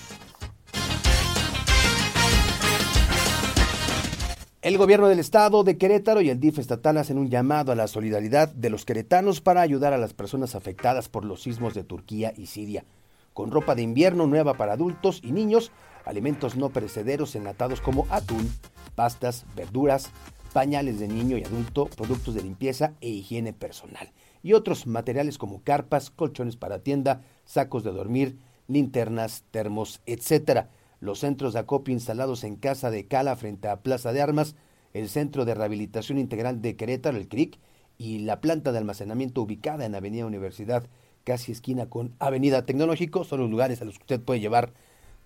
El 4.62 4.78
gobierno 4.78 5.08
del 5.08 5.18
estado 5.18 5.64
de 5.64 5.80
Querétaro 5.80 6.22
y 6.22 6.30
el 6.30 6.40
DIF 6.40 6.60
estatal 6.60 7.00
hacen 7.00 7.18
un 7.18 7.32
llamado 7.32 7.72
a 7.72 7.76
la 7.76 7.88
solidaridad 7.88 8.48
de 8.50 8.70
los 8.70 8.86
queretanos 8.86 9.42
para 9.42 9.62
ayudar 9.62 9.92
a 9.92 9.98
las 9.98 10.14
personas 10.14 10.54
afectadas 10.54 11.10
por 11.10 11.26
los 11.26 11.42
sismos 11.42 11.74
de 11.74 11.84
Turquía 11.84 12.32
y 12.38 12.46
Siria. 12.46 12.86
Con 13.34 13.50
ropa 13.50 13.74
de 13.74 13.82
invierno 13.82 14.28
nueva 14.28 14.54
para 14.54 14.74
adultos 14.74 15.20
y 15.24 15.32
niños, 15.32 15.72
alimentos 16.06 16.56
no 16.56 16.70
perecederos 16.70 17.36
enlatados 17.36 17.82
como 17.82 18.08
atún, 18.10 18.50
pastas, 18.96 19.46
verduras, 19.56 20.12
pañales 20.54 21.00
de 21.00 21.08
niño 21.08 21.38
y 21.38 21.44
adulto, 21.44 21.88
productos 21.88 22.34
de 22.34 22.44
limpieza 22.44 22.94
e 23.02 23.10
higiene 23.10 23.52
personal 23.52 24.12
y 24.46 24.54
otros 24.54 24.86
materiales 24.86 25.40
como 25.40 25.64
carpas, 25.64 26.12
colchones 26.12 26.56
para 26.56 26.78
tienda, 26.78 27.24
sacos 27.46 27.84
de 27.84 27.92
dormir, 27.92 28.38
linternas, 28.68 29.44
termos, 29.50 30.02
etc. 30.06 30.68
Los 31.00 31.20
centros 31.22 31.54
de 31.54 31.62
acopio 31.62 31.96
instalados 31.96 32.44
en 32.44 32.56
Casa 32.56 32.92
de 32.92 33.08
Cala 33.08 33.36
frente 33.38 33.68
a 33.68 33.82
Plaza 33.82 34.14
de 34.14 34.22
Armas, 34.22 34.56
el 34.94 35.10
Centro 35.10 35.46
de 35.46 35.56
Rehabilitación 35.56 36.20
Integral 36.20 36.62
de 36.62 36.76
Querétaro, 36.76 37.18
el 37.18 37.28
CRIC, 37.28 37.58
y 37.98 38.20
la 38.20 38.40
planta 38.40 38.72
de 38.72 38.78
almacenamiento 38.78 39.42
ubicada 39.42 39.84
en 39.84 39.96
Avenida 39.96 40.28
Universidad, 40.28 40.88
casi 41.24 41.52
esquina 41.52 41.88
con 41.88 42.14
Avenida 42.20 42.68
Tecnológico, 42.68 43.24
son 43.24 43.40
los 43.40 43.50
lugares 43.50 43.82
a 43.82 43.86
los 43.86 43.98
que 43.98 44.04
usted 44.04 44.22
puede 44.22 44.42
llevar 44.42 44.74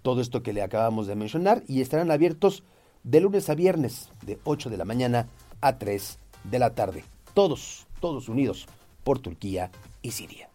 todo 0.01 0.21
esto 0.21 0.43
que 0.43 0.53
le 0.53 0.61
acabamos 0.61 1.07
de 1.07 1.15
mencionar 1.15 1.63
y 1.67 1.81
estarán 1.81 2.11
abiertos 2.11 2.63
de 3.03 3.21
lunes 3.21 3.49
a 3.49 3.55
viernes 3.55 4.09
de 4.25 4.39
8 4.43 4.69
de 4.69 4.77
la 4.77 4.85
mañana 4.85 5.27
a 5.61 5.77
3 5.77 6.19
de 6.43 6.59
la 6.59 6.75
tarde. 6.75 7.03
Todos, 7.33 7.87
todos 7.99 8.29
unidos 8.29 8.67
por 9.03 9.19
Turquía 9.19 9.71
y 10.01 10.11
Siria. 10.11 10.49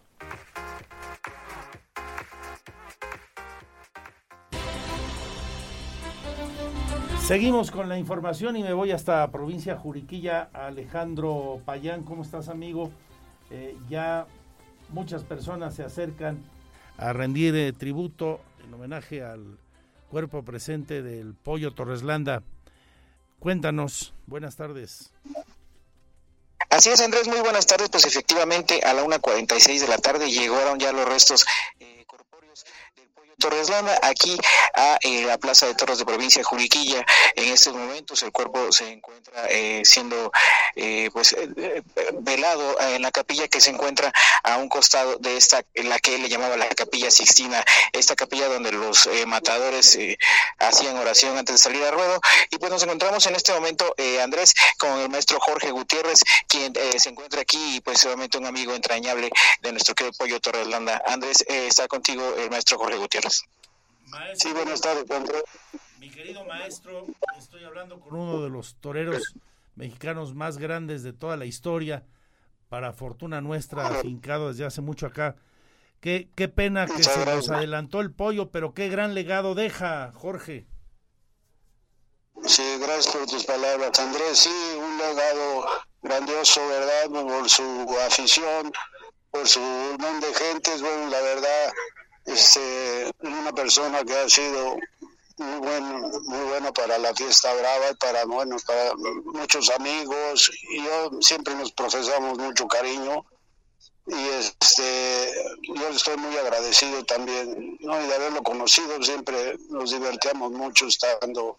Seguimos 7.25 7.71
con 7.71 7.89
la 7.89 7.97
información 7.97 8.55
y 8.55 8.61
me 8.61 8.73
voy 8.73 8.91
hasta 8.91 9.31
provincia 9.31 9.75
Juriquilla. 9.75 10.49
Alejandro 10.53 11.59
Payán, 11.65 12.03
¿cómo 12.03 12.21
estás 12.21 12.49
amigo? 12.49 12.91
Eh, 13.49 13.75
ya 13.89 14.27
muchas 14.89 15.23
personas 15.23 15.73
se 15.73 15.83
acercan 15.83 16.43
a 16.97 17.13
rendir 17.13 17.55
eh, 17.55 17.73
tributo 17.73 18.41
en 18.63 18.73
homenaje 18.73 19.23
al 19.23 19.57
cuerpo 20.09 20.43
presente 20.43 21.01
del 21.01 21.33
Pollo 21.33 21.73
Torreslanda. 21.73 22.43
Cuéntanos, 23.39 24.13
buenas 24.25 24.55
tardes. 24.55 25.11
Así 26.69 26.89
es, 26.89 27.01
Andrés, 27.01 27.27
muy 27.27 27.39
buenas 27.39 27.65
tardes. 27.67 27.89
Pues 27.89 28.05
efectivamente 28.05 28.81
a 28.83 28.93
la 28.93 29.03
1.46 29.03 29.81
de 29.81 29.87
la 29.87 29.97
tarde 29.97 30.29
llegaron 30.29 30.79
ya 30.79 30.91
los 30.91 31.07
restos 31.07 31.45
eh, 31.79 32.03
corpóreos 32.07 32.65
Torreslanda 33.39 33.99
aquí 34.03 34.37
a 34.73 34.97
eh, 35.01 35.23
la 35.25 35.37
Plaza 35.37 35.65
de 35.67 35.75
Toros 35.75 35.99
de 35.99 36.05
Provincia 36.05 36.39
de 36.39 36.43
Juriquilla. 36.43 37.05
En 37.35 37.51
estos 37.51 37.73
momentos 37.73 38.23
el 38.23 38.31
cuerpo 38.31 38.71
se 38.71 38.91
encuentra 38.91 39.45
eh, 39.49 39.81
siendo 39.83 40.31
eh, 40.75 41.09
pues 41.13 41.33
eh, 41.33 41.83
velado 42.19 42.79
en 42.81 43.01
la 43.01 43.11
capilla 43.11 43.47
que 43.47 43.61
se 43.61 43.69
encuentra 43.69 44.11
a 44.43 44.57
un 44.57 44.69
costado 44.69 45.17
de 45.17 45.37
esta, 45.37 45.63
la 45.75 45.99
que 45.99 46.15
él 46.15 46.21
le 46.21 46.29
llamaba 46.29 46.57
la 46.57 46.67
capilla 46.69 47.11
Sixtina, 47.11 47.63
esta 47.93 48.15
capilla 48.15 48.47
donde 48.47 48.71
los 48.71 49.09
matadores 49.27 49.97
hacían 50.59 50.97
oración 50.97 51.37
antes 51.37 51.55
de 51.55 51.61
salir 51.61 51.83
a 51.83 51.91
ruedo. 51.91 52.19
Y 52.51 52.57
pues 52.57 52.71
nos 52.71 52.83
encontramos 52.83 53.25
en 53.25 53.35
este 53.35 53.53
momento, 53.53 53.95
Andrés, 54.21 54.53
con 54.77 54.99
el 54.99 55.09
maestro 55.09 55.39
Jorge 55.39 55.71
Gutiérrez, 55.71 56.19
quien 56.47 56.73
se 56.97 57.09
encuentra 57.09 57.41
aquí 57.41 57.77
y 57.77 57.81
pues 57.81 58.03
obviamente 58.05 58.37
un 58.37 58.45
amigo 58.45 58.73
entrañable 58.73 59.29
de 59.61 59.71
nuestro 59.71 59.95
querido 59.95 60.13
Pollo 60.17 60.39
Torreslanda. 60.39 61.01
Andrés, 61.05 61.43
está 61.47 61.87
contigo 61.87 62.35
el 62.37 62.49
maestro 62.49 62.77
Jorge 62.77 62.97
Gutiérrez. 62.97 63.34
Maestro, 64.07 64.49
sí, 64.49 64.55
buenas 64.55 64.81
tardes. 64.81 65.05
Mi 65.99 66.09
querido 66.09 66.45
maestro, 66.45 67.05
estoy 67.37 67.63
hablando 67.63 67.99
con 67.99 68.15
uno 68.15 68.43
de 68.43 68.49
los 68.49 68.75
toreros 68.75 69.33
mexicanos 69.75 70.35
más 70.35 70.57
grandes 70.57 71.03
de 71.03 71.13
toda 71.13 71.37
la 71.37 71.45
historia, 71.45 72.05
para 72.69 72.93
fortuna 72.93 73.41
nuestra, 73.41 73.87
afincado 73.87 74.49
desde 74.49 74.65
hace 74.65 74.81
mucho 74.81 75.07
acá. 75.07 75.35
Qué, 75.99 76.29
qué 76.35 76.47
pena 76.47 76.85
que 76.85 77.03
se 77.03 77.25
nos 77.25 77.49
adelantó 77.49 77.99
el 78.01 78.11
pollo, 78.11 78.51
pero 78.51 78.73
qué 78.73 78.89
gran 78.89 79.15
legado 79.15 79.55
deja, 79.55 80.11
Jorge. 80.13 80.67
Sí, 82.45 82.63
gracias 82.79 83.15
por 83.15 83.25
tus 83.25 83.43
palabras, 83.45 83.97
Andrés. 83.99 84.37
Sí, 84.37 84.77
un 84.77 84.97
legado 84.97 85.65
grandioso, 86.03 86.67
¿verdad? 86.67 87.09
Por 87.09 87.49
su 87.49 87.97
afición, 88.05 88.71
por 89.31 89.47
su 89.47 89.59
don 89.59 90.19
de 90.19 90.33
gentes, 90.33 90.81
bueno, 90.81 91.09
la 91.09 91.21
verdad, 91.21 91.73
este, 92.25 93.11
una 93.21 93.51
persona 93.53 94.03
que 94.03 94.15
ha 94.17 94.29
sido 94.29 94.77
muy 95.37 95.59
bueno, 95.59 96.11
muy 96.23 96.45
bueno 96.45 96.73
para 96.73 96.97
la 96.97 97.13
fiesta 97.13 97.53
brava 97.53 97.91
y 97.91 97.95
para 97.95 98.25
bueno, 98.25 98.55
para 98.65 98.93
muchos 98.95 99.69
amigos. 99.71 100.51
Y 100.69 100.83
yo 100.83 101.11
siempre 101.21 101.55
nos 101.55 101.71
profesamos 101.71 102.37
mucho 102.37 102.67
cariño. 102.67 103.25
Y 104.07 104.27
este 104.39 105.33
yo 105.63 105.87
estoy 105.89 106.15
muy 106.17 106.37
agradecido 106.37 107.03
también 107.05 107.75
¿no? 107.79 107.97
de 107.97 108.13
haberlo 108.13 108.43
conocido 108.43 109.01
siempre 109.01 109.57
nos 109.69 109.89
divertíamos 109.89 110.51
mucho 110.51 110.85
estando 110.85 111.57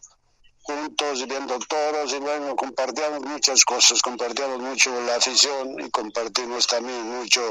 juntos 0.62 1.26
viendo 1.26 1.58
toros. 1.58 2.12
Y 2.12 2.18
bueno 2.18 2.54
compartíamos 2.54 3.22
muchas 3.22 3.64
cosas 3.64 4.00
compartíamos 4.00 4.60
mucho 4.60 4.92
la 5.00 5.16
afición 5.16 5.80
y 5.80 5.90
compartimos 5.90 6.68
también 6.68 7.02
mucho 7.18 7.42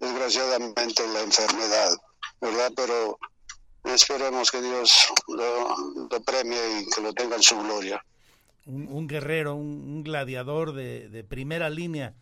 desgraciadamente 0.00 1.06
la 1.08 1.20
enfermedad 1.20 1.98
verdad 2.40 2.72
pero 2.76 3.18
esperemos 3.84 4.50
que 4.50 4.60
Dios 4.62 5.12
lo, 5.28 6.20
premie 6.24 6.80
y 6.80 6.90
que 6.90 7.00
lo 7.00 7.12
tenga 7.12 7.36
en 7.36 7.42
su 7.42 7.58
gloria. 7.58 8.04
Un, 8.66 8.88
un 8.88 9.06
guerrero, 9.06 9.54
un, 9.54 10.02
gladiador 10.02 10.72
de, 10.72 11.08
de, 11.08 11.24
primera 11.24 11.70
línea, 11.70 12.14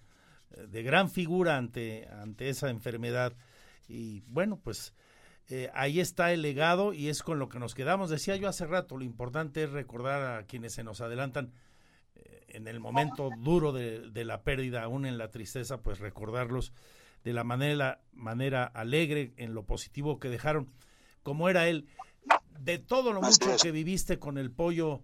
de 0.50 0.82
gran 0.82 1.10
figura 1.10 1.56
ante, 1.56 2.08
ante 2.08 2.48
esa 2.48 2.70
enfermedad. 2.70 3.32
Y 3.88 4.20
bueno, 4.28 4.60
pues 4.62 4.94
eh, 5.48 5.70
ahí 5.74 6.00
está 6.00 6.32
el 6.32 6.42
legado 6.42 6.92
y 6.92 7.08
es 7.08 7.22
con 7.22 7.38
lo 7.38 7.48
que 7.48 7.58
nos 7.58 7.74
quedamos. 7.74 8.10
Decía 8.10 8.36
yo 8.36 8.48
hace 8.48 8.66
rato, 8.66 8.96
lo 8.96 9.04
importante 9.04 9.64
es 9.64 9.70
recordar 9.70 10.38
a 10.38 10.46
quienes 10.46 10.74
se 10.74 10.82
nos 10.82 11.00
adelantan 11.00 11.52
eh, 12.16 12.44
en 12.48 12.66
el 12.66 12.80
momento 12.80 13.30
duro 13.38 13.72
de, 13.72 14.10
de, 14.10 14.24
la 14.24 14.42
pérdida, 14.42 14.82
aún 14.82 15.06
en 15.06 15.18
la 15.18 15.30
tristeza, 15.30 15.78
pues 15.78 16.00
recordarlos 16.00 16.72
de 17.26 17.32
la 17.32 17.42
manera, 17.42 17.98
manera 18.12 18.62
alegre, 18.62 19.32
en 19.36 19.52
lo 19.52 19.64
positivo 19.64 20.20
que 20.20 20.28
dejaron 20.28 20.70
como 21.24 21.48
era 21.48 21.66
él. 21.66 21.88
De 22.60 22.78
todo 22.78 23.12
lo 23.12 23.20
mucho 23.20 23.56
que 23.60 23.72
viviste 23.72 24.20
con 24.20 24.38
el 24.38 24.52
pollo, 24.52 25.02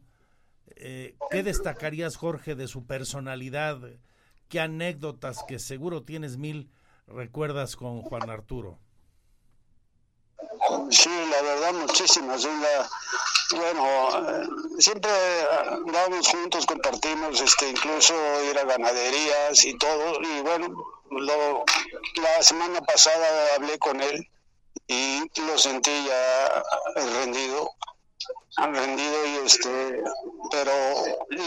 eh, 0.77 1.17
¿qué 1.33 1.43
destacarías, 1.43 2.15
Jorge, 2.15 2.55
de 2.55 2.69
su 2.69 2.87
personalidad? 2.87 3.81
¿Qué 4.47 4.61
anécdotas, 4.61 5.43
que 5.49 5.59
seguro 5.59 6.05
tienes 6.05 6.37
mil, 6.37 6.71
recuerdas 7.09 7.75
con 7.75 8.03
Juan 8.03 8.31
Arturo? 8.31 8.79
Sí, 10.91 11.11
la 11.31 11.43
verdad, 11.43 11.73
muchísimas. 11.75 12.47
bueno, 13.57 14.31
eh, 14.31 14.47
siempre 14.79 15.11
vamos 15.87 16.29
juntos, 16.29 16.67
compartimos, 16.67 17.41
este, 17.41 17.71
incluso 17.71 18.15
ir 18.51 18.59
a 18.59 18.65
ganaderías 18.65 19.65
y 19.65 19.77
todo. 19.79 20.21
Y 20.21 20.41
bueno, 20.41 20.69
lo, 21.11 21.65
la 22.17 22.43
semana 22.43 22.81
pasada 22.81 23.55
hablé 23.57 23.79
con 23.79 24.01
él 24.01 24.29
y 24.87 25.21
lo 25.41 25.59
sentí 25.59 26.05
ya 26.07 26.63
rendido 26.97 27.71
rendido 28.57 29.27
y 29.27 29.47
este 29.47 30.03
pero 30.51 30.73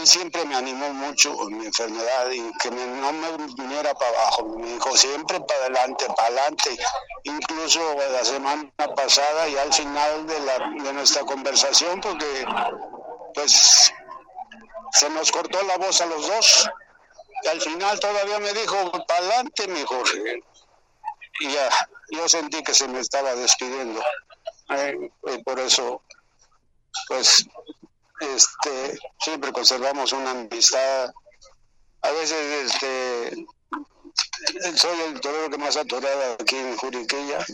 siempre 0.04 0.44
me 0.44 0.56
animó 0.56 0.92
mucho 0.92 1.32
mi 1.48 1.66
enfermedad 1.66 2.30
y 2.30 2.52
que 2.58 2.70
me, 2.70 2.86
no 2.86 3.12
me 3.12 3.36
viniera 3.54 3.94
para 3.94 4.10
abajo. 4.10 4.44
Me 4.44 4.72
dijo 4.72 4.96
siempre 4.96 5.40
para 5.40 5.60
adelante 5.60 6.06
para 6.16 6.28
adelante 6.28 6.76
incluso 7.24 7.80
la 8.10 8.24
semana 8.24 8.70
pasada 8.96 9.48
y 9.48 9.56
al 9.56 9.72
final 9.72 10.26
de, 10.26 10.40
la, 10.40 10.58
de 10.84 10.92
nuestra 10.92 11.22
conversación 11.22 12.00
porque 12.00 12.44
pues 13.34 13.92
se 14.92 15.10
nos 15.10 15.30
cortó 15.30 15.62
la 15.62 15.76
voz 15.76 16.00
a 16.00 16.06
los 16.06 16.26
dos. 16.26 16.70
Y 17.44 17.48
al 17.48 17.60
final 17.60 18.00
todavía 18.00 18.38
me 18.38 18.52
dijo 18.54 18.90
para 19.06 19.20
adelante 19.20 19.68
mi 19.68 19.82
Jorge 19.84 20.42
y 21.40 21.50
ya 21.52 21.68
yo 22.10 22.28
sentí 22.28 22.62
que 22.62 22.74
se 22.74 22.88
me 22.88 23.00
estaba 23.00 23.34
despidiendo. 23.34 24.02
Eh, 24.70 25.10
por 25.44 25.58
eso, 25.60 26.02
pues, 27.08 27.46
este, 28.20 28.98
siempre 29.20 29.52
conservamos 29.52 30.12
una 30.12 30.30
amistad. 30.30 31.12
A 32.02 32.10
veces, 32.12 32.64
este, 32.64 33.46
soy 34.76 35.00
el 35.08 35.20
torero 35.20 35.50
que 35.50 35.58
más 35.58 35.76
ha 35.76 35.84
torado 35.84 36.36
aquí 36.38 36.56
en 36.56 36.76
Juriquilla 36.76 37.44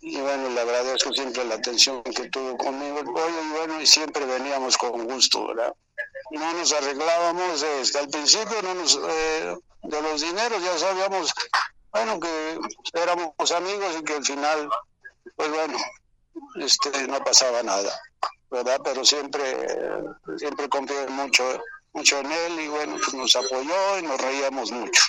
y 0.00 0.20
bueno, 0.20 0.48
le 0.50 0.60
agradezco 0.60 1.12
siempre 1.12 1.44
la 1.44 1.56
atención 1.56 2.02
que 2.02 2.28
tuvo 2.30 2.56
conmigo 2.56 3.02
pollo 3.04 3.42
y 3.42 3.48
bueno, 3.50 3.80
y 3.80 3.86
siempre 3.86 4.24
veníamos 4.24 4.76
con 4.78 5.04
gusto, 5.04 5.48
¿verdad? 5.48 5.74
No 6.30 6.52
nos 6.54 6.72
arreglábamos 6.72 7.62
este, 7.62 7.98
al 7.98 8.08
principio, 8.08 8.62
no 8.62 8.74
nos, 8.74 8.96
eh, 8.96 9.56
de 9.82 10.02
los 10.02 10.20
dineros 10.20 10.62
ya 10.62 10.78
sabíamos, 10.78 11.32
bueno, 11.90 12.20
que 12.20 12.58
éramos 12.94 13.52
amigos 13.52 13.96
y 13.98 14.04
que 14.04 14.14
al 14.14 14.24
final, 14.24 14.70
pues 15.34 15.50
bueno, 15.50 15.78
este, 16.56 17.08
no 17.08 17.18
pasaba 17.24 17.62
nada, 17.62 18.00
¿verdad? 18.50 18.80
Pero 18.82 19.04
siempre, 19.04 19.42
siempre 20.36 20.68
confié 20.68 21.06
mucho, 21.08 21.44
mucho 21.92 22.20
en 22.20 22.26
él 22.26 22.60
y 22.64 22.68
bueno, 22.68 22.96
pues 22.96 23.14
nos 23.14 23.36
apoyó 23.36 23.98
y 23.98 24.02
nos 24.02 24.20
reíamos 24.20 24.72
mucho. 24.72 25.02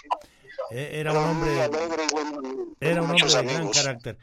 Eh, 0.71 0.91
era 0.93 1.11
un 1.11 1.17
hombre, 1.17 1.57
era 2.79 3.01
un 3.01 3.09
hombre 3.09 3.27
de 3.27 3.43
gran 3.43 3.69
carácter. 3.69 4.17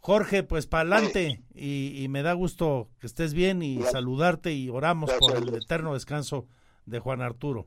Jorge, 0.00 0.42
pues 0.42 0.66
para 0.66 0.96
adelante 0.96 1.42
y, 1.54 2.06
me 2.08 2.22
da 2.22 2.32
gusto 2.32 2.88
que 3.00 3.06
estés 3.06 3.34
bien 3.34 3.62
y 3.62 3.82
saludarte 3.82 4.52
y 4.52 4.68
oramos 4.68 5.12
por 5.12 5.36
el 5.36 5.54
eterno 5.54 5.94
descanso 5.94 6.46
de 6.86 6.98
Juan 6.98 7.22
Arturo. 7.22 7.66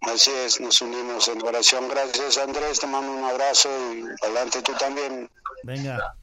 Así 0.00 0.30
es, 0.30 0.60
nos 0.60 0.80
unimos 0.80 1.28
en 1.28 1.44
oración. 1.44 1.88
Gracias 1.88 2.38
Andrés, 2.38 2.80
te 2.80 2.86
mando 2.86 3.12
un 3.12 3.24
abrazo 3.24 3.68
y 3.92 4.04
adelante 4.24 4.62
tú 4.62 4.72
también. 4.78 5.28
Venga. 5.64 6.16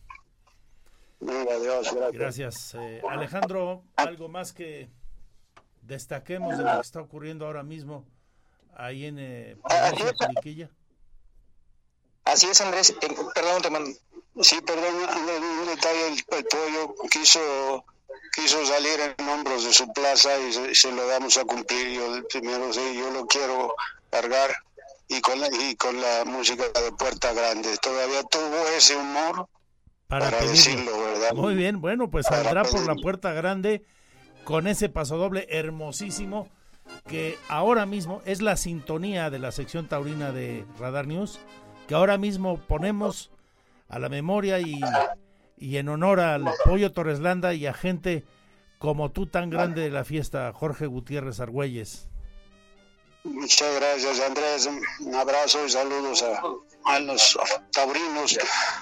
Venga, 1.23 1.59
Dios, 1.59 1.93
gracias. 1.93 2.13
Gracias. 2.13 2.75
Eh, 2.75 3.01
Alejandro, 3.09 3.83
algo 3.95 4.27
más 4.29 4.53
que 4.53 4.89
destaquemos 5.81 6.57
de 6.57 6.63
lo 6.63 6.75
que 6.75 6.81
está 6.81 7.01
ocurriendo 7.01 7.45
ahora 7.45 7.63
mismo 7.63 8.05
ahí 8.75 9.05
en 9.05 9.17
eh, 9.19 9.57
Así 12.25 12.47
es, 12.47 12.61
Andrés. 12.61 12.89
Eh, 12.89 13.15
perdón, 13.35 13.61
te 13.61 13.69
mando 13.69 13.91
Sí, 14.41 14.59
perdón, 14.61 14.95
un 14.95 15.67
detalle, 15.67 16.07
el, 16.07 16.45
pollo 16.45 16.95
quiso 17.11 17.85
quiso 18.35 18.65
salir 18.65 18.99
en 18.99 19.29
hombros 19.29 19.63
de 19.63 19.73
su 19.73 19.91
plaza 19.93 20.31
y 20.39 20.73
se, 20.73 20.91
lo 20.91 21.05
damos 21.05 21.37
a 21.37 21.45
cumplir. 21.45 21.99
Yo 21.99 22.27
primero 22.29 22.73
sí, 22.73 22.95
yo 22.97 23.11
lo 23.11 23.27
quiero 23.27 23.75
cargar 24.09 24.55
y 25.07 25.21
con 25.21 25.39
la, 25.39 25.47
y 25.51 25.75
con 25.75 26.01
la 26.01 26.25
música 26.25 26.63
de 26.67 26.91
Puerta 26.93 27.31
Grande. 27.33 27.77
Todavía 27.77 28.23
tuvo 28.23 28.67
ese 28.75 28.95
humor 28.95 29.47
para, 30.07 30.29
decirlo, 30.29 30.91
¿verdad? 30.91 31.33
Muy 31.35 31.55
bien, 31.55 31.81
bueno, 31.81 32.09
pues 32.09 32.25
saldrá 32.27 32.63
por 32.63 32.85
la 32.85 32.95
Puerta 32.95 33.33
Grande 33.33 33.83
con 34.43 34.67
ese 34.67 34.89
pasodoble 34.89 35.47
hermosísimo 35.49 36.47
que 37.07 37.37
ahora 37.47 37.85
mismo 37.85 38.21
es 38.25 38.41
la 38.41 38.57
sintonía 38.57 39.29
de 39.29 39.39
la 39.39 39.51
sección 39.51 39.87
taurina 39.87 40.31
de 40.31 40.65
Radar 40.79 41.07
News, 41.07 41.39
que 41.87 41.95
ahora 41.95 42.17
mismo 42.17 42.57
ponemos 42.57 43.31
a 43.87 43.99
la 43.99 44.09
memoria 44.09 44.59
y, 44.59 44.79
y 45.57 45.77
en 45.77 45.89
honor 45.89 46.19
al 46.19 46.45
Pollo 46.65 46.91
Torreslanda 46.91 47.53
y 47.53 47.65
a 47.65 47.73
gente 47.73 48.25
como 48.79 49.11
tú 49.11 49.27
tan 49.27 49.49
grande 49.49 49.81
de 49.81 49.89
la 49.89 50.03
fiesta, 50.03 50.51
Jorge 50.53 50.87
Gutiérrez 50.87 51.39
Argüelles. 51.39 52.09
Muchas 53.23 53.75
gracias 53.75 54.19
Andrés, 54.19 54.69
un 54.99 55.15
abrazo 55.15 55.65
y 55.65 55.69
saludos 55.69 56.23
a, 56.23 56.41
a 56.85 56.99
los 56.99 57.37
taurinos 57.71 58.37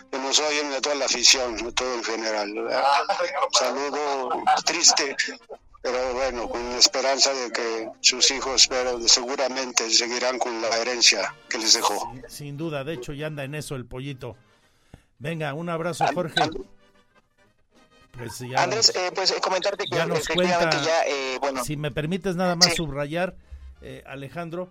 que 0.10 0.18
nos 0.18 0.40
oyen 0.40 0.72
de 0.72 0.82
toda 0.82 0.96
la 0.96 1.06
afición, 1.06 1.58
de 1.58 1.72
todo 1.72 1.94
en 1.96 2.04
general. 2.04 2.54
Saludo 3.52 4.44
triste, 4.66 5.16
pero 5.82 6.14
bueno, 6.14 6.50
con 6.50 6.70
la 6.70 6.78
esperanza 6.78 7.34
de 7.34 7.52
que 7.52 7.90
sus 8.02 8.32
hijos 8.32 8.68
pero 8.68 9.00
seguramente 9.08 9.90
seguirán 9.90 10.40
con 10.40 10.62
la 10.62 10.76
herencia 10.78 11.36
que 11.50 11.58
les 11.58 11.74
dejó. 11.74 12.14
sin 12.28 12.58
duda, 12.58 12.84
de 12.84 12.94
hecho 12.94 13.14
ya 13.14 13.28
anda 13.28 13.44
en 13.44 13.56
eso 13.56 13.76
el 13.76 13.86
pollito. 13.86 14.36
Venga, 15.20 15.54
un 15.54 15.70
abrazo, 15.70 16.06
Jorge. 16.16 16.42
Pues 18.18 18.42
Andrés, 18.58 18.92
eh, 18.96 19.12
pues 19.14 19.32
eh, 19.32 19.36
comentarte 19.42 19.86
que, 19.86 19.96
ya 19.96 20.06
nos 20.06 20.28
cuenta, 20.28 20.70
ya, 20.84 21.04
eh, 21.06 21.38
bueno, 21.40 21.64
si 21.64 21.78
me 21.78 21.92
permites 21.92 22.36
nada 22.36 22.56
más 22.56 22.76
subrayar, 22.76 23.36
Alejandro, 24.06 24.70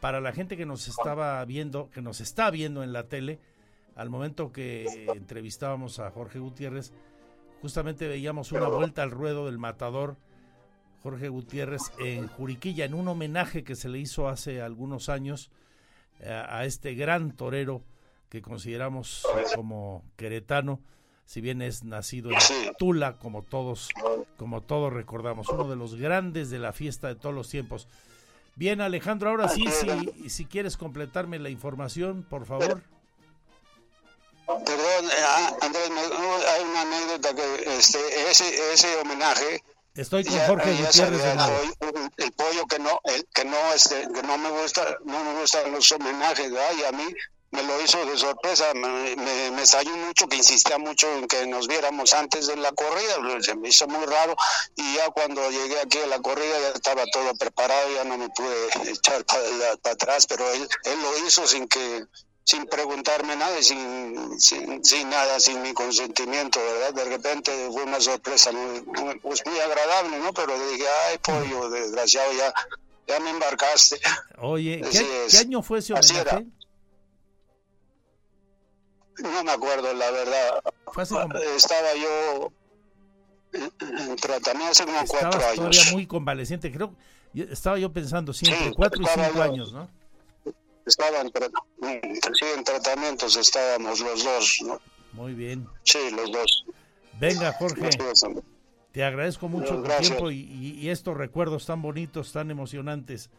para 0.00 0.20
la 0.20 0.32
gente 0.32 0.56
que 0.56 0.66
nos 0.66 0.88
estaba 0.88 1.44
viendo, 1.44 1.90
que 1.90 2.02
nos 2.02 2.20
está 2.20 2.50
viendo 2.50 2.82
en 2.82 2.92
la 2.92 3.08
tele, 3.08 3.38
al 3.94 4.10
momento 4.10 4.52
que 4.52 5.06
entrevistábamos 5.14 5.98
a 5.98 6.10
Jorge 6.10 6.38
Gutiérrez, 6.38 6.92
justamente 7.60 8.08
veíamos 8.08 8.52
una 8.52 8.68
vuelta 8.68 9.02
al 9.02 9.10
ruedo 9.10 9.46
del 9.46 9.58
matador 9.58 10.16
Jorge 11.02 11.28
Gutiérrez 11.28 11.82
en 11.98 12.28
Juriquilla, 12.28 12.84
en 12.84 12.94
un 12.94 13.08
homenaje 13.08 13.64
que 13.64 13.74
se 13.74 13.88
le 13.88 13.98
hizo 13.98 14.28
hace 14.28 14.62
algunos 14.62 15.08
años 15.08 15.50
a 16.24 16.64
este 16.64 16.94
gran 16.94 17.32
torero 17.36 17.82
que 18.28 18.40
consideramos 18.40 19.26
como 19.54 20.04
queretano, 20.16 20.80
si 21.26 21.40
bien 21.40 21.60
es 21.60 21.84
nacido 21.84 22.30
en 22.30 22.38
Tula, 22.78 23.18
como 23.18 23.42
todos, 23.42 23.88
como 24.36 24.62
todos 24.62 24.92
recordamos, 24.92 25.48
uno 25.48 25.68
de 25.68 25.76
los 25.76 25.96
grandes 25.96 26.50
de 26.50 26.58
la 26.58 26.72
fiesta 26.72 27.08
de 27.08 27.16
todos 27.16 27.34
los 27.34 27.48
tiempos. 27.48 27.88
Bien, 28.54 28.80
Alejandro, 28.80 29.30
ahora 29.30 29.48
sí, 29.48 29.64
si, 29.70 30.28
si 30.28 30.44
quieres 30.44 30.76
completarme 30.76 31.38
la 31.38 31.50
información, 31.50 32.22
por 32.28 32.46
favor. 32.46 32.82
Perdón, 34.46 35.04
eh, 35.06 35.24
ah, 35.24 35.56
Andrés, 35.62 35.90
hay 35.90 36.64
una 36.64 36.82
anécdota 36.82 37.34
que 37.34 37.78
este, 37.78 38.30
ese, 38.30 38.72
ese 38.72 38.96
homenaje 38.96 39.62
Estoy 39.94 40.24
con 40.24 40.38
Jorge 40.38 40.72
Gutiérrez 40.72 41.20
el, 42.16 42.32
pollo 42.32 42.66
que 42.66 42.78
no, 42.78 42.98
el, 43.04 43.26
que 43.34 43.44
no, 43.44 43.74
este, 43.74 44.08
que 44.12 44.22
no 44.22 44.38
me 44.38 44.50
gusta, 44.50 44.96
no 45.04 45.22
me 45.22 45.40
gustan 45.40 45.70
los 45.70 45.92
homenajes, 45.92 46.50
¿verdad? 46.50 46.72
y 46.78 46.84
a 46.84 46.92
mí 46.92 47.14
me 47.52 47.62
lo 47.62 47.80
hizo 47.82 48.04
de 48.06 48.16
sorpresa, 48.16 48.72
me, 48.74 49.14
me, 49.14 49.62
mucho, 50.06 50.26
que 50.26 50.36
insistía 50.36 50.78
mucho 50.78 51.06
en 51.12 51.28
que 51.28 51.46
nos 51.46 51.68
viéramos 51.68 52.12
antes 52.14 52.46
de 52.46 52.56
la 52.56 52.72
corrida, 52.72 53.42
se 53.42 53.54
me 53.54 53.68
hizo 53.68 53.86
muy 53.86 54.04
raro 54.06 54.34
y 54.74 54.94
ya 54.96 55.10
cuando 55.10 55.50
llegué 55.50 55.78
aquí 55.80 55.98
a 55.98 56.06
la 56.06 56.20
corrida 56.20 56.58
ya 56.60 56.68
estaba 56.70 57.04
todo 57.12 57.34
preparado, 57.34 57.94
ya 57.94 58.04
no 58.04 58.16
me 58.16 58.30
pude 58.30 58.90
echar 58.90 59.24
para, 59.26 59.92
atrás, 59.92 60.26
pero 60.26 60.50
él, 60.50 60.66
él 60.84 61.02
lo 61.02 61.26
hizo 61.26 61.46
sin 61.46 61.68
que 61.68 62.06
sin 62.44 62.66
preguntarme 62.66 63.36
nada, 63.36 63.62
sin, 63.62 64.40
sin, 64.40 65.10
nada, 65.10 65.38
sin 65.38 65.62
mi 65.62 65.72
consentimiento, 65.72 66.58
¿verdad? 66.58 66.92
De 66.92 67.04
repente 67.04 67.52
fue 67.70 67.84
una 67.84 68.00
sorpresa 68.00 68.50
muy, 68.50 68.80
pues 69.20 69.42
muy 69.46 69.60
agradable, 69.60 70.18
¿no? 70.18 70.32
Pero 70.32 70.52
dije, 70.70 70.84
ay, 71.08 71.18
pollo, 71.18 71.70
desgraciado, 71.70 72.32
ya, 72.32 72.52
ya 73.06 73.20
me 73.20 73.30
embarcaste. 73.30 74.00
Oye, 74.38 74.82
¿qué, 74.90 75.38
año 75.38 75.62
fue 75.62 75.78
ese 75.78 75.92
homenaje? 75.92 76.46
No 79.22 79.44
me 79.44 79.52
acuerdo, 79.52 79.92
la 79.94 80.10
verdad. 80.10 80.62
Estaba 81.56 81.94
yo 81.94 82.52
en 83.52 84.16
tratamiento 84.16 84.70
hace 84.70 84.84
como 84.84 85.04
cuatro 85.06 85.40
años. 85.40 85.56
todavía 85.56 85.92
muy 85.92 86.06
convaleciente, 86.06 86.72
creo. 86.72 86.94
Estaba 87.34 87.78
yo 87.78 87.92
pensando 87.92 88.32
siempre, 88.32 88.72
cuatro 88.74 89.02
y 89.02 89.06
cinco 89.06 89.42
años, 89.42 89.72
¿no? 89.72 89.88
Estaba 90.84 91.20
en, 91.20 91.30
sí, 91.30 92.44
en 92.56 92.64
tratamientos 92.64 93.36
estábamos 93.36 94.00
los 94.00 94.24
dos, 94.24 94.58
¿no? 94.64 94.80
Muy 95.12 95.34
bien. 95.34 95.68
Sí, 95.84 95.98
los 96.10 96.32
dos. 96.32 96.64
Venga, 97.20 97.52
Jorge. 97.52 97.90
Te 98.90 99.04
agradezco 99.04 99.48
mucho 99.48 99.82
tu 99.82 99.88
tiempo 99.88 100.30
y, 100.30 100.40
y 100.80 100.90
estos 100.90 101.16
recuerdos 101.16 101.64
tan 101.64 101.80
bonitos, 101.80 102.32
tan 102.32 102.50
emocionantes. 102.50 103.30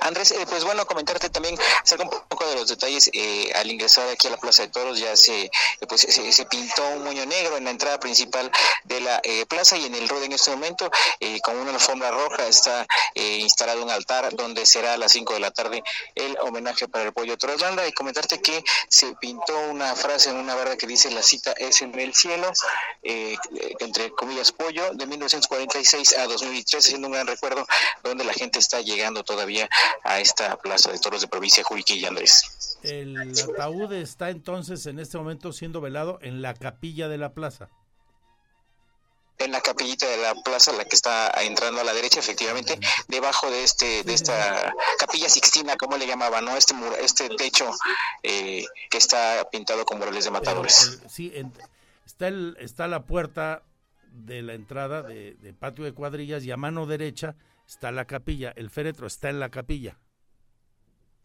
Andrés, 0.00 0.30
eh, 0.32 0.46
pues 0.48 0.64
bueno, 0.64 0.86
comentarte 0.86 1.30
también 1.30 1.58
acerca 1.82 2.04
un 2.04 2.10
poco 2.10 2.46
de 2.46 2.54
los 2.56 2.68
detalles. 2.68 3.10
Eh, 3.12 3.50
al 3.54 3.70
ingresar 3.70 4.08
aquí 4.08 4.28
a 4.28 4.30
la 4.30 4.36
Plaza 4.36 4.62
de 4.62 4.68
Toros 4.68 4.98
ya 4.98 5.16
se, 5.16 5.44
eh, 5.44 5.50
pues, 5.88 6.02
se, 6.02 6.46
pintó 6.46 6.86
un 6.90 7.04
moño 7.04 7.26
negro 7.26 7.56
en 7.56 7.64
la 7.64 7.70
entrada 7.70 7.98
principal 7.98 8.50
de 8.84 9.00
la 9.00 9.20
plaza 9.48 9.76
y 9.76 9.86
en 9.86 9.94
el 9.94 10.08
ruedo 10.08 10.24
en 10.24 10.32
este 10.32 10.50
momento, 10.50 10.88
con 11.42 11.56
una 11.56 11.72
alfombra 11.72 12.10
roja, 12.10 12.46
está 12.46 12.86
instalado 13.14 13.82
un 13.82 13.90
altar 13.90 14.34
donde 14.36 14.64
será 14.64 14.94
a 14.94 14.96
las 14.96 15.12
5 15.12 15.34
de 15.34 15.40
la 15.40 15.50
tarde 15.50 15.82
el 16.14 16.36
homenaje 16.40 16.86
para 16.86 17.04
el 17.04 17.12
pollo 17.12 17.36
Torres 17.36 17.60
Banda 17.60 17.86
y 17.86 17.92
comentarte 17.92 18.40
que 18.40 18.62
se 18.88 19.14
pintó 19.16 19.58
una 19.70 19.94
frase 19.96 20.30
en 20.30 20.36
una 20.36 20.54
barra 20.54 20.76
que 20.76 20.86
dice 20.86 21.10
la 21.10 21.22
cita 21.22 21.52
es 21.52 21.82
en 21.82 21.98
el 21.98 22.14
cielo, 22.14 22.52
entre 23.02 24.12
comillas 24.12 24.52
pollo, 24.52 24.92
de 24.92 25.06
1946 25.06 26.18
a 26.18 26.26
2013, 26.26 26.88
siendo 26.88 27.08
un 27.08 27.14
gran 27.14 27.26
recuerdo 27.26 27.66
donde 28.04 28.24
la 28.24 28.32
gente 28.32 28.60
está 28.60 28.80
llegando 28.80 29.24
todavía 29.24 29.55
a 30.04 30.20
esta 30.20 30.56
plaza 30.58 30.90
de 30.92 30.98
toros 30.98 31.20
de 31.20 31.28
provincia 31.28 31.64
Juriquilla, 31.64 32.08
Andrés. 32.08 32.78
El 32.82 33.16
ataúd 33.18 33.92
está 33.92 34.30
entonces 34.30 34.86
en 34.86 34.98
este 34.98 35.18
momento 35.18 35.52
siendo 35.52 35.80
velado 35.80 36.18
en 36.22 36.42
la 36.42 36.54
capilla 36.54 37.08
de 37.08 37.18
la 37.18 37.32
plaza 37.32 37.68
en 39.38 39.52
la 39.52 39.60
capillita 39.60 40.06
de 40.06 40.16
la 40.16 40.34
plaza, 40.34 40.72
la 40.72 40.84
que 40.84 40.96
está 40.96 41.30
entrando 41.42 41.80
a 41.80 41.84
la 41.84 41.92
derecha, 41.92 42.20
efectivamente, 42.20 42.78
debajo 43.08 43.50
de 43.50 43.64
este, 43.64 44.02
de 44.02 44.14
esta 44.14 44.74
capilla 44.98 45.28
sixtina, 45.28 45.76
como 45.76 45.96
le 45.96 46.06
llamaban, 46.06 46.44
¿no? 46.44 46.56
Este 46.56 46.74
este 47.00 47.28
techo 47.30 47.70
eh, 48.22 48.64
que 48.90 48.98
está 48.98 49.46
pintado 49.50 49.84
con 49.84 49.98
murales 49.98 50.24
de 50.24 50.30
matadores. 50.30 51.00
sí, 51.08 51.32
está, 52.06 52.28
el, 52.28 52.56
está 52.60 52.88
la 52.88 53.04
puerta 53.04 53.62
de 54.10 54.42
la 54.42 54.54
entrada 54.54 55.02
de, 55.02 55.34
de 55.34 55.52
patio 55.52 55.84
de 55.84 55.92
cuadrillas 55.92 56.42
y 56.44 56.50
a 56.50 56.56
mano 56.56 56.86
derecha 56.86 57.36
está 57.66 57.92
la 57.92 58.06
capilla, 58.06 58.52
el 58.56 58.70
féretro 58.70 59.06
está 59.06 59.30
en 59.30 59.40
la 59.40 59.50
capilla. 59.50 59.98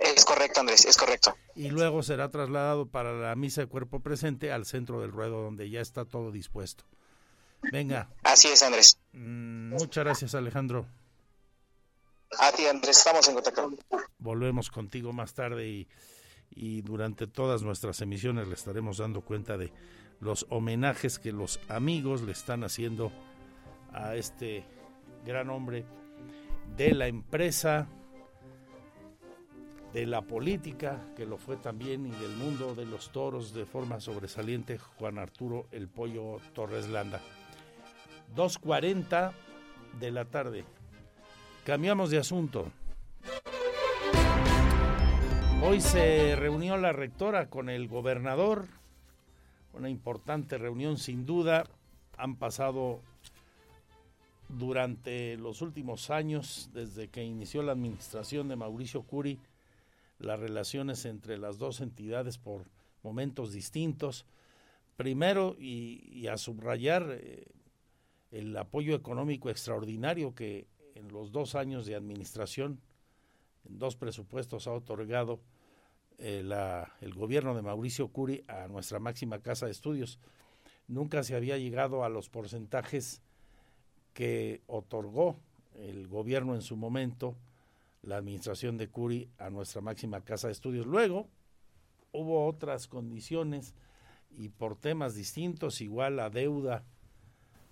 Es 0.02 0.26
correcto, 0.26 0.62
Andrés, 0.62 0.86
es 0.86 0.98
correcto. 0.98 1.36
Y 1.56 1.70
luego 1.70 2.02
será 2.02 2.30
trasladado 2.30 2.88
para 2.88 3.14
la 3.14 3.36
misa 3.36 3.62
de 3.62 3.68
cuerpo 3.68 4.00
presente 4.00 4.52
al 4.52 4.66
centro 4.66 5.00
del 5.02 5.12
ruedo, 5.12 5.44
donde 5.44 5.70
ya 5.70 5.80
está 5.80 6.06
todo 6.06 6.32
dispuesto. 6.32 6.86
Venga. 7.72 8.10
Así 8.24 8.48
es, 8.48 8.64
Andrés. 8.64 8.98
Mm, 9.14 9.70
muchas 9.70 10.04
gracias, 10.04 10.34
Alejandro. 10.34 10.88
A 12.40 12.52
ti, 12.52 12.66
Andrés, 12.66 12.98
estamos 12.98 13.28
en 13.28 13.36
contacto. 13.36 13.72
Volvemos 14.18 14.72
contigo 14.72 15.14
más 15.14 15.36
tarde 15.36 15.68
y, 15.68 15.88
y 16.50 16.82
durante 16.82 17.28
todas 17.28 17.62
nuestras 17.62 18.02
emisiones 18.02 18.48
le 18.48 18.56
estaremos 18.56 18.98
dando 18.98 19.22
cuenta 19.22 19.58
de 19.58 19.72
los 20.20 20.48
homenajes 20.50 21.20
que 21.20 21.32
los 21.32 21.60
amigos 21.68 22.22
le 22.22 22.32
están 22.32 22.64
haciendo 22.64 23.12
a 23.94 24.16
este 24.16 24.66
gran 25.26 25.50
hombre 25.52 25.86
de 26.78 26.94
la 26.94 27.08
empresa 27.08 27.88
de 29.94 30.06
la 30.06 30.22
política, 30.22 31.02
que 31.16 31.26
lo 31.26 31.38
fue 31.38 31.58
también, 31.58 32.06
y 32.06 32.12
del 32.12 32.36
mundo 32.38 32.76
de 32.76 32.86
los 32.86 33.12
toros 33.12 33.54
de 33.54 33.66
forma 33.66 34.00
sobresaliente, 34.00 34.78
Juan 34.78 35.18
Arturo 35.18 35.68
El 35.72 35.90
Pollo 35.90 36.38
Torres 36.54 36.88
Landa. 36.88 37.20
2.40 38.36 39.34
de 40.00 40.12
la 40.12 40.26
tarde. 40.26 40.64
Cambiamos 41.66 42.10
de 42.10 42.20
asunto. 42.20 42.72
Hoy 45.64 45.82
se 45.82 46.36
reunió 46.36 46.78
la 46.78 46.92
rectora 46.94 47.50
con 47.50 47.70
el 47.70 47.88
gobernador, 47.88 48.68
una 49.74 49.90
importante 49.90 50.58
reunión 50.58 50.98
sin 50.98 51.26
duda. 51.26 51.66
Han 52.18 52.38
pasado 52.38 53.02
durante 54.58 55.38
los 55.38 55.62
últimos 55.62 56.10
años, 56.10 56.70
desde 56.74 57.10
que 57.10 57.24
inició 57.24 57.64
la 57.64 57.72
administración 57.72 58.48
de 58.48 58.56
Mauricio 58.56 59.04
Curi, 59.04 59.40
las 60.20 60.40
relaciones 60.40 61.06
entre 61.06 61.38
las 61.38 61.58
dos 61.58 61.82
entidades 61.82 62.38
por 62.38 62.66
momentos 63.04 63.52
distintos. 63.54 64.26
Primero, 64.98 65.56
y, 65.58 66.28
a 66.28 66.38
subrayar 66.38 67.08
eh, 67.10 67.46
el 68.32 68.56
apoyo 68.56 68.96
económico 68.96 69.50
extraordinario 69.50 70.36
que 70.36 70.68
en 70.96 71.08
los 71.12 71.32
dos 71.32 71.56
años 71.56 71.86
de 71.86 71.96
administración, 71.96 72.80
en 73.66 73.80
dos 73.80 73.96
presupuestos 73.96 74.68
ha 74.68 74.74
otorgado 74.74 75.40
eh, 76.18 76.44
el 77.02 77.14
gobierno 77.14 77.56
de 77.56 77.62
Mauricio 77.62 78.10
Curi 78.10 78.44
a 78.48 78.68
nuestra 78.68 79.00
máxima 79.00 79.40
casa 79.40 79.66
de 79.66 79.72
estudios. 79.72 80.20
Nunca 80.88 81.24
se 81.24 81.36
había 81.36 81.58
llegado 81.58 82.04
a 82.04 82.10
los 82.10 82.30
porcentajes 82.30 83.22
que 84.14 84.62
otorgó 84.68 85.40
el 85.76 86.08
gobierno 86.08 86.56
en 86.56 86.62
su 86.62 86.76
momento 86.76 87.36
la 88.04 88.18
administración 88.18 88.78
de 88.78 88.88
Curi 88.88 89.30
a 89.38 89.50
nuestra 89.50 89.82
máxima 89.82 90.22
casa 90.22 90.48
de 90.48 90.54
estudios. 90.54 90.86
Luego 90.86 91.28
hubo 92.12 92.48
otras 92.48 92.88
condiciones 92.88 93.74
y 94.38 94.50
por 94.50 94.76
temas 94.76 95.16
distintos, 95.16 95.82
igual 95.82 96.16
la 96.16 96.30
deuda 96.30 96.84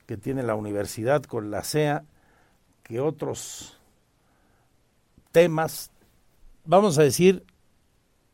que 0.06 0.18
tiene 0.18 0.44
la 0.44 0.56
universidad 0.56 1.24
con 1.24 1.52
la 1.52 1.64
CEA, 1.64 2.04
que 2.84 3.00
otros 3.00 3.78
temas, 5.32 5.92
vamos 6.66 6.98
a 6.98 7.04
decir, 7.04 7.46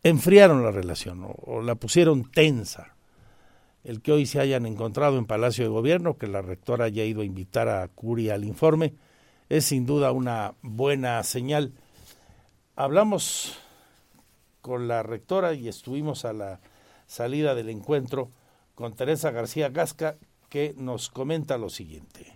enfriaron 0.03 0.63
la 0.63 0.71
relación 0.71 1.23
o, 1.23 1.35
o 1.45 1.61
la 1.61 1.75
pusieron 1.75 2.29
tensa. 2.31 2.94
El 3.85 4.01
que 4.01 4.11
hoy 4.11 4.25
se 4.25 4.41
hayan 4.41 4.65
encontrado 4.65 5.17
en 5.17 5.25
Palacio 5.25 5.63
de 5.63 5.69
Gobierno, 5.69 6.17
que 6.17 6.27
la 6.27 6.41
rectora 6.41 6.85
haya 6.85 7.05
ido 7.05 7.21
a 7.21 7.25
invitar 7.25 7.69
a 7.69 7.87
Curi 7.87 8.29
al 8.29 8.43
informe, 8.43 8.95
es 9.47 9.65
sin 9.65 9.85
duda 9.85 10.11
una 10.11 10.55
buena 10.61 11.23
señal 11.23 11.71
hablamos 12.75 13.57
con 14.61 14.87
la 14.87 15.03
rectora 15.03 15.53
y 15.53 15.67
estuvimos 15.67 16.25
a 16.25 16.33
la 16.33 16.59
salida 17.07 17.55
del 17.55 17.69
encuentro 17.69 18.31
con 18.73 18.93
Teresa 18.95 19.31
García 19.31 19.69
Gasca, 19.69 20.17
que 20.49 20.73
nos 20.77 21.09
comenta 21.09 21.57
lo 21.57 21.69
siguiente. 21.69 22.34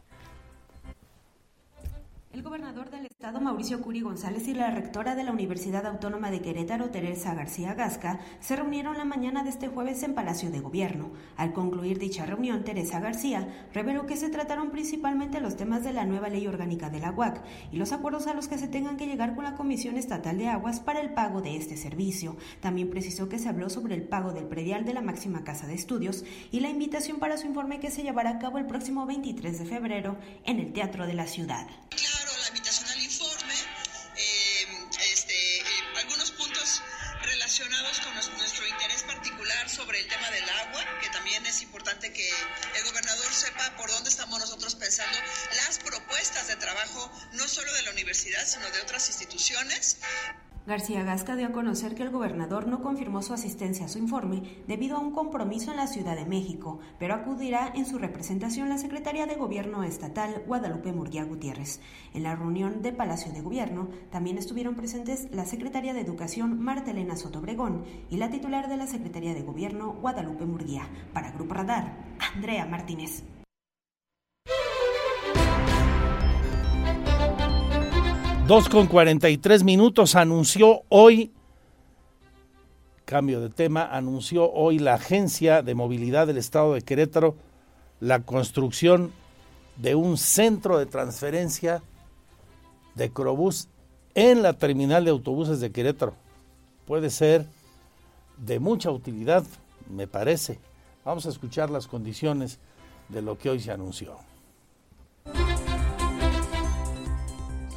El 2.31 2.43
gobernador 2.43 2.91
del 2.91 3.07
estado 3.07 3.41
Mauricio 3.41 3.81
Curi 3.81 4.01
González 4.01 4.47
y 4.47 4.53
la 4.53 4.69
rectora 4.69 5.15
de 5.15 5.23
la 5.23 5.31
Universidad 5.31 5.87
Autónoma 5.87 6.29
de 6.29 6.41
Querétaro 6.41 6.91
Teresa 6.91 7.33
García 7.33 7.73
Gasca 7.73 8.19
se 8.39 8.55
reunieron 8.55 8.99
la 8.99 9.03
mañana 9.03 9.43
de 9.43 9.49
este 9.49 9.67
jueves 9.67 10.03
en 10.03 10.13
Palacio 10.13 10.51
de 10.51 10.59
Gobierno. 10.59 11.09
Al 11.37 11.53
concluir 11.53 11.97
dicha 11.97 12.27
reunión, 12.27 12.63
Teresa 12.63 12.99
García 12.99 13.67
reveló 13.73 14.05
que 14.05 14.15
se 14.15 14.29
trataron 14.29 14.69
principalmente 14.69 15.41
los 15.41 15.57
temas 15.57 15.83
de 15.83 15.91
la 15.91 16.05
nueva 16.05 16.29
ley 16.29 16.45
orgánica 16.45 16.91
de 16.91 16.99
la 16.99 17.11
UAC 17.11 17.41
y 17.71 17.77
los 17.77 17.93
acuerdos 17.93 18.27
a 18.27 18.35
los 18.35 18.47
que 18.47 18.59
se 18.59 18.67
tengan 18.67 18.97
que 18.97 19.07
llegar 19.07 19.33
con 19.33 19.43
la 19.43 19.55
Comisión 19.55 19.97
Estatal 19.97 20.37
de 20.37 20.49
Aguas 20.49 20.79
para 20.79 21.01
el 21.01 21.15
pago 21.15 21.41
de 21.41 21.57
este 21.57 21.77
servicio. 21.77 22.37
También 22.61 22.91
precisó 22.91 23.27
que 23.27 23.39
se 23.39 23.49
habló 23.49 23.71
sobre 23.71 23.95
el 23.95 24.03
pago 24.03 24.33
del 24.33 24.45
predial 24.45 24.85
de 24.85 24.93
la 24.93 25.01
máxima 25.01 25.43
casa 25.43 25.65
de 25.65 25.73
estudios 25.73 26.23
y 26.51 26.59
la 26.59 26.69
invitación 26.69 27.17
para 27.17 27.37
su 27.37 27.47
informe 27.47 27.79
que 27.79 27.89
se 27.89 28.03
llevará 28.03 28.29
a 28.29 28.39
cabo 28.39 28.59
el 28.59 28.67
próximo 28.67 29.07
23 29.07 29.57
de 29.57 29.65
febrero 29.65 30.17
en 30.45 30.59
el 30.59 30.73
Teatro 30.73 31.07
de 31.07 31.15
la 31.15 31.25
Ciudad. 31.25 31.65
No 47.33 47.47
solo 47.47 47.71
de 47.73 47.83
la 47.83 47.91
universidad, 47.91 48.45
sino 48.45 48.69
de 48.69 48.81
otras 48.81 49.07
instituciones. 49.09 49.99
García 50.67 51.01
Gasca 51.01 51.35
dio 51.35 51.47
a 51.47 51.51
conocer 51.51 51.95
que 51.95 52.03
el 52.03 52.11
gobernador 52.11 52.67
no 52.67 52.83
confirmó 52.83 53.23
su 53.23 53.33
asistencia 53.33 53.87
a 53.87 53.89
su 53.89 53.97
informe 53.97 54.61
debido 54.67 54.97
a 54.97 54.99
un 54.99 55.11
compromiso 55.11 55.71
en 55.71 55.77
la 55.77 55.87
Ciudad 55.87 56.15
de 56.15 56.25
México, 56.25 56.79
pero 56.99 57.15
acudirá 57.15 57.71
en 57.73 57.87
su 57.87 57.97
representación 57.97 58.69
la 58.69 58.77
secretaria 58.77 59.25
de 59.25 59.33
Gobierno 59.33 59.83
estatal 59.83 60.43
Guadalupe 60.45 60.91
Murguía 60.91 61.23
Gutiérrez. 61.23 61.79
En 62.13 62.21
la 62.21 62.35
reunión 62.35 62.83
de 62.83 62.91
Palacio 62.91 63.31
de 63.31 63.41
Gobierno 63.41 63.89
también 64.11 64.37
estuvieron 64.37 64.75
presentes 64.75 65.27
la 65.31 65.45
secretaria 65.45 65.95
de 65.95 66.01
Educación 66.01 66.61
Marta 66.61 66.91
Elena 66.91 67.15
Sotobregón 67.15 67.85
y 68.11 68.17
la 68.17 68.29
titular 68.29 68.69
de 68.69 68.77
la 68.77 68.85
Secretaría 68.85 69.33
de 69.33 69.41
Gobierno 69.41 69.93
Guadalupe 69.93 70.45
Murguía. 70.45 70.87
Para 71.13 71.31
Grupo 71.31 71.55
Radar, 71.55 71.97
Andrea 72.35 72.65
Martínez. 72.65 73.23
2 78.49 78.67
con 78.67 78.87
43 78.87 79.63
minutos 79.63 80.15
anunció 80.15 80.81
hoy, 80.89 81.31
cambio 83.05 83.41
de 83.41 83.49
tema, 83.51 83.85
anunció 83.95 84.51
hoy 84.51 84.79
la 84.79 84.95
Agencia 84.95 85.61
de 85.61 85.75
Movilidad 85.75 86.25
del 86.25 86.39
Estado 86.39 86.73
de 86.73 86.81
Querétaro 86.81 87.35
la 87.99 88.21
construcción 88.21 89.11
de 89.77 89.93
un 89.93 90.17
centro 90.17 90.79
de 90.79 90.87
transferencia 90.87 91.83
de 92.95 93.11
Crobús 93.11 93.67
en 94.15 94.41
la 94.41 94.53
terminal 94.53 95.05
de 95.05 95.11
autobuses 95.11 95.59
de 95.59 95.71
Querétaro. 95.71 96.15
Puede 96.87 97.11
ser 97.11 97.45
de 98.37 98.59
mucha 98.59 98.89
utilidad, 98.89 99.43
me 99.91 100.07
parece. 100.07 100.57
Vamos 101.05 101.27
a 101.27 101.29
escuchar 101.29 101.69
las 101.69 101.85
condiciones 101.85 102.57
de 103.09 103.21
lo 103.21 103.37
que 103.37 103.51
hoy 103.51 103.59
se 103.59 103.71
anunció. 103.71 104.17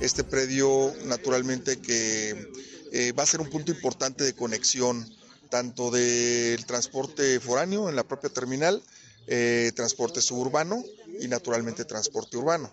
Este 0.03 0.25
predio, 0.25 0.93
naturalmente, 1.05 1.79
que 1.79 2.51
eh, 2.91 3.13
va 3.13 3.23
a 3.23 3.27
ser 3.27 3.41
un 3.41 3.49
punto 3.49 3.71
importante 3.71 4.25
de 4.25 4.35
conexión 4.35 5.09
tanto 5.49 5.93
del 5.93 6.67
transporte 6.67 7.39
foráneo 7.39 7.89
en 7.89 7.95
la 7.95 8.03
propia 8.03 8.29
terminal, 8.29 8.83
eh, 9.29 9.71
transporte 9.77 10.21
suburbano 10.21 10.83
y 11.21 11.29
naturalmente 11.29 11.85
transporte 11.85 12.37
urbano. 12.37 12.73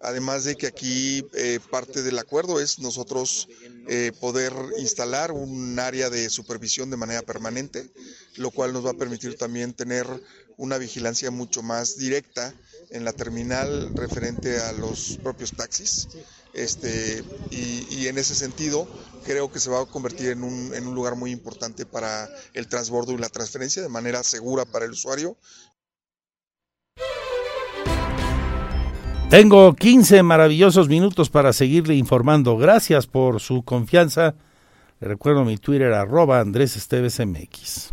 Además 0.00 0.42
de 0.42 0.56
que 0.56 0.66
aquí 0.66 1.24
eh, 1.34 1.60
parte 1.70 2.02
del 2.02 2.18
acuerdo 2.18 2.58
es 2.60 2.80
nosotros 2.80 3.46
poder 4.18 4.52
instalar 4.78 5.30
un 5.30 5.78
área 5.78 6.10
de 6.10 6.28
supervisión 6.28 6.90
de 6.90 6.96
manera 6.96 7.22
permanente, 7.22 7.88
lo 8.34 8.50
cual 8.50 8.72
nos 8.72 8.84
va 8.84 8.90
a 8.90 8.94
permitir 8.98 9.36
también 9.36 9.74
tener 9.74 10.06
una 10.56 10.78
vigilancia 10.78 11.30
mucho 11.30 11.62
más 11.62 11.98
directa 11.98 12.52
en 12.90 13.04
la 13.04 13.12
terminal 13.12 13.90
referente 13.94 14.58
a 14.60 14.72
los 14.72 15.18
propios 15.22 15.52
taxis 15.52 16.08
este, 16.52 17.24
y, 17.50 18.06
en 18.06 18.18
ese 18.18 18.34
sentido 18.34 18.86
creo 19.24 19.50
que 19.50 19.58
se 19.58 19.70
va 19.70 19.80
a 19.80 19.86
convertir 19.86 20.30
en 20.30 20.44
un, 20.44 20.72
en 20.74 20.86
un 20.86 20.94
lugar 20.94 21.16
muy 21.16 21.30
importante 21.30 21.86
para 21.86 22.28
el 22.52 22.68
transbordo 22.68 23.12
y 23.12 23.18
la 23.18 23.28
transferencia 23.28 23.82
de 23.82 23.88
manera 23.88 24.22
segura 24.22 24.64
para 24.64 24.84
el 24.84 24.92
usuario. 24.92 25.36
Tengo 29.30 29.74
15 29.74 30.22
maravillosos 30.22 30.88
minutos 30.88 31.28
para 31.28 31.52
seguirle 31.52 31.96
informando. 31.96 32.56
Gracias 32.56 33.06
por 33.06 33.40
su 33.40 33.62
confianza. 33.64 34.36
Le 35.00 35.08
recuerdo 35.08 35.44
mi 35.44 35.56
Twitter 35.56 35.92
arroba 35.92 36.38
Andrés 36.38 36.76
Esteves 36.76 37.18
MX. 37.18 37.92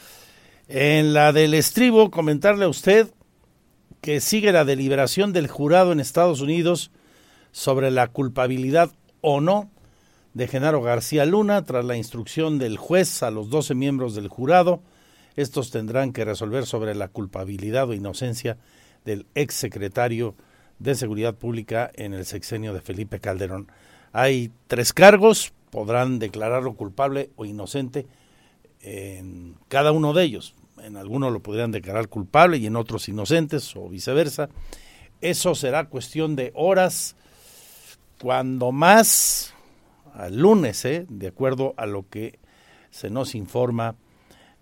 En 0.73 1.13
la 1.13 1.33
del 1.33 1.53
estribo, 1.53 2.11
comentarle 2.11 2.63
a 2.63 2.69
usted 2.69 3.11
que 3.99 4.21
sigue 4.21 4.53
la 4.53 4.63
deliberación 4.63 5.33
del 5.33 5.47
jurado 5.47 5.91
en 5.91 5.99
Estados 5.99 6.39
Unidos 6.39 6.91
sobre 7.51 7.91
la 7.91 8.07
culpabilidad 8.07 8.89
o 9.19 9.41
no 9.41 9.69
de 10.33 10.47
Genaro 10.47 10.81
García 10.81 11.25
Luna 11.25 11.65
tras 11.65 11.83
la 11.83 11.97
instrucción 11.97 12.57
del 12.57 12.77
juez 12.77 13.21
a 13.21 13.31
los 13.31 13.49
12 13.49 13.75
miembros 13.75 14.15
del 14.15 14.29
jurado. 14.29 14.81
Estos 15.35 15.71
tendrán 15.71 16.13
que 16.13 16.23
resolver 16.23 16.65
sobre 16.65 16.95
la 16.95 17.09
culpabilidad 17.09 17.89
o 17.89 17.93
inocencia 17.93 18.57
del 19.03 19.25
exsecretario 19.35 20.35
de 20.79 20.95
Seguridad 20.95 21.35
Pública 21.35 21.91
en 21.95 22.13
el 22.13 22.25
sexenio 22.25 22.73
de 22.73 22.79
Felipe 22.79 23.19
Calderón. 23.19 23.69
Hay 24.13 24.53
tres 24.67 24.93
cargos, 24.93 25.51
podrán 25.69 26.17
declararlo 26.17 26.75
culpable 26.75 27.29
o 27.35 27.43
inocente 27.43 28.07
en 28.79 29.57
cada 29.67 29.91
uno 29.91 30.13
de 30.13 30.23
ellos. 30.23 30.55
En 30.83 30.97
algunos 30.97 31.31
lo 31.31 31.41
podrían 31.41 31.71
declarar 31.71 32.07
culpable 32.07 32.57
y 32.57 32.65
en 32.65 32.75
otros 32.75 33.07
inocentes 33.07 33.75
o 33.75 33.87
viceversa. 33.87 34.49
Eso 35.21 35.53
será 35.55 35.85
cuestión 35.85 36.35
de 36.35 36.51
horas, 36.55 37.15
cuando 38.19 38.71
más 38.71 39.53
al 40.13 40.37
lunes, 40.37 40.83
¿eh? 40.85 41.05
de 41.09 41.27
acuerdo 41.27 41.73
a 41.77 41.85
lo 41.85 42.07
que 42.09 42.39
se 42.89 43.09
nos 43.09 43.35
informa 43.35 43.95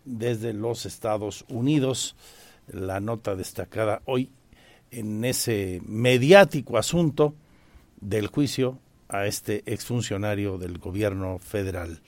desde 0.05 0.53
los 0.53 0.85
Estados 0.85 1.45
Unidos, 1.49 2.15
la 2.67 2.99
nota 2.99 3.35
destacada 3.35 4.01
hoy 4.05 4.31
en 4.91 5.23
ese 5.25 5.81
mediático 5.85 6.77
asunto 6.77 7.33
del 7.99 8.27
juicio 8.27 8.79
a 9.07 9.25
este 9.25 9.63
exfuncionario 9.65 10.57
del 10.57 10.77
gobierno 10.77 11.39
federal. 11.39 11.99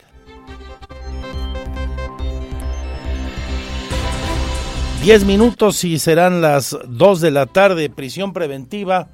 Diez 5.01 5.25
minutos 5.25 5.83
y 5.83 5.97
serán 5.97 6.41
las 6.41 6.77
dos 6.87 7.21
de 7.21 7.31
la 7.31 7.47
tarde, 7.47 7.89
prisión 7.89 8.33
preventiva 8.33 9.07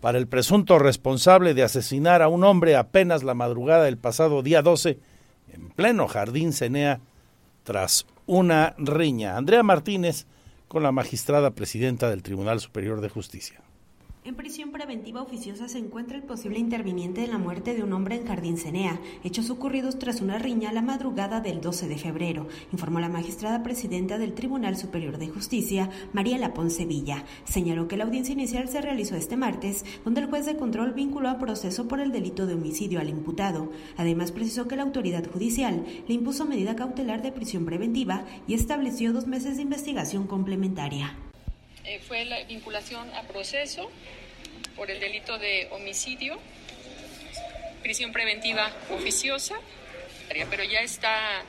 para 0.00 0.16
el 0.16 0.28
presunto 0.28 0.78
responsable 0.78 1.54
de 1.54 1.64
asesinar 1.64 2.22
a 2.22 2.28
un 2.28 2.44
hombre 2.44 2.76
apenas 2.76 3.24
la 3.24 3.34
madrugada 3.34 3.82
del 3.82 3.98
pasado 3.98 4.44
día 4.44 4.62
12 4.62 5.00
en 5.52 5.70
pleno 5.70 6.06
jardín 6.06 6.52
Cenea 6.52 7.00
tras 7.64 8.06
una 8.26 8.76
riña. 8.78 9.36
Andrea 9.36 9.64
Martínez 9.64 10.26
con 10.68 10.84
la 10.84 10.92
magistrada 10.92 11.50
presidenta 11.50 12.08
del 12.08 12.22
Tribunal 12.22 12.60
Superior 12.60 13.00
de 13.00 13.08
Justicia. 13.08 13.63
En 14.26 14.36
prisión 14.36 14.70
preventiva 14.70 15.20
oficiosa 15.20 15.68
se 15.68 15.76
encuentra 15.76 16.16
el 16.16 16.22
posible 16.22 16.58
interviniente 16.58 17.20
de 17.20 17.26
la 17.26 17.36
muerte 17.36 17.74
de 17.74 17.82
un 17.82 17.92
hombre 17.92 18.14
en 18.14 18.26
Jardín 18.26 18.56
Cenea, 18.56 18.98
hechos 19.22 19.50
ocurridos 19.50 19.98
tras 19.98 20.22
una 20.22 20.38
riña 20.38 20.72
la 20.72 20.80
madrugada 20.80 21.40
del 21.42 21.60
12 21.60 21.88
de 21.88 21.98
febrero, 21.98 22.48
informó 22.72 23.00
la 23.00 23.10
magistrada 23.10 23.62
presidenta 23.62 24.16
del 24.16 24.32
Tribunal 24.32 24.78
Superior 24.78 25.18
de 25.18 25.28
Justicia, 25.28 25.90
María 26.14 26.54
Ponce 26.54 26.86
Villa. 26.86 27.26
Señaló 27.44 27.86
que 27.86 27.98
la 27.98 28.04
audiencia 28.04 28.32
inicial 28.32 28.70
se 28.70 28.80
realizó 28.80 29.14
este 29.14 29.36
martes, 29.36 29.84
donde 30.06 30.22
el 30.22 30.30
juez 30.30 30.46
de 30.46 30.56
control 30.56 30.94
vinculó 30.94 31.28
a 31.28 31.38
proceso 31.38 31.86
por 31.86 32.00
el 32.00 32.10
delito 32.10 32.46
de 32.46 32.54
homicidio 32.54 33.00
al 33.00 33.10
imputado. 33.10 33.72
Además, 33.98 34.32
precisó 34.32 34.66
que 34.66 34.76
la 34.76 34.84
autoridad 34.84 35.30
judicial 35.30 35.84
le 36.08 36.14
impuso 36.14 36.46
medida 36.46 36.76
cautelar 36.76 37.20
de 37.20 37.30
prisión 37.30 37.66
preventiva 37.66 38.24
y 38.46 38.54
estableció 38.54 39.12
dos 39.12 39.26
meses 39.26 39.56
de 39.56 39.62
investigación 39.64 40.26
complementaria. 40.26 41.14
Eh, 41.84 42.00
fue 42.06 42.24
la 42.24 42.42
vinculación 42.44 43.12
a 43.14 43.22
proceso 43.24 43.90
por 44.74 44.90
el 44.90 45.00
delito 45.00 45.38
de 45.38 45.68
homicidio, 45.70 46.38
prisión 47.82 48.10
preventiva 48.12 48.72
oficiosa, 48.90 49.54
pero 50.28 50.64
ya 50.64 50.80
está, 50.80 51.42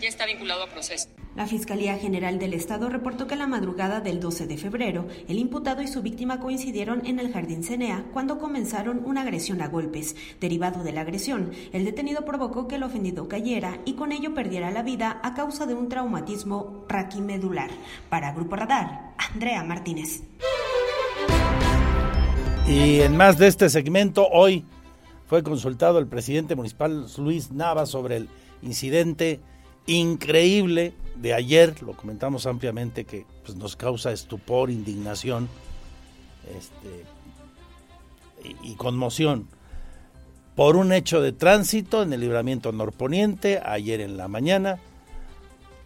ya 0.00 0.08
está 0.08 0.26
vinculado 0.26 0.64
a 0.64 0.66
proceso. 0.66 1.08
La 1.38 1.46
Fiscalía 1.46 1.96
General 1.96 2.36
del 2.40 2.52
Estado 2.52 2.88
reportó 2.88 3.28
que 3.28 3.36
la 3.36 3.46
madrugada 3.46 4.00
del 4.00 4.18
12 4.18 4.48
de 4.48 4.56
febrero, 4.56 5.06
el 5.28 5.38
imputado 5.38 5.82
y 5.82 5.86
su 5.86 6.02
víctima 6.02 6.40
coincidieron 6.40 7.06
en 7.06 7.20
el 7.20 7.32
Jardín 7.32 7.62
Cenea 7.62 8.06
cuando 8.12 8.40
comenzaron 8.40 9.04
una 9.04 9.20
agresión 9.22 9.62
a 9.62 9.68
golpes. 9.68 10.16
Derivado 10.40 10.82
de 10.82 10.90
la 10.90 11.02
agresión, 11.02 11.52
el 11.72 11.84
detenido 11.84 12.24
provocó 12.24 12.66
que 12.66 12.74
el 12.74 12.82
ofendido 12.82 13.28
cayera 13.28 13.78
y 13.84 13.92
con 13.92 14.10
ello 14.10 14.34
perdiera 14.34 14.72
la 14.72 14.82
vida 14.82 15.20
a 15.22 15.34
causa 15.34 15.64
de 15.64 15.74
un 15.74 15.88
traumatismo 15.88 16.84
raquimedular. 16.88 17.70
Para 18.10 18.32
Grupo 18.32 18.56
Radar, 18.56 19.14
Andrea 19.32 19.62
Martínez. 19.62 20.24
Y 22.66 22.98
en 22.98 23.16
más 23.16 23.38
de 23.38 23.46
este 23.46 23.68
segmento, 23.68 24.26
hoy 24.26 24.64
fue 25.28 25.44
consultado 25.44 26.00
el 26.00 26.08
presidente 26.08 26.56
municipal 26.56 27.06
Luis 27.16 27.52
Nava 27.52 27.86
sobre 27.86 28.16
el 28.16 28.28
incidente 28.60 29.38
increíble 29.88 30.92
de 31.16 31.34
ayer, 31.34 31.82
lo 31.82 31.94
comentamos 31.94 32.46
ampliamente, 32.46 33.04
que 33.04 33.26
pues, 33.44 33.56
nos 33.56 33.74
causa 33.74 34.12
estupor, 34.12 34.70
indignación 34.70 35.48
este, 36.56 37.04
y, 38.48 38.72
y, 38.72 38.74
conmoción 38.76 39.48
por 40.54 40.76
un 40.76 40.92
hecho 40.92 41.20
de 41.20 41.32
tránsito 41.32 42.02
en 42.02 42.12
el 42.12 42.20
libramiento 42.20 42.70
norponiente 42.72 43.60
ayer 43.64 44.00
en 44.00 44.16
la 44.16 44.28
mañana. 44.28 44.78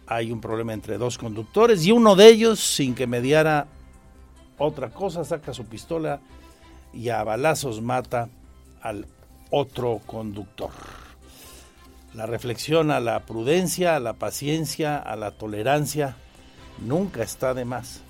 Hay 0.05 0.31
un 0.31 0.41
problema 0.41 0.73
entre 0.73 0.97
dos 0.97 1.17
conductores 1.17 1.85
y 1.85 1.91
uno 1.91 2.15
de 2.15 2.27
ellos, 2.27 2.59
sin 2.59 2.93
que 2.93 3.07
mediara 3.07 3.67
otra 4.57 4.89
cosa, 4.89 5.23
saca 5.23 5.53
su 5.53 5.65
pistola 5.65 6.21
y 6.93 7.09
a 7.09 7.23
balazos 7.23 7.81
mata 7.81 8.29
al 8.81 9.05
otro 9.49 10.01
conductor. 10.05 10.71
La 12.15 12.27
reflexión 12.27 12.91
a 12.91 12.99
la 12.99 13.25
prudencia, 13.25 13.95
a 13.95 13.99
la 13.99 14.13
paciencia, 14.13 14.97
a 14.97 15.15
la 15.15 15.31
tolerancia, 15.31 16.15
nunca 16.85 17.23
está 17.23 17.55
de 17.55 17.65
más. 17.65 18.03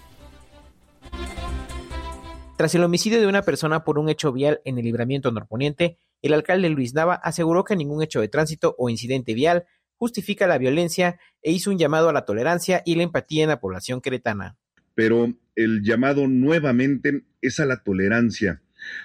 Tras 2.57 2.75
el 2.75 2.83
homicidio 2.83 3.21
de 3.21 3.27
una 3.27 3.43
persona 3.43 3.85
por 3.85 3.97
un 3.97 4.09
hecho 4.09 4.33
vial 4.33 4.59
en 4.65 4.77
el 4.77 4.83
libramiento 4.83 5.31
norponiente, 5.31 5.97
el 6.21 6.33
alcalde 6.33 6.69
Luis 6.69 6.93
Nava 6.93 7.15
aseguró 7.15 7.63
que 7.63 7.77
ningún 7.77 8.03
hecho 8.03 8.19
de 8.19 8.27
tránsito 8.27 8.75
o 8.77 8.89
incidente 8.89 9.33
vial 9.33 9.65
justifica 9.95 10.47
la 10.47 10.57
violencia 10.57 11.17
e 11.41 11.51
hizo 11.51 11.71
un 11.71 11.77
llamado 11.77 12.09
a 12.09 12.13
la 12.13 12.25
tolerancia 12.25 12.81
y 12.85 12.95
la 12.95 13.03
empatía 13.03 13.43
en 13.43 13.49
la 13.49 13.61
población 13.61 14.01
queretana. 14.01 14.57
Pero 14.95 15.33
el 15.55 15.81
llamado 15.81 16.27
nuevamente 16.27 17.23
es 17.41 17.61
a 17.61 17.65
la 17.65 17.83
tolerancia, 17.83 18.61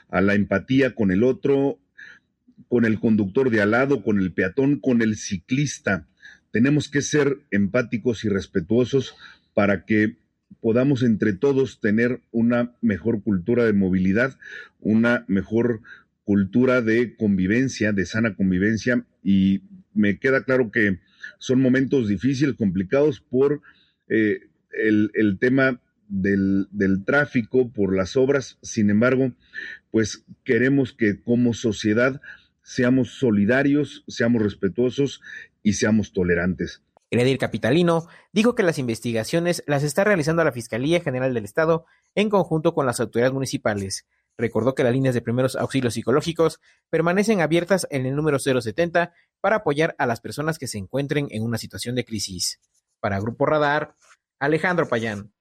a 0.09 0.21
la 0.21 0.35
empatía 0.35 0.97
con 0.97 1.13
el 1.13 1.23
otro, 1.23 1.79
con 2.69 2.85
el 2.85 3.01
conductor 3.01 3.51
de 3.51 3.61
al 3.61 3.73
lado, 3.73 4.03
con 4.03 4.19
el 4.19 4.33
peatón, 4.33 4.79
con 4.79 5.03
el 5.03 5.17
ciclista. 5.17 6.07
Tenemos 6.51 6.89
que 6.89 7.03
ser 7.03 7.39
empáticos 7.51 8.25
y 8.25 8.29
respetuosos 8.29 9.15
para 9.55 9.85
que 9.85 10.17
podamos 10.61 11.03
entre 11.03 11.33
todos 11.33 11.81
tener 11.81 12.21
una 12.31 12.75
mejor 12.81 13.23
cultura 13.23 13.65
de 13.65 13.73
movilidad, 13.73 14.39
una 14.81 15.25
mejor 15.29 15.83
cultura 16.25 16.83
de 16.83 17.17
convivencia, 17.17 17.93
de 17.93 18.07
sana 18.07 18.35
convivencia. 18.35 19.05
Y 19.23 19.63
me 19.95 20.19
queda 20.19 20.45
claro 20.45 20.71
que 20.71 20.99
son 21.39 21.61
momentos 21.61 22.09
difíciles, 22.09 22.55
complicados 22.57 23.21
por 23.21 23.63
eh, 24.09 24.41
el, 24.73 25.39
tema 25.39 25.81
del, 26.09 26.69
tráfico, 27.05 27.71
por 27.73 27.97
las 27.97 28.17
obras. 28.17 28.59
Sin 28.63 28.91
embargo, 28.91 29.33
pues 29.91 30.25
queremos 30.45 30.93
que 30.93 31.21
como 31.21 31.55
sociedad 31.55 32.21
seamos 32.69 33.19
solidarios, 33.19 34.05
seamos 34.09 34.43
respetuosos 34.43 35.23
y 35.63 35.73
seamos 35.73 36.13
tolerantes. 36.13 36.83
El 37.11 37.21
edil 37.21 37.39
capitalino 37.39 38.07
dijo 38.31 38.55
que 38.55 38.63
las 38.63 38.79
investigaciones 38.79 39.65
las 39.67 39.83
está 39.83 40.05
realizando 40.05 40.45
la 40.45 40.53
Fiscalía 40.53 41.01
General 41.01 41.33
del 41.33 41.47
Estado 41.47 41.87
en 42.15 42.29
conjunto 42.29 42.75
con 42.75 42.85
las 42.85 43.01
autoridades 43.01 43.33
municipales. 43.33 44.07
Recordó 44.37 44.75
que 44.75 44.85
las 44.85 44.93
líneas 44.93 45.15
de 45.15 45.23
primeros 45.23 45.57
auxilios 45.57 45.95
psicológicos 45.95 46.61
permanecen 46.91 47.41
abiertas 47.41 47.87
en 47.91 48.05
el 48.05 48.15
número 48.15 48.39
070 48.39 49.15
para 49.41 49.57
apoyar 49.57 49.95
a 49.97 50.05
las 50.05 50.21
personas 50.21 50.59
que 50.59 50.67
se 50.67 50.77
encuentren 50.77 51.29
en 51.31 51.45
una 51.45 51.57
situación 51.57 51.95
de 51.95 52.05
crisis. 52.05 52.61
Para 53.01 53.19
Grupo 53.19 53.47
Radar, 53.47 53.95
Alejandro 54.39 54.87
Payán. 54.87 55.33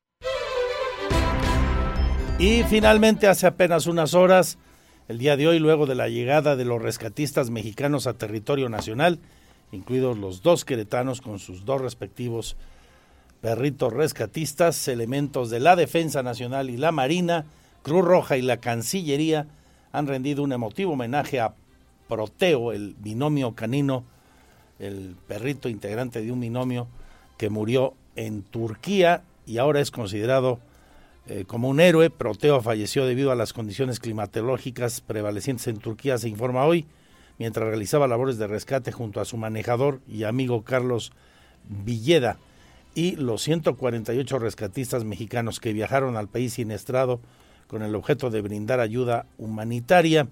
Y 2.39 2.63
finalmente, 2.63 3.27
hace 3.27 3.47
apenas 3.47 3.85
unas 3.85 4.13
horas, 4.13 4.57
el 5.07 5.17
día 5.19 5.38
de 5.38 5.47
hoy, 5.47 5.59
luego 5.59 5.85
de 5.85 5.95
la 5.95 6.09
llegada 6.09 6.55
de 6.55 6.65
los 6.65 6.81
rescatistas 6.81 7.49
mexicanos 7.49 8.07
a 8.07 8.13
territorio 8.13 8.67
nacional, 8.69 9.19
incluidos 9.71 10.17
los 10.17 10.41
dos 10.41 10.65
queretanos 10.65 11.21
con 11.21 11.39
sus 11.39 11.65
dos 11.65 11.81
respectivos 11.81 12.57
perritos 13.41 13.93
rescatistas, 13.93 14.88
elementos 14.88 15.49
de 15.49 15.59
la 15.59 15.75
Defensa 15.75 16.23
Nacional 16.23 16.69
y 16.69 16.77
la 16.77 16.91
Marina, 16.91 17.45
Cruz 17.84 18.03
Roja 18.03 18.38
y 18.38 18.41
la 18.41 18.57
Cancillería 18.57 19.47
han 19.91 20.07
rendido 20.07 20.43
un 20.43 20.51
emotivo 20.51 20.93
homenaje 20.93 21.39
a 21.39 21.53
Proteo, 22.09 22.71
el 22.71 22.95
binomio 22.99 23.53
canino, 23.53 24.03
el 24.79 25.15
perrito 25.27 25.69
integrante 25.69 26.21
de 26.21 26.31
un 26.31 26.39
binomio 26.39 26.88
que 27.38 27.49
murió 27.49 27.93
en 28.15 28.41
Turquía 28.41 29.23
y 29.45 29.59
ahora 29.59 29.79
es 29.79 29.91
considerado 29.91 30.59
eh, 31.29 31.45
como 31.45 31.69
un 31.69 31.79
héroe. 31.79 32.09
Proteo 32.09 32.61
falleció 32.61 33.05
debido 33.05 33.31
a 33.31 33.35
las 33.35 33.53
condiciones 33.53 33.99
climatológicas 33.99 35.01
prevalecientes 35.01 35.67
en 35.67 35.77
Turquía, 35.77 36.17
se 36.17 36.29
informa 36.29 36.65
hoy, 36.65 36.85
mientras 37.37 37.67
realizaba 37.67 38.07
labores 38.07 38.37
de 38.37 38.47
rescate 38.47 38.91
junto 38.91 39.21
a 39.21 39.25
su 39.25 39.37
manejador 39.37 39.99
y 40.07 40.23
amigo 40.23 40.63
Carlos 40.63 41.11
Villeda 41.67 42.37
y 42.95 43.15
los 43.15 43.43
148 43.43 44.39
rescatistas 44.39 45.03
mexicanos 45.03 45.59
que 45.59 45.73
viajaron 45.73 46.17
al 46.17 46.29
país 46.29 46.53
siniestrado 46.53 47.19
con 47.67 47.83
el 47.83 47.93
objeto 47.93 48.29
de 48.29 48.41
brindar 48.41 48.79
ayuda 48.79 49.27
humanitaria. 49.37 50.27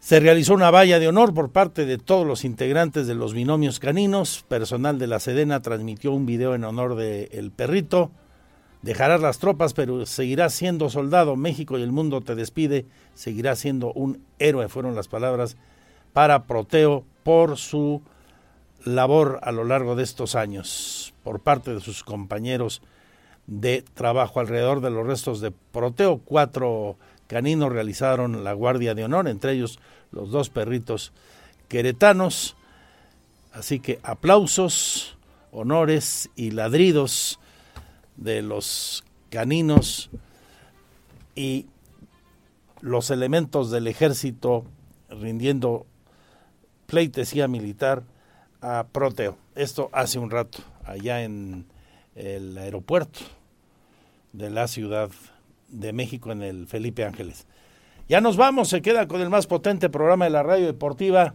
Se 0.00 0.20
realizó 0.20 0.52
una 0.52 0.70
valla 0.70 0.98
de 0.98 1.08
honor 1.08 1.32
por 1.32 1.50
parte 1.50 1.86
de 1.86 1.96
todos 1.96 2.26
los 2.26 2.44
integrantes 2.44 3.06
de 3.06 3.14
los 3.14 3.32
binomios 3.32 3.80
caninos. 3.80 4.44
Personal 4.48 4.98
de 4.98 5.06
la 5.06 5.18
Sedena 5.18 5.62
transmitió 5.62 6.12
un 6.12 6.26
video 6.26 6.54
en 6.54 6.64
honor 6.64 6.94
del 6.94 7.30
el 7.32 7.50
perrito. 7.50 8.10
Dejarás 8.84 9.22
las 9.22 9.38
tropas, 9.38 9.72
pero 9.72 10.04
seguirás 10.04 10.52
siendo 10.52 10.90
soldado. 10.90 11.36
México 11.36 11.78
y 11.78 11.82
el 11.82 11.90
mundo 11.90 12.20
te 12.20 12.34
despide. 12.34 12.84
Seguirá 13.14 13.56
siendo 13.56 13.94
un 13.94 14.22
héroe, 14.38 14.68
fueron 14.68 14.94
las 14.94 15.08
palabras 15.08 15.56
para 16.12 16.44
Proteo 16.44 17.02
por 17.22 17.56
su 17.56 18.02
labor 18.84 19.40
a 19.42 19.52
lo 19.52 19.64
largo 19.64 19.96
de 19.96 20.02
estos 20.02 20.34
años 20.34 21.14
por 21.22 21.40
parte 21.40 21.72
de 21.72 21.80
sus 21.80 22.04
compañeros 22.04 22.82
de 23.46 23.82
trabajo 23.94 24.38
alrededor 24.38 24.82
de 24.82 24.90
los 24.90 25.06
restos 25.06 25.40
de 25.40 25.50
Proteo. 25.50 26.20
Cuatro 26.22 26.98
caninos 27.26 27.72
realizaron 27.72 28.44
la 28.44 28.52
guardia 28.52 28.94
de 28.94 29.04
honor, 29.04 29.28
entre 29.28 29.52
ellos 29.52 29.78
los 30.12 30.30
dos 30.30 30.50
perritos 30.50 31.14
queretanos. 31.68 32.54
Así 33.54 33.80
que 33.80 33.98
aplausos, 34.02 35.16
honores 35.52 36.28
y 36.36 36.50
ladridos 36.50 37.40
de 38.16 38.42
los 38.42 39.04
caninos 39.30 40.10
y 41.34 41.66
los 42.80 43.10
elementos 43.10 43.70
del 43.70 43.86
ejército 43.86 44.64
rindiendo 45.08 45.86
pleitesía 46.86 47.48
militar 47.48 48.04
a 48.60 48.86
Proteo. 48.92 49.36
Esto 49.54 49.90
hace 49.92 50.18
un 50.18 50.30
rato, 50.30 50.58
allá 50.84 51.22
en 51.22 51.66
el 52.14 52.56
aeropuerto 52.58 53.20
de 54.32 54.50
la 54.50 54.68
Ciudad 54.68 55.10
de 55.68 55.92
México, 55.92 56.32
en 56.32 56.42
el 56.42 56.66
Felipe 56.66 57.04
Ángeles. 57.04 57.46
Ya 58.08 58.20
nos 58.20 58.36
vamos, 58.36 58.68
se 58.68 58.82
queda 58.82 59.08
con 59.08 59.20
el 59.20 59.30
más 59.30 59.46
potente 59.46 59.88
programa 59.88 60.26
de 60.26 60.30
la 60.30 60.42
radio 60.42 60.66
deportiva. 60.66 61.34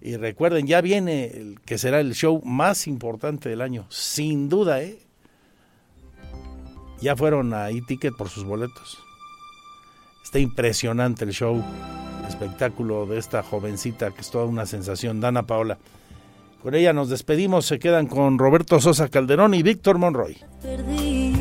Y 0.00 0.16
recuerden, 0.16 0.66
ya 0.66 0.80
viene 0.80 1.26
el 1.26 1.60
que 1.60 1.78
será 1.78 2.00
el 2.00 2.14
show 2.14 2.40
más 2.44 2.86
importante 2.86 3.48
del 3.48 3.60
año, 3.60 3.86
sin 3.90 4.48
duda, 4.48 4.82
¿eh? 4.82 4.98
Ya 7.00 7.14
fueron 7.14 7.54
a 7.54 7.70
e-ticket 7.70 8.14
por 8.16 8.28
sus 8.28 8.44
boletos. 8.44 8.98
Está 10.24 10.38
impresionante 10.40 11.24
el 11.24 11.32
show, 11.32 11.62
el 12.20 12.26
espectáculo 12.26 13.06
de 13.06 13.18
esta 13.18 13.42
jovencita 13.42 14.10
que 14.10 14.20
es 14.20 14.30
toda 14.30 14.44
una 14.44 14.66
sensación, 14.66 15.20
Dana 15.20 15.44
Paola. 15.44 15.78
Con 16.62 16.74
ella 16.74 16.92
nos 16.92 17.08
despedimos, 17.08 17.66
se 17.66 17.78
quedan 17.78 18.08
con 18.08 18.36
Roberto 18.36 18.80
Sosa 18.80 19.08
Calderón 19.08 19.54
y 19.54 19.62
Víctor 19.62 19.98
Monroy. 19.98 20.36
Perdí, 20.60 21.32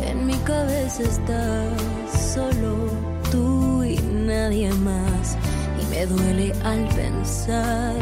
en 0.00 0.24
mi 0.24 0.36
cabeza 0.44 1.02
estás 1.02 2.34
solo 2.34 2.88
tú 3.32 3.82
y 3.82 3.96
nadie 3.98 4.72
más. 4.72 5.36
Y 5.82 5.86
me 5.90 6.06
duele 6.06 6.52
al 6.64 6.86
pensar 6.94 7.96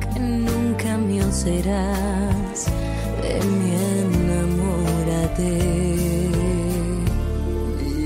que 0.00 0.20
nunca 0.20 0.96
mío 0.96 1.30
serás. 1.30 2.66
De 3.22 3.40
mi 3.44 3.74
enamórate. 4.30 5.83